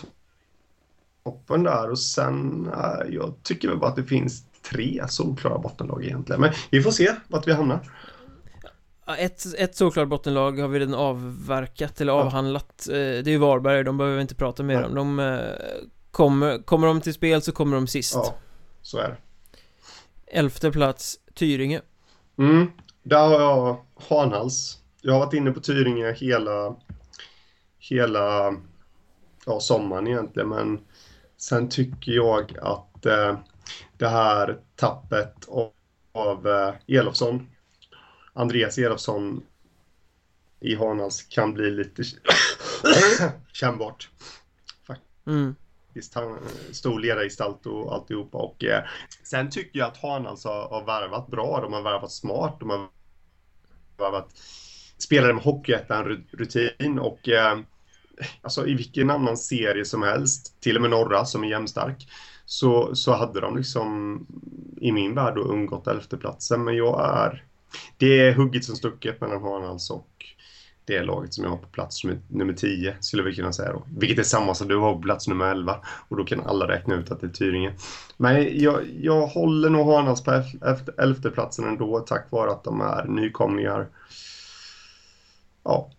[1.25, 1.91] toppen där.
[1.91, 6.41] Och sen äh, jag tycker väl bara att det finns tre solklara bottenlag egentligen.
[6.41, 7.81] Men vi får se vart vi hamnar.
[9.19, 12.87] Ett, ett solklart bottenlag har vi redan avverkat eller avhandlat.
[12.89, 12.95] Ja.
[12.95, 14.95] Eh, det är ju Varberg, de behöver vi inte prata mer om.
[14.95, 15.39] De eh,
[16.11, 18.15] Kommer, kommer de till spel så kommer de sist.
[18.15, 18.35] Ja,
[18.83, 19.17] så är det.
[20.39, 21.81] Elfte plats, Tyringe.
[22.39, 22.71] Mm,
[23.03, 24.79] där har jag Hanhals.
[25.01, 26.77] Jag har varit inne på Tyringe hela
[27.79, 28.55] Hela
[29.47, 30.81] Ja, sommaren egentligen men
[31.39, 33.39] Sen tycker jag att eh,
[33.97, 35.71] Det här tappet av,
[36.13, 37.49] av eh, Elofsson
[38.39, 39.43] Andreas Elofsson
[40.61, 42.03] i Hanhals kan bli lite
[43.53, 44.11] kännbart.
[45.27, 45.55] Mm.
[46.15, 46.39] Han
[46.73, 48.39] stor ledargestalt och alltihopa.
[48.39, 48.85] Och, eh,
[49.23, 51.61] sen tycker jag att Hanals har, har värvat bra.
[51.61, 52.57] De har värvat smart.
[52.61, 52.89] De har
[53.99, 54.29] värvat
[54.99, 57.59] spelare med hockeyettan-rutin och eh,
[58.43, 62.09] alltså i vilken annan serie som helst, till och med norra som är jämnstark,
[62.47, 64.19] så, så hade de liksom
[64.81, 66.65] i min värld då undgått elfteplatsen.
[66.65, 67.45] Men jag är...
[67.97, 70.09] Det är hugget som stucket mellan Hanals och
[70.85, 73.83] det laget som jag har på plats nummer 10 skulle vi kunna säga då.
[73.97, 75.77] Vilket är samma som du har på plats nummer 11
[76.09, 77.73] och då kan alla räkna ut att det är Tyringe.
[78.17, 80.43] Men jag, jag håller nog Hanals på
[80.99, 83.89] elfteplatsen ändå tack vare att de är nykomlingar.
[85.65, 85.91] Ja,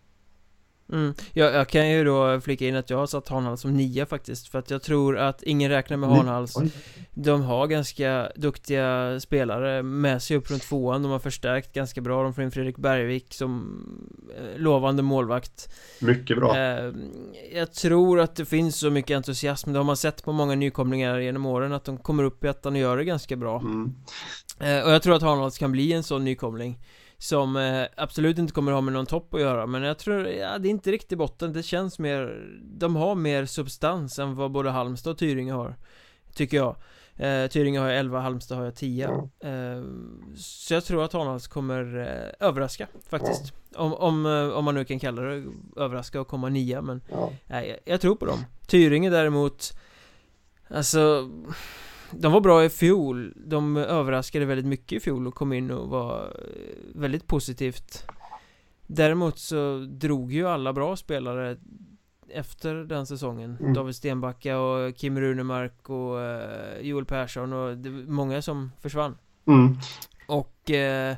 [0.92, 1.14] Mm.
[1.34, 4.48] Jag, jag, kan ju då flika in att jag har satt Hanhals som nia faktiskt
[4.48, 6.58] För att jag tror att ingen räknar med Hanhals
[7.14, 11.04] De har ganska duktiga spelare med sig upp runt tvåan.
[11.04, 12.24] De har förstärkt ganska bra.
[12.24, 13.80] De får in Fredrik Bergvik som
[14.38, 15.74] eh, lovande målvakt.
[16.00, 16.58] Mycket bra.
[16.58, 16.94] Eh,
[17.54, 19.74] Jag tror att det finns så mycket entusiasm.
[19.74, 22.74] Det har man sett på många nykomlingar genom åren Att de kommer upp i ettan
[22.74, 23.60] och gör det ganska bra.
[23.60, 23.96] Mm.
[24.60, 26.80] eh, Och jag tror att Hanhals kan bli en sån nykomling
[27.20, 30.58] som eh, absolut inte kommer ha med någon topp att göra Men jag tror, ja
[30.58, 31.54] det är inte riktigt botten.
[31.54, 35.76] Det känns mer De har mer substans än vad både Halmstad och Tyringe har
[36.34, 36.76] Tycker jag.
[37.16, 39.06] Eh, Tyringe har jag 11, Halmstad har jag 10
[39.40, 39.84] eh,
[40.36, 43.54] Så jag tror att Hanhals kommer eh, överraska faktiskt.
[43.76, 45.44] Om, om, eh, om man nu kan kalla det
[45.78, 47.32] överraska och komma nia men ja.
[47.48, 48.40] jag, jag tror på dem.
[48.68, 49.74] Tyringe däremot
[50.70, 51.30] Alltså
[52.12, 55.90] de var bra i fjol De överraskade väldigt mycket i fjol och kom in och
[55.90, 58.06] var eh, väldigt positivt
[58.92, 61.58] Däremot så drog ju alla bra spelare
[62.30, 63.58] efter den säsongen.
[63.60, 63.74] Mm.
[63.74, 69.18] David Stenbacka och Kim Runemark och eh, Joel Persson och det var många som försvann.
[69.46, 69.78] Mm.
[70.28, 71.16] Och eh,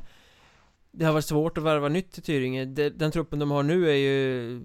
[0.91, 2.65] det har varit svårt att värva nytt till Tyringe.
[2.65, 4.61] De, den truppen de har nu är ju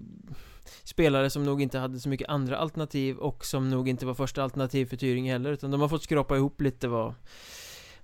[0.87, 4.43] spelare som nog inte hade så mycket andra alternativ och som nog inte var första
[4.43, 7.13] alternativ för Tyringe heller utan de har fått skrapa ihop lite vad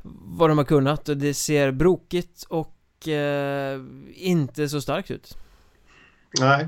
[0.03, 3.81] vad de har kunnat och det ser brokigt och eh,
[4.13, 5.37] inte så starkt ut.
[6.39, 6.67] Nej.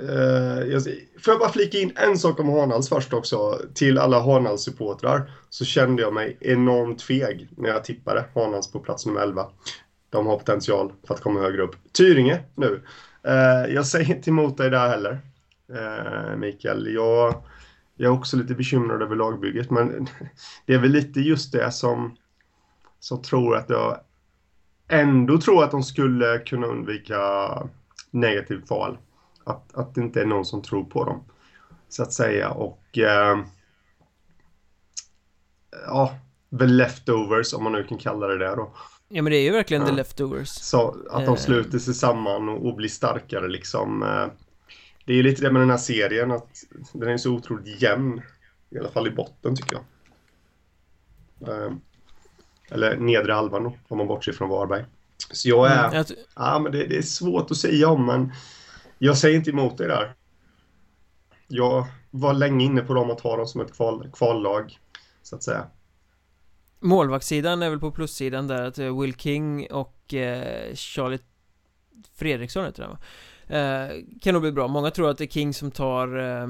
[0.00, 0.82] Uh, jag,
[1.20, 3.60] får jag bara flika in en sak om Hanals först också?
[3.74, 9.06] Till alla Hanals-supportrar så kände jag mig enormt feg när jag tippade Hanals på plats
[9.06, 9.46] nummer 11.
[10.10, 11.76] De har potential för att komma högre upp.
[11.92, 12.82] Tyringe nu.
[13.22, 15.20] Eh, jag säger inte emot dig där heller,
[15.72, 16.94] eh, Mikael.
[16.94, 17.42] Jag,
[17.96, 20.08] jag är också lite bekymrad över lagbygget, men
[20.66, 22.16] det är väl lite just det som,
[23.00, 24.00] som tror att jag
[24.88, 27.18] ändå tror att de skulle kunna undvika
[28.10, 28.98] negativt val.
[29.44, 31.24] Att, att det inte är någon som tror på dem.
[31.88, 32.50] Så att säga.
[32.50, 33.38] Och eh,
[35.86, 36.14] ja,
[36.58, 38.72] the leftovers om man nu kan kalla det det då.
[39.12, 39.88] Ja men det är ju verkligen Ja.
[39.88, 40.48] the leftovers.
[40.48, 41.40] Så att de Eh.
[41.40, 44.02] sluter sig samman och, och blir starkare liksom.
[44.02, 44.26] Eh,
[45.04, 46.48] det är ju lite det med den här serien att
[46.92, 48.22] den är så otroligt jämn.
[48.70, 49.84] I alla fall i botten tycker jag.
[51.48, 51.72] Eh,
[52.70, 54.84] eller nedre halvan då, om man bortser från Varberg.
[55.32, 55.84] Så jag är...
[55.84, 56.06] Mm, jag
[56.36, 58.32] Ja, men det, det är svårt att säga om, men
[58.98, 60.14] jag säger inte emot dig där.
[61.48, 64.78] Jag var länge inne på dem att ha dem som ett kval, kvallag,
[65.22, 65.66] så att säga.
[66.80, 71.18] Målvaktssidan är väl på plussidan där att eh, Will King och eh, Charlie
[72.14, 72.96] Fredriksson heter han?
[73.46, 74.68] Eh, kan nog bli bra.
[74.68, 76.48] Många tror att det är King som tar eh,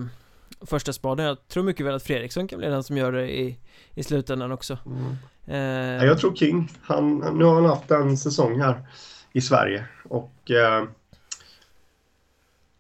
[0.60, 1.26] första spaden.
[1.26, 3.58] Jag tror mycket väl att Fredriksson kan bli den som gör det i,
[3.94, 4.78] i slutändan också.
[5.46, 8.80] Eh, Ja, jag tror King, han, nu har han haft en säsong här
[9.32, 10.84] i Sverige och eh,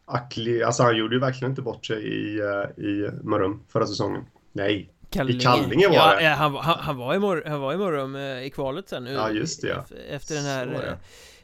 [0.04, 4.24] Akli, alltså han gjorde ju verkligen inte bort sig i, eh, i Mörrum förra säsongen.
[4.52, 5.38] Nej, Kallinge.
[5.38, 6.22] I Kallinge var ja, det.
[6.22, 8.88] Ja, han, var- han, han, var i mor, han var i Mörrum eh, i kvalet
[8.88, 9.12] sen nu.
[9.12, 9.84] Ja, just det, ja.
[10.10, 10.66] Efter den här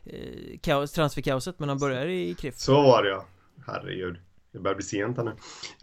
[0.05, 2.57] eh, eh, kaos, transferkaoset, men han börjar i KRIF.
[2.59, 3.25] så var det ja.
[3.67, 4.17] Herregud,
[4.53, 5.35] det börjar bli sent här nu.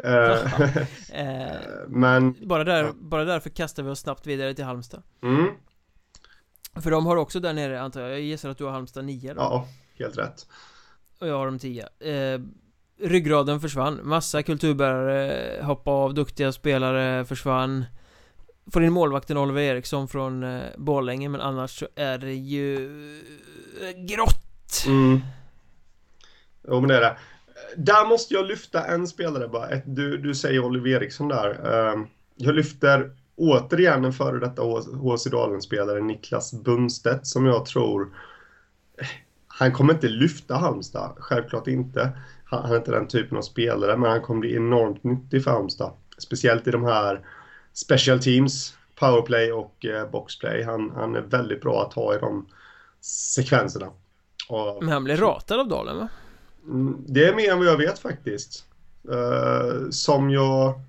[0.03, 0.77] Eh,
[1.21, 1.55] Eh,
[1.87, 2.91] men, bara, där, Ja.
[2.95, 5.03] bara därför kastar vi oss snabbt vidare till Halmstad.
[5.23, 5.47] mm,
[6.81, 9.33] För de har också där nere antar jag, jag gissar att du har Halmstad 9
[9.33, 9.41] då?
[9.41, 9.67] ja,
[9.99, 10.47] helt rätt.
[11.19, 12.39] Och jag har dem 10 eh,
[13.01, 17.85] Ryggraden försvann, massa kulturbärare hoppade av, duktiga spelare försvann
[18.71, 22.75] Får in målvakten Oliver Eriksson från eh, Borlänge men annars så är det ju
[23.81, 24.43] eh, grått
[24.87, 25.19] Mm.
[26.67, 27.17] Jo, men det är det.
[27.77, 29.69] Där måste jag lyfta en spelare bara.
[29.69, 31.73] Ett, du, du säger Oliver Eriksson där.
[31.73, 38.01] Ehm, jag lyfter återigen en före detta HC Dalen-spelare, Niklas Bundstedt, som jag tror...
[38.97, 39.07] Eh,
[39.47, 42.11] han kommer inte lyfta Halmstad, självklart inte.
[42.61, 45.91] Han, är inte den typen av spelare, men han kommer bli enormt nyttig för Halmstad.
[46.17, 47.25] Speciellt i de här
[47.73, 50.63] special teams, powerplay och eh, boxplay.
[50.63, 52.45] Han, han är väldigt bra att ha i de
[53.01, 53.87] sekvenserna.
[54.49, 56.07] Och, Men han blev ratad av Dalen va?
[56.65, 58.65] Mm, Det är mer än vad jag vet faktiskt.
[59.11, 60.81] Eh, som jag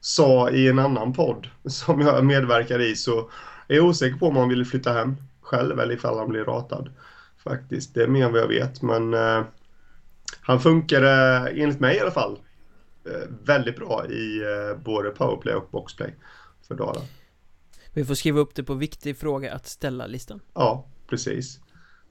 [0.00, 3.30] sa i en annan podd som jag medverkar i så
[3.68, 6.90] är jag osäker på om han vill flytta hem själv eller ifall han blir ratad.
[7.44, 9.42] Faktiskt, det är mer än vad jag vet men eh,
[10.40, 11.08] han funkade
[11.56, 12.38] enligt mig i alla fall
[13.06, 16.14] eh, väldigt bra i eh, både powerplay och boxplay
[16.68, 17.02] för Dalen.
[17.94, 21.60] Vi får skriva upp det på viktig fråga att ställa-listan Ja, precis.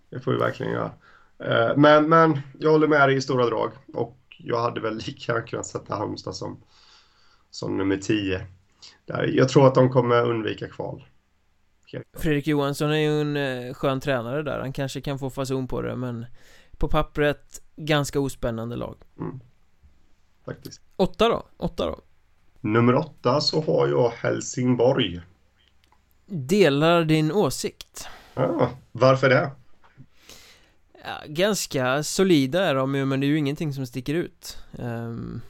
[0.09, 0.91] Det får vi verkligen göra.
[1.43, 5.31] Eh, Men, men jag håller med dig i stora drag och jag hade väl lika
[5.31, 6.63] gärna kunnat sätta Halmstad som,
[7.51, 8.47] som nummer 10.
[9.05, 11.07] Där, jag tror att de kommer undvika kval.
[12.17, 15.95] Fredrik Johansson är ju en skön tränare där, han kanske kan få fason på det
[15.95, 16.25] men
[16.77, 18.95] På pappret, ganska ospännande lag
[20.45, 20.81] Faktiskt.
[20.95, 21.43] Åtta då?
[21.57, 21.99] Åtta då?
[22.61, 25.21] Nummer 8 så har jag Helsingborg.
[26.25, 28.07] Delar din åsikt?
[28.33, 29.51] Ah, varför det?
[31.03, 35.41] Ja, ganska solida är de ju, men det är ju ingenting som sticker ut Ehm,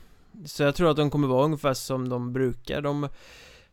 [0.45, 3.07] Så jag tror att de kommer vara ungefär som de brukar De,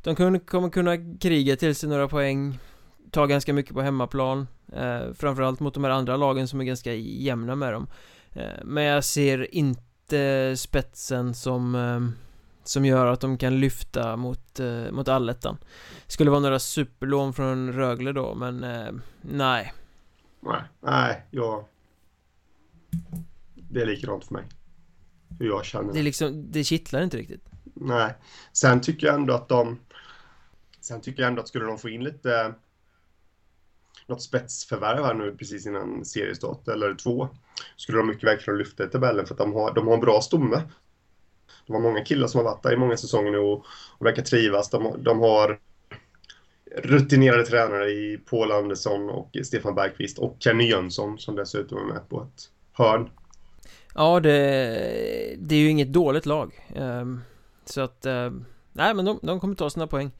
[0.02, 2.58] de kommer kunna kriga till sig några poäng
[3.10, 6.94] Ta ganska mycket på hemmaplan eh, Framförallt mot de här andra lagen som är ganska
[6.94, 7.86] jämna med dem
[8.64, 12.12] Men jag ser inte spetsen som ehm,
[12.64, 15.58] Som gör att de kan lyfta mot, eh, mot allettan
[16.06, 19.72] Skulle vara några superlån från Rögle då, men eh, nej
[20.40, 21.64] Nej, nej, jag...
[23.54, 24.44] Det är likadant för mig.
[25.38, 25.92] Hur jag känner.
[25.92, 28.14] Det är liksom, det kittlar inte riktigt Nej.
[28.52, 29.78] Sen tycker jag ändå att de...
[30.80, 32.54] Sen tycker jag ändå att skulle de få in lite
[34.08, 37.28] något spetsförvärv här nu precis innan seriestart, eller två,
[37.76, 40.00] skulle de mycket väl kunna lyfta i tabellen för att de har, de har en
[40.00, 40.62] bra stomme.
[41.66, 43.64] De har många killar som har varit där i många säsonger nu och,
[43.98, 44.70] och verkar trivas.
[44.70, 45.58] De, de har
[46.76, 52.08] rutinerade tränare i Paul Andersson och Stefan Bergqvist och Kenny Jönsson som dessutom är med
[52.08, 53.10] på ett hörn.
[53.94, 54.30] Ja, det,
[55.38, 56.68] det är ju inget dåligt lag.
[56.74, 57.20] Ehm,
[57.64, 60.10] så att, ehm, nej men de, de kommer ta sina poäng.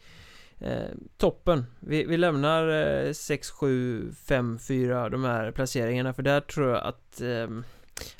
[0.62, 1.66] Uh, toppen.
[1.80, 6.12] Vi, vi lämnar uh, 6, 7, 5, 4 de här placeringarna.
[6.12, 7.64] För där tror jag att um,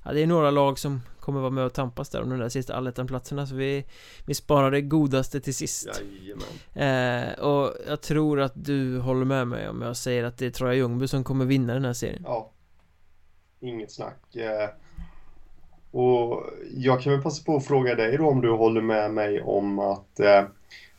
[0.05, 2.49] ja, det är några lag som kommer vara med och tampas där om de där
[2.49, 3.47] sista allettan-platserna.
[3.47, 3.85] Så vi,
[4.27, 5.89] vi sparar det godaste till sist.
[6.75, 10.51] Eh, Och jag tror att du håller med mig om jag säger att det är
[10.51, 12.23] Troja Ljungby som kommer vinna den här serien.
[12.25, 12.53] Ja.
[13.61, 14.37] Inget snack.
[14.37, 14.69] Eh,
[15.91, 16.45] Och
[16.75, 19.79] jag kan väl passa på att fråga dig då om du håller med mig om
[19.79, 20.43] att eh,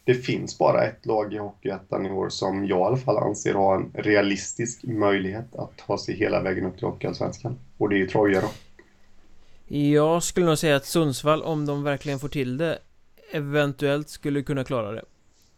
[0.09, 3.53] det finns bara ett lag i Hockeyettan i år som jag i alla fall anser
[3.53, 7.59] har en realistisk möjlighet att ta sig hela vägen upp till Hockeyallsvenskan.
[7.77, 8.47] Och det är ju Troja då.
[9.75, 12.79] Jag skulle nog säga att Sundsvall, om de verkligen får till det
[13.31, 15.03] Eventuellt skulle kunna klara det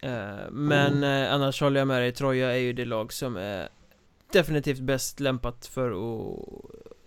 [0.01, 1.33] eh, Men mm.
[1.33, 3.69] annars håller jag med dig, Troja är ju det lag som är
[4.31, 6.45] Definitivt bäst lämpat för att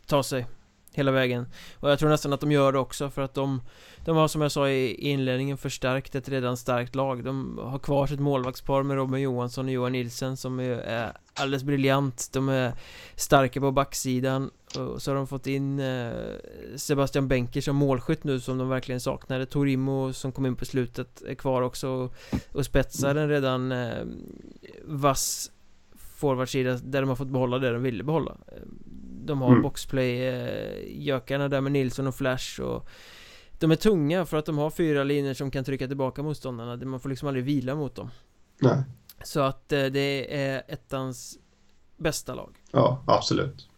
[0.07, 0.47] ta sig
[0.95, 1.47] Hela vägen.
[1.81, 3.61] Och jag tror nästan att de gör det också för att de
[4.05, 7.25] De har som jag sa i inledningen förstärkt ett redan starkt lag.
[7.25, 12.31] De har kvar sitt målvaktspar med Robin Johansson och Johan Nilsen som är alldeles briljant.
[12.33, 12.73] De är
[13.17, 16.13] starka på backsidan och så har de fått in eh,
[16.77, 21.23] Sebastian Benker som målskytt nu som de verkligen saknade Torimo som kom in på slutet
[21.23, 22.15] är kvar också och,
[22.53, 24.05] och spetsar en redan eh,
[24.85, 25.51] vass
[26.25, 28.37] forwardsida där de har fått behålla det de ville behålla
[29.25, 29.63] De har mm.
[29.63, 32.89] boxplay eh, där med Nilsson och Flash och
[33.59, 37.01] De är tunga för att de har fyra linjer som kan trycka tillbaka motståndarna Man
[37.01, 38.11] får liksom aldrig vila mot dem
[38.59, 38.83] Nej
[39.25, 41.39] Så att eh, det är ettans
[41.97, 43.69] bästa lag Ja, absolut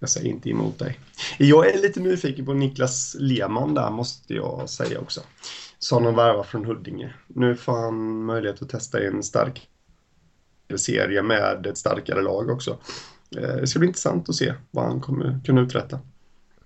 [0.00, 0.98] jag säger inte emot dig.
[1.38, 5.20] Jag är lite nyfiken på Niklas Lehmann där, måste jag säga också.
[5.78, 7.14] Som de värvar från Huddinge.
[7.26, 9.68] Nu får han möjlighet att testa en stark
[10.78, 12.78] serie med ett starkare lag också.
[13.36, 16.00] Eh, det ska bli intressant att se vad han kommer kunna uträtta.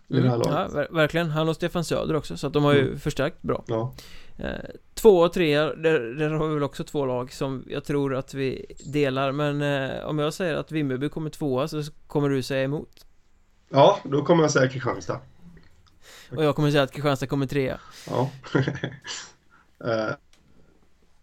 [0.09, 0.71] I mm, det här mm, laget.
[0.75, 1.31] Ja, verkligen.
[1.31, 2.99] Han och Stefan Söder också, så att de har ju mm.
[2.99, 3.65] förstärkt bra.
[3.67, 3.95] Ja.
[4.39, 4.51] Eh,
[4.95, 8.35] två och tre, där, där, har vi väl också två lag som jag tror att
[8.35, 12.63] vi delar Men eh, om jag säger att Vimmerby kommer tvåa så kommer du säga
[12.63, 13.07] emot
[13.69, 15.21] Ja, då kommer jag säga Kristianstad.
[16.37, 17.81] Och jag kommer säga att Kristianstad kommer trea.
[18.11, 18.31] Ja.
[19.85, 20.15] eh,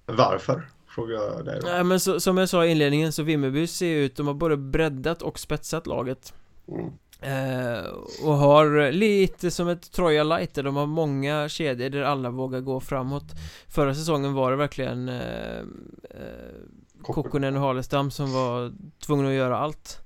[0.06, 0.70] varför?
[0.96, 1.68] Frågar jag dig då.
[1.68, 4.58] Nej, men så, som jag sa i inledningen så Vimmerby ser ut, de har både
[4.58, 6.34] breddat och spetsat laget.
[6.68, 6.92] Mm.
[7.22, 7.86] Eh,
[8.24, 12.60] och har lite som ett Troja Light där de har många kedjor där alla vågar
[12.60, 13.24] gå framåt
[13.68, 15.60] Förra säsongen var det verkligen eh,
[16.10, 16.52] eh,
[17.02, 20.00] Kokkonen och Halestam som var tvungna att göra allt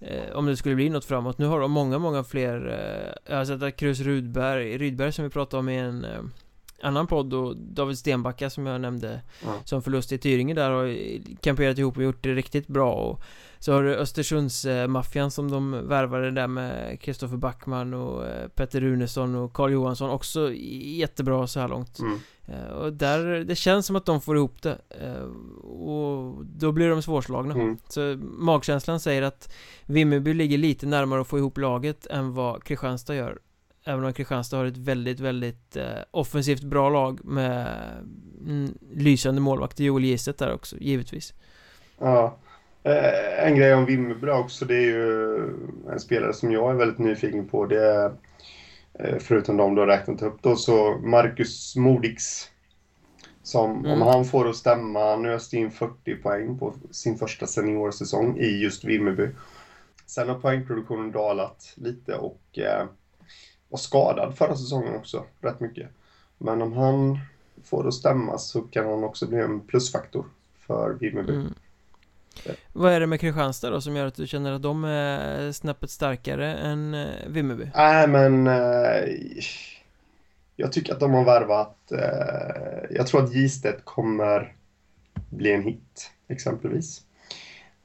[0.00, 3.36] eh, Om det skulle bli något framåt Nu har de många, många fler eh, Jag
[3.36, 6.22] har sett att Krus Rudberg, Rydberg som vi pratade om i en eh,
[6.82, 9.54] annan podd och David Stenbacka som jag nämnde mm.
[9.64, 10.96] Som förlust i Tyringe där och
[11.40, 13.22] kamperat ihop och gjort det riktigt bra och
[13.58, 19.34] Så har du Östersundsmaffian som de värvade där med Kristoffer Backman och eh, Petter Runesson
[19.34, 22.18] och Karl Johansson också jättebra så här långt mm.
[22.46, 25.22] Eh, och där, det känns som att de får ihop det eh,
[25.64, 27.76] Och då blir de svårslagna mm.
[27.88, 29.54] Så magkänslan säger att
[29.86, 33.38] Vimmerby ligger lite närmare att få ihop laget än vad Kristianstad gör
[33.86, 37.66] Även om Kristianstad har ett väldigt, väldigt eh, offensivt bra lag med
[38.46, 41.34] mm, lysande målvakt Joel Gisset där också, givetvis.
[41.98, 42.38] Ja.
[42.82, 45.36] Eh, en grej om Vimmerby också, det är ju
[45.92, 47.66] en spelare som jag är väldigt nyfiken på.
[47.66, 48.12] Det är,
[48.98, 52.50] eh, förutom de du har räknat upp då, så Marcus Modix.
[53.42, 53.90] Som, mm.
[53.90, 58.62] om han får att stämma, han öste in 40 poäng på sin första seniorsäsong i
[58.62, 59.28] just Vimmerby.
[60.06, 62.86] Sen har poängproduktionen dalat lite och eh,
[63.74, 65.88] var skadad förra säsongen också, rätt mycket.
[66.38, 67.18] Men om han
[67.64, 70.24] får det att stämma så kan han också bli en plusfaktor
[70.66, 71.34] för Vimmerby.
[71.34, 71.54] Mm.
[72.72, 75.90] Vad är det med Kristianstad då som gör att du känner att de är snäppet
[75.90, 77.70] starkare än eh, Vimmerby?
[77.74, 79.14] Nej men eh,
[80.56, 84.54] Jag tycker att de har värvat eh, Jag tror att Gistet kommer
[85.30, 87.02] bli en hit exempelvis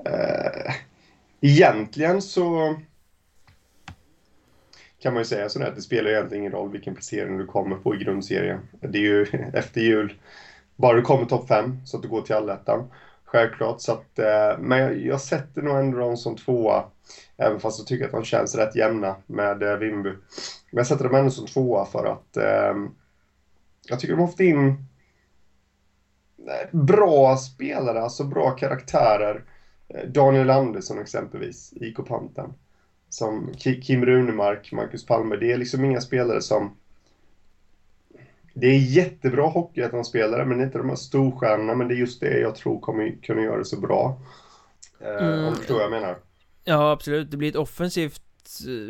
[0.05, 0.73] eh,
[1.41, 2.75] Egentligen så
[5.01, 7.76] kan man ju säga sådär att det spelar egentligen ingen roll vilken placering du kommer
[7.76, 8.59] på i grundserien.
[8.81, 9.23] Det är ju
[9.53, 10.13] efter jul,
[10.76, 12.91] bara du kommer topp 5 så att du går till allettan.
[13.23, 16.84] Självklart, så att, eh, men jag, jag sätter nog ändå dem som tvåa.
[17.38, 20.09] Även fast jag tycker att de känns rätt jämna med eh, Vimby.
[20.09, 22.76] Men jag sätter dem ändå som tvåa för att eh,
[23.88, 24.67] jag tycker de har fått in
[26.47, 29.43] eh, bra spelare, alltså bra karaktärer
[30.07, 32.53] Daniel Andersson exempelvis, IK Panten.
[33.10, 35.36] Som Kim Runemark, Marcus Palme.
[35.36, 36.76] Det är liksom inga spelare som...
[38.53, 41.76] Det är jättebra hockeyettan-spelare, men det är inte de här storstjärnorna.
[41.76, 44.22] Men det är just det jag tror kommer kunna göra det så bra.
[45.02, 45.45] Eh, mm.
[45.45, 46.18] Om du förstår vad jag menar.
[46.64, 47.31] Ja, absolut.
[47.31, 48.22] Det blir ett offensivt,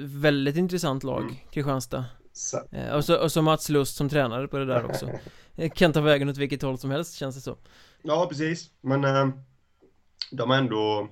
[0.04, 1.36] väldigt intressant lag, mm.
[1.52, 2.06] Kristianstad.
[2.34, 2.58] Så.
[2.72, 5.10] Eh, och, så, och så Mats Lust som tränare på det där också
[5.76, 7.58] Kan ta vägen åt vilket håll som helst känns det så
[8.02, 9.28] Ja precis, men äh,
[10.32, 11.08] de har ändå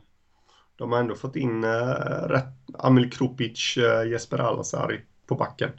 [0.78, 1.70] De har ändå fått in äh,
[2.30, 5.70] rätt Amil Krupic, äh, Jesper Alasari på backen.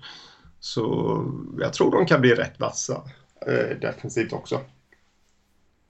[0.61, 1.25] Så
[1.61, 3.03] jag tror de kan bli rätt vassa
[3.81, 4.61] defensivt också.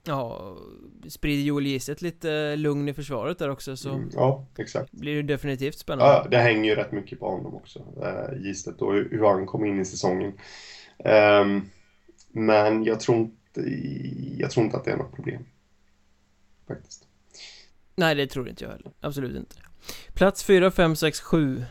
[0.03, 0.55] Ja,
[1.09, 4.91] sprider Joel Gisset lite lugn i försvaret där också så mm, Ja, exakt.
[4.91, 6.13] Blir det definitivt spännande.
[6.13, 9.65] Ja, det hänger ju rätt mycket på honom också äh, Gistet och hur han kom
[9.65, 10.33] in i säsongen.
[11.41, 11.69] Um,
[12.31, 13.61] Men jag tror inte
[14.37, 15.45] Jag tror inte att det är något problem
[16.67, 17.08] Faktiskt
[17.99, 18.91] Nej, det tror inte jag heller.
[19.01, 19.55] Absolut inte.
[20.13, 21.65] Plats 4, 5, 6, 7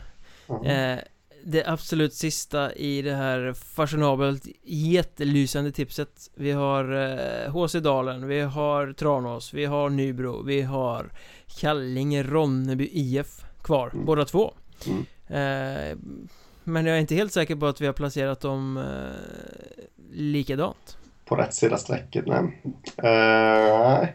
[0.65, 0.97] eh,
[1.43, 6.31] det absolut sista i det här fashionabelt jättelysande tipset.
[6.35, 6.83] Vi har
[7.49, 11.09] HC eh, Dalen, vi har Tranås, vi har Nybro, vi har
[11.59, 14.05] Kallinge Ronneby IF kvar, mm.
[14.05, 14.53] båda två.
[14.87, 14.99] Mm.
[15.27, 15.97] eh,
[16.63, 20.97] Men jag är inte helt säker på att vi har placerat dem eh, likadant.
[21.25, 22.61] På rätt sida strecket, nej.
[22.97, 24.09] Eh,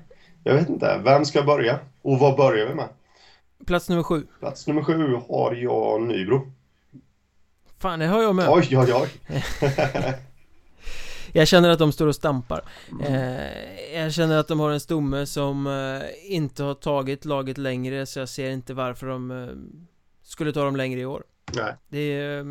[0.47, 1.79] Jag vet inte, vem ska börja?
[2.03, 2.89] Och vad börjar vi med?
[3.66, 4.27] Plats nummer sju.
[4.41, 6.53] Plats nummer sju har jag Nybro.
[7.79, 8.49] Fan, det har jag med.
[8.49, 9.11] Oj, oj, oj.
[11.37, 12.61] Jag känner att de står och stampar.
[13.03, 18.07] Eh, Jag känner att de har en stomme som eh, inte har tagit laget längre
[18.07, 19.49] Så jag ser inte varför de eh,
[20.23, 21.25] skulle ta dem längre i år.
[21.57, 21.75] Nej.
[21.89, 22.43] Det,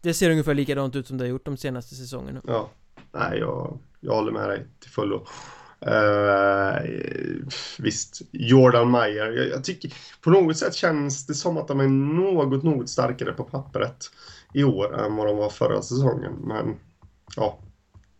[0.00, 2.40] det ser ungefär likadant ut som det har gjort de senaste säsongerna.
[2.46, 2.70] Ja.
[3.12, 5.26] Nej, jag, jag håller med dig till fullo
[5.82, 6.88] Uh,
[7.78, 9.32] visst, Jordan Meyer.
[9.32, 13.32] Jag, jag, tycker på något sätt känns det som att de är något, något starkare
[13.32, 14.10] på pappret
[14.54, 16.32] i år än vad de var förra säsongen.
[16.32, 16.76] Men
[17.36, 17.58] ja,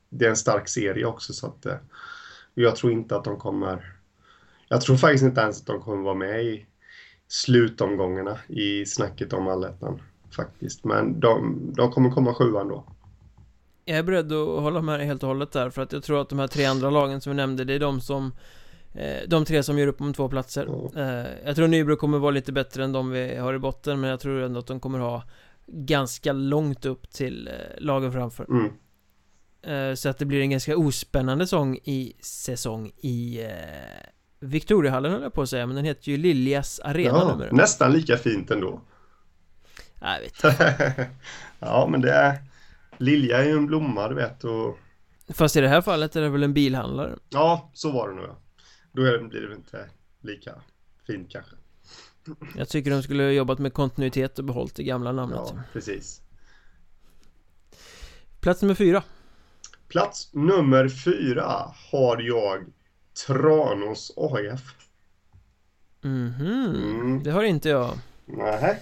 [0.09, 1.75] det är en stark serie också så att uh,
[2.55, 3.93] jag tror inte att de kommer...
[4.69, 6.67] Jag tror faktiskt inte ens att de kommer vara med i
[7.29, 10.03] slutomgångarna i snacket om allettan
[10.37, 10.85] faktiskt.
[10.85, 12.96] Men de, de kommer komma sjua ändå.
[13.89, 16.21] Jag är beredd att hålla med dig helt och hållet där för att jag tror
[16.21, 18.33] att de här tre andra lagen som vi nämnde det är de som
[18.95, 21.27] eh, De tre som gör upp om två platser mm.
[21.45, 24.21] Jag tror Nybro kommer vara lite bättre än de vi har i botten men jag
[24.21, 25.23] tror ändå att de kommer ha
[25.67, 28.73] ganska långt upp till eh, lagen framför mm.
[29.63, 33.51] Eh, så att det blir en ganska ospännande sång i säsong i eh,
[34.41, 37.53] Victoriahallen höll jag på att säga, men den heter ju Liljas Arena ja, numera.
[37.53, 38.81] Nästan lika fint ändå
[40.01, 40.59] Jag vet
[41.59, 42.39] Ja, men det är
[42.99, 44.79] Lilja är ju en blomma, du vet och
[45.29, 47.17] Fast i det här fallet är det väl en bilhandlare?
[47.29, 48.39] Ja, så var det nog ja.
[48.93, 49.91] Då blir det väl inte
[50.21, 50.53] lika
[51.07, 51.57] fint kanske.
[52.57, 55.41] Jag tycker de skulle ha jobbat med kontinuitet och behållit det gamla namnet.
[55.45, 56.21] Ja, precis.
[58.41, 59.03] Plats nummer fyra.
[59.89, 62.65] Plats nummer fyra har jag
[63.27, 64.75] Tranås AIF
[66.01, 67.23] Mhm, mm.
[67.23, 67.99] det har inte jag.
[68.27, 68.81] Nej.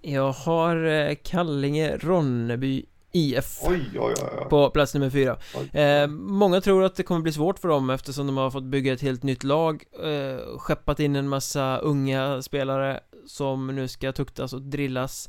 [0.00, 5.38] Jag har eh, Kallinge Ronneby IF oj, oj, oj, På plats nummer fyra.
[5.72, 8.92] Eh, Många tror att det kommer bli svårt för dem eftersom de har fått bygga
[8.92, 14.52] ett helt nytt lag eh, Skeppat in en massa unga spelare Som nu ska tuktas
[14.52, 15.28] och drillas.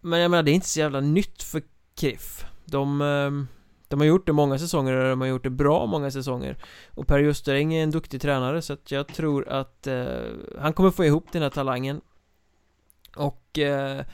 [0.00, 1.62] Men jag menar det är inte så jävla nytt för
[2.00, 3.30] KIF De eh,
[3.88, 6.56] de har gjort det många säsonger och de har gjort det bra många säsonger.
[6.94, 10.06] Och Per Justereng är en duktig tränare så att jag tror att eh,
[10.58, 12.00] han kommer få ihop den här talangen.
[13.16, 14.04] Och eh,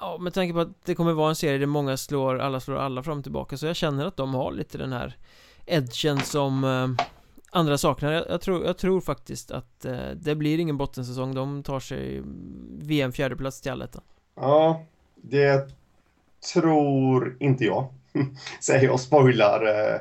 [0.00, 2.76] Ja, med tanke på att det kommer vara en serie där många slår, alla slår
[2.76, 5.16] alla fram och tillbaka Så jag känner att de har lite den här
[5.66, 7.04] edgen som eh,
[7.50, 11.62] andra saknar jag, jag, tror, jag tror faktiskt att eh, det blir ingen bottensäsong De
[11.62, 12.22] tar sig
[12.78, 14.02] VM fjärdeplats till allettan
[14.36, 14.84] Ja,
[15.16, 15.70] det
[16.52, 17.88] tror inte jag
[18.60, 20.00] Säger jag och spoilar eh,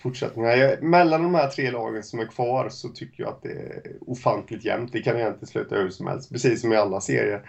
[0.00, 0.78] fortsättningar.
[0.80, 4.64] Mellan de här tre lagen som är kvar så tycker jag att det är ofantligt
[4.64, 4.92] jämnt.
[4.92, 7.42] Det kan egentligen sluta hur som helst, precis som i alla serier.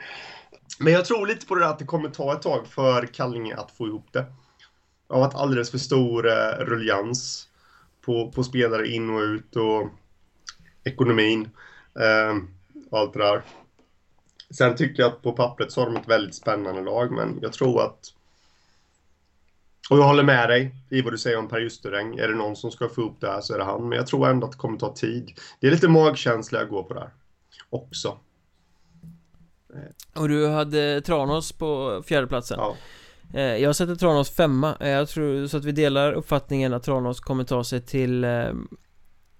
[0.79, 3.55] Men jag tror lite på det där att det kommer ta ett tag för Kallinge
[3.55, 4.25] att få ihop det.
[5.07, 7.47] Det har varit alldeles för stor eh, ruljans
[8.01, 9.89] på, på spelare in och ut och
[10.83, 11.49] ekonomin
[11.99, 12.37] eh,
[12.89, 13.41] och allt det där.
[14.49, 17.53] Sen tycker jag att på pappret så har de ett väldigt spännande lag, men jag
[17.53, 18.13] tror att
[19.89, 22.17] och jag håller med dig i vad du säger om Per Justeräng.
[22.17, 23.89] Är det någon som ska få ihop det här så är det han.
[23.89, 25.31] Men jag tror ändå att det kommer ta tid.
[25.59, 27.09] Det är lite magkänsla jag går på där.
[27.69, 28.17] Också.
[30.15, 32.59] Och du hade Tranås på fjärdeplatsen.
[32.59, 32.75] Ja.
[33.33, 34.77] Eh, jag sätter Tranås femma.
[34.79, 38.49] Eh, Jag tror så att vi delar uppfattningen att Tranås kommer ta sig till eh,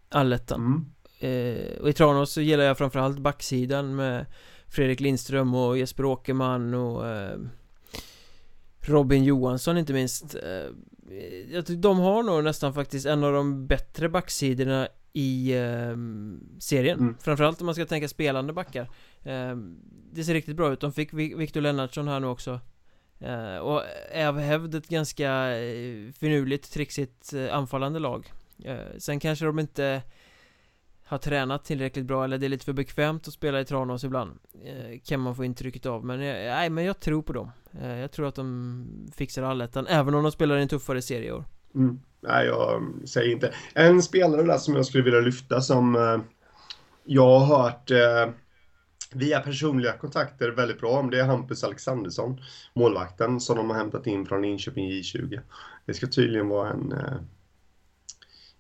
[0.10, 0.92] Allettan.
[1.20, 4.26] Eh, Och i Tranås så gillar jag framförallt backsidan med
[4.68, 7.04] Fredrik Lindström och Jesper Åkerman och
[8.82, 10.36] Robin Johansson inte minst.
[11.52, 14.88] Jag tycker de har nog nästan faktiskt en av de bättre backsidorna
[15.18, 15.98] i eh,
[16.60, 17.00] serien.
[17.00, 17.16] Mm.
[17.20, 18.90] Framförallt om man ska tänka spelande backar.
[19.24, 19.56] Eh,
[20.12, 22.60] Det ser riktigt bra ut, de fick Victor Lennartsson här nu också.
[23.20, 23.82] Eh, Och
[24.12, 28.32] är av hävd ett ganska eh, finurligt, trixigt eh, anfallande lag.
[28.64, 30.02] Eh, Sen kanske de inte
[31.04, 34.40] har tränat tillräckligt bra eller det är lite för bekvämt att spela i Tranås ibland
[35.04, 36.06] Kan man få intrycket av.
[36.06, 37.52] Men, nej men jag tror på dem.
[37.82, 38.86] Jag tror att de
[39.16, 41.46] fixar allettan även om de spelar i en tuffare serie i år.
[41.76, 42.00] Mm.
[42.28, 43.54] Nej, jag säger inte.
[43.74, 46.18] En spelare där som jag skulle vilja lyfta som eh,
[47.04, 48.34] jag har hört eh,
[49.14, 52.42] via personliga kontakter väldigt bra om det är Hampus Alexandersson,
[52.74, 55.40] målvakten som de har hämtat in från Linköping J20.
[55.86, 57.18] Det ska tydligen vara en, eh,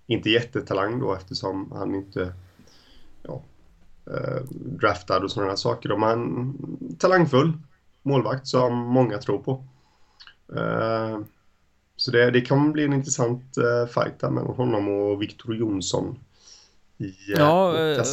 [0.08, 2.34] inte jättetalang då eftersom han inte
[3.24, 3.44] ja,
[4.12, 5.98] eh, draftad och sådana saker.
[5.98, 7.54] Men en talangfull
[8.02, 9.64] målvakt som många tror på.
[10.56, 11.20] Eh,
[12.06, 16.19] så det, det kan bli en intressant uh, fight där mellan honom och Viktor Jonsson
[16.98, 18.03] i uh, Ja, uh,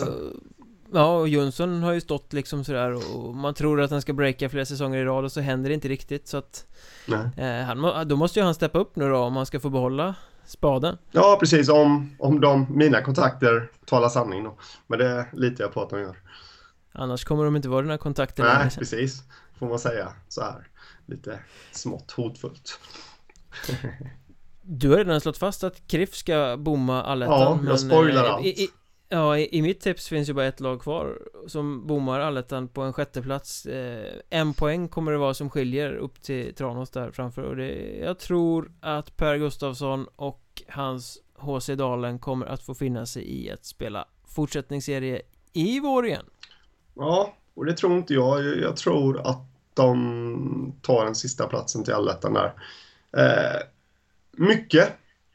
[0.93, 4.49] ja, och Jonsson har ju stått liksom sådär och man tror att han ska breaka
[4.49, 6.67] flera säsonger i rad och så händer det inte riktigt så att
[7.07, 7.63] Nej.
[7.63, 10.15] han, Då måste ju han steppa upp nu då om han ska få behålla
[10.45, 10.99] spaden.
[11.11, 14.59] Ja, precis, om, om de, mina kontakter talar sanning då.
[14.87, 16.17] Men det litar jag på att de gör.
[16.93, 19.23] Annars kommer de inte vara dina kontakter Nej, precis,
[19.59, 20.69] får man säga så här.
[21.07, 21.39] Lite
[21.73, 22.79] smått hotfullt
[24.63, 28.45] du har redan slått fast att KRIF ska bomma allettan Ja, jag spoilar eh, allt.
[28.45, 28.69] i, i,
[29.09, 32.83] Ja, i, i, mitt tips finns ju bara ett lag kvar Som bommar allettan på
[32.83, 33.67] en sjätteplats.
[33.67, 37.99] Eh, En poäng kommer det vara som skiljer upp till Tranås där framför och det,
[37.99, 43.51] Jag tror att Per Gustafsson och hans HC Dalen kommer att få finna sig i
[43.51, 45.23] att spela fortsättningsserie
[45.53, 46.25] i vår igen.
[46.95, 48.45] Ja, och det tror inte jag.
[48.59, 52.53] Jag tror att de tar den sista platsen till allettan där
[53.17, 53.61] Eh,
[54.33, 54.89] mycket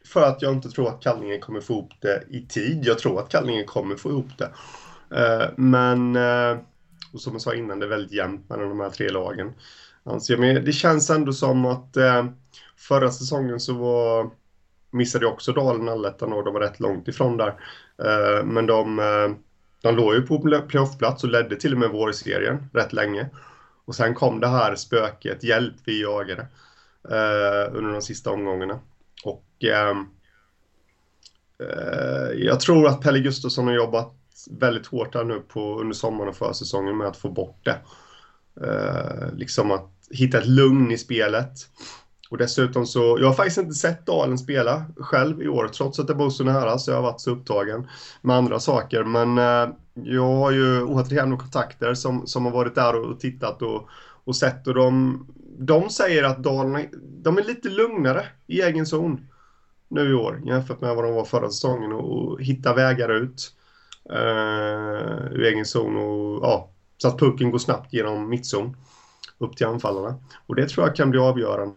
[0.05, 2.85] för att jag inte tror att Kallinge kommer få ihop det i tid.
[2.85, 4.51] Jag tror att Kallinge kommer få ihop det.
[5.15, 6.57] Eh, men, eh,
[7.13, 9.47] och som jag sa innan, det är väldigt jämnt mellan de här tre lagen.
[9.47, 12.25] Alltså, Anser Men det känns ändå som att eh,
[12.77, 14.29] förra säsongen så var,
[14.91, 17.53] missade jag också Dalen allettan och de var rätt långt ifrån där.
[18.03, 19.35] Eh, men de, eh,
[19.81, 23.29] de låg ju på playoffplats och ledde till och med vårserien rätt länge.
[23.85, 26.47] Och sen kom det här spöket, hjälp vi jagade eh,
[27.09, 28.79] Eh, under de sista omgångarna.
[29.23, 30.05] Och ehm,
[31.63, 34.13] eh, jag tror att Pelle Gustafsson har jobbat
[34.51, 37.79] väldigt hårt här nu på, under sommaren och försäsongen med att få bort det.
[38.65, 41.53] Eh, liksom att hitta ett lugn i spelet.
[42.29, 46.07] Och dessutom så, jag har faktiskt inte sett Dalen spela själv i år, trots att
[46.07, 47.87] det bor så nära så jag har varit så upptagen
[48.21, 49.03] med andra saker.
[49.03, 53.89] Men eh, jag har ju återigen kontakter som, som har varit där och tittat och,
[54.23, 55.27] och sett och de,
[55.57, 59.27] de säger att Dalarna, de är lite lugnare i egen zon
[59.87, 63.53] nu i år jämfört med vad de var förra säsongen och hitta vägar ut
[64.09, 68.77] uh, ur egen zon och ja, så att pucken går snabbt genom mittzon
[69.37, 70.19] upp till anfallarna.
[70.47, 71.75] Och det tror jag kan bli avgörande.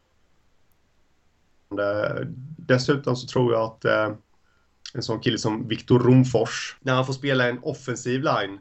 [2.57, 4.17] Dessutom så tror jag att uh,
[4.95, 8.59] en sån kille som Viktor Romfors, när han får spela en offensiv line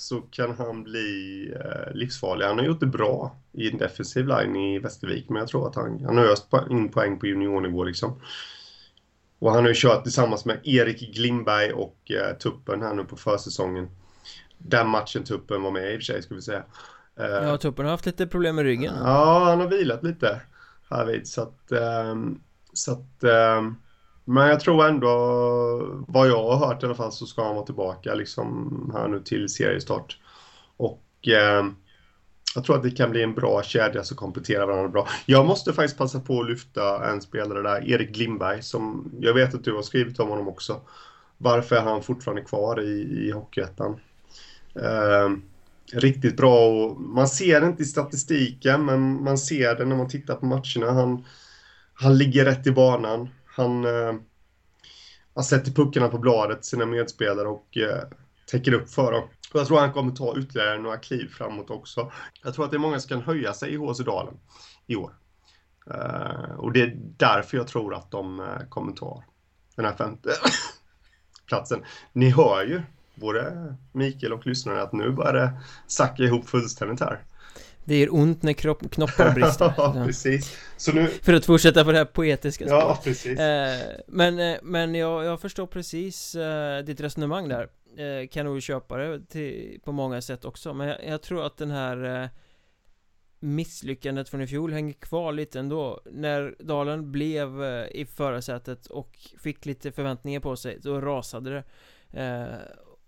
[0.00, 2.46] så kan han bli eh, livsfarlig.
[2.46, 5.74] Han har gjort det bra i en defensiv line i Västervik, men jag tror att
[5.74, 8.20] han, han har öst in poäng på juniornivå liksom.
[9.38, 13.16] Och han har ju kört tillsammans med Erik Glimberg och eh, Tuppen här nu på
[13.16, 13.88] försäsongen.
[14.58, 16.64] Den matchen Tuppen var med i och för sig, ska vi säga.
[17.18, 18.94] Eh, ja, Tuppen har haft lite problem med ryggen.
[19.04, 20.40] Ja, han har vilat lite
[20.90, 21.72] härvid, så att...
[21.72, 22.14] Eh,
[22.72, 23.62] så att eh,
[24.30, 25.08] men jag tror ändå,
[26.08, 29.20] vad jag har hört i alla fall, så ska han vara tillbaka liksom här nu
[29.20, 30.18] till seriestart.
[30.76, 31.66] Och eh,
[32.54, 35.08] jag tror att det kan bli en bra kedja som kompletterar varandra bra.
[35.26, 39.54] Jag måste faktiskt passa på att lyfta en spelare där, Erik Lindberg, som jag vet
[39.54, 40.80] att du har skrivit om honom också.
[41.38, 44.00] Varför är han fortfarande kvar i, i Hockeyettan?
[44.74, 45.30] Eh,
[45.92, 50.08] riktigt bra och man ser det inte i statistiken, men man ser det när man
[50.08, 50.92] tittar på matcherna.
[50.92, 51.24] Han,
[51.94, 53.28] han ligger rätt i banan.
[53.56, 54.14] Han, eh,
[55.34, 58.02] han sätter puckarna på bladet sina medspelare och eh,
[58.50, 59.22] täcker upp för dem.
[59.52, 62.12] Och jag tror han kommer ta ytterligare några kliv framåt också.
[62.42, 64.34] Jag tror att det är många som kan höja sig i HC Dalen
[64.86, 65.12] i år.
[65.86, 69.24] Eh, och det är därför jag tror att de eh, kommer ta
[69.76, 70.30] den här femte
[71.46, 71.84] platsen.
[72.12, 72.82] Ni hör ju,
[73.14, 77.24] både eh, Mikael och lyssnarna, att nu börjar det sacka ihop fullständigt här.
[77.90, 79.72] Det gör ont när kropp, knoppar brister.
[79.76, 80.56] ja, precis.
[80.76, 81.06] Så nu...
[81.06, 82.82] För att fortsätta på det här poetiska spåret.
[82.82, 83.38] Ja, precis.
[83.38, 87.68] Eh, men, eh, men jag, jag förstår precis eh, ditt resonemang där.
[88.26, 90.74] Kan nog köpa det till, på många sätt också.
[90.74, 92.30] Men jag, jag tror att den här
[93.40, 99.66] misslyckandet från i fjol hänger kvar lite ändå När Dalen blev i förarsätet och fick
[99.66, 101.64] lite förväntningar på sig Då rasade det
[102.20, 102.54] eh,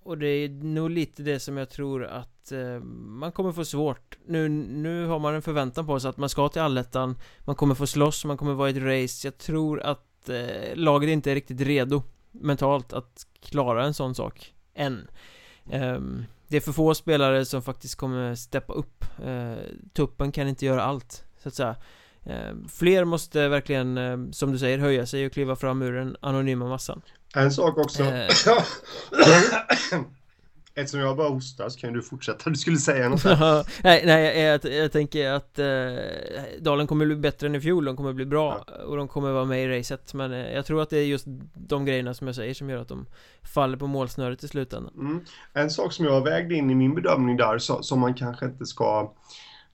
[0.05, 4.19] och det är nog lite det som jag tror att eh, man kommer få svårt.
[4.27, 7.17] Nu, nu har man en förväntan på sig att man ska till allettan.
[7.41, 9.27] Man kommer få slåss, man kommer vara i ett race.
[9.27, 14.55] Jag tror att eh, laget inte är riktigt redo Mentalt att klara en sån sak
[14.75, 15.09] Än.
[15.71, 16.01] Eh,
[16.49, 19.05] det är för få spelare som faktiskt kommer steppa upp.
[19.25, 19.55] Eh,
[19.93, 21.77] Tuppen kan inte göra allt, så att säga.
[22.73, 26.69] Fler måste verkligen, eh, som du säger, höja sig och kliva fram ur den anonyma
[26.69, 27.03] massan
[27.35, 28.29] En sak också eh.
[30.75, 33.67] Eftersom jag bara hostar så kan du fortsätta, du skulle säga något här.
[33.85, 35.67] Nej, nej jag, jag, jag, tänker att eh,
[36.61, 38.85] Dalen kommer bli bättre än i fjol, de kommer bli bra ja.
[38.85, 41.25] och de kommer vara med i racet Men eh, jag tror att det är just
[41.55, 43.07] de grejerna som jag säger som gör att de
[43.43, 45.25] faller på målsnöret i slutändan mm.
[45.53, 48.67] En sak som jag vägde in i min bedömning där, så, som man kanske inte
[48.67, 49.13] ska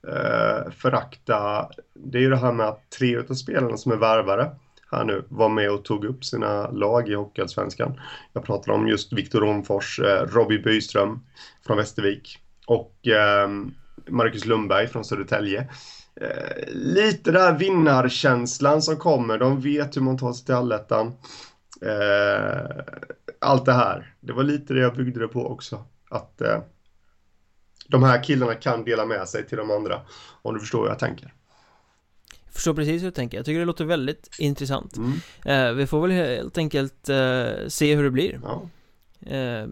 [0.07, 4.51] eh, förakta Det är ju det här med att tre utav spelarna som är värvare
[4.91, 7.99] här nu var med och tog upp sina lag i Hockeyallsvenskan.
[8.33, 11.19] Jag pratar om just Viktor Romfors, eh, Robbie Byström
[11.65, 13.49] från Västervik och eh,
[14.09, 15.69] Marcus Lundberg från Södertälje.
[16.21, 21.13] Eh, lite där vinnarkänslan som kommer, de vet hur man tar sig till allettan.
[21.81, 22.83] Eh,
[23.39, 25.85] allt det här, det var lite det jag byggde det på också.
[26.09, 26.59] Att eh,
[27.89, 30.01] de här killarna kan dela med sig till de andra,
[30.41, 31.33] om du förstår hur jag tänker.
[32.45, 35.13] Jag förstår precis hur du tänker, jag tycker det låter väldigt intressant mm.
[35.45, 38.61] eh, Vi får väl helt enkelt eh, se hur det blir ja.
[39.21, 39.67] eh,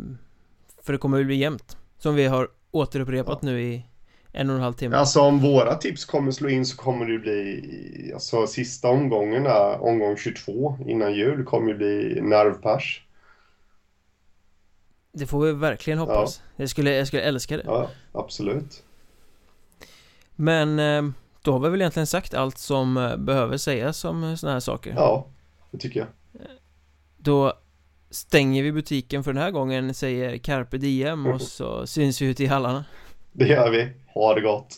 [0.84, 3.46] För det kommer väl bli jämnt Som vi har återupprepat ja.
[3.50, 3.86] nu i
[4.34, 7.20] en och en halv timme Alltså om våra tips kommer slå in så kommer det
[7.20, 13.07] bli Alltså sista omgången där, omgång 22 innan jul kommer det bli nervpers
[15.18, 16.42] Det får vi verkligen hoppas.
[16.44, 16.62] Ja.
[16.62, 17.64] jag, skulle, jag skulle älska det.
[17.66, 18.84] Ja, absolut.
[20.36, 21.12] Men eh,
[21.42, 24.94] då har vi väl egentligen sagt allt som eh, behöver sägas om sådana här saker.
[24.96, 25.28] Ja,
[25.72, 26.08] det tycker jag.
[27.18, 27.54] Då
[28.10, 32.44] stänger vi butiken för den här gången, säger Carpe Diem och så syns vi ute
[32.44, 32.86] i hallarna.
[33.32, 34.76] Det gör vi, ha det gott.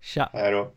[0.00, 0.30] Tja.
[0.32, 0.72] Hej då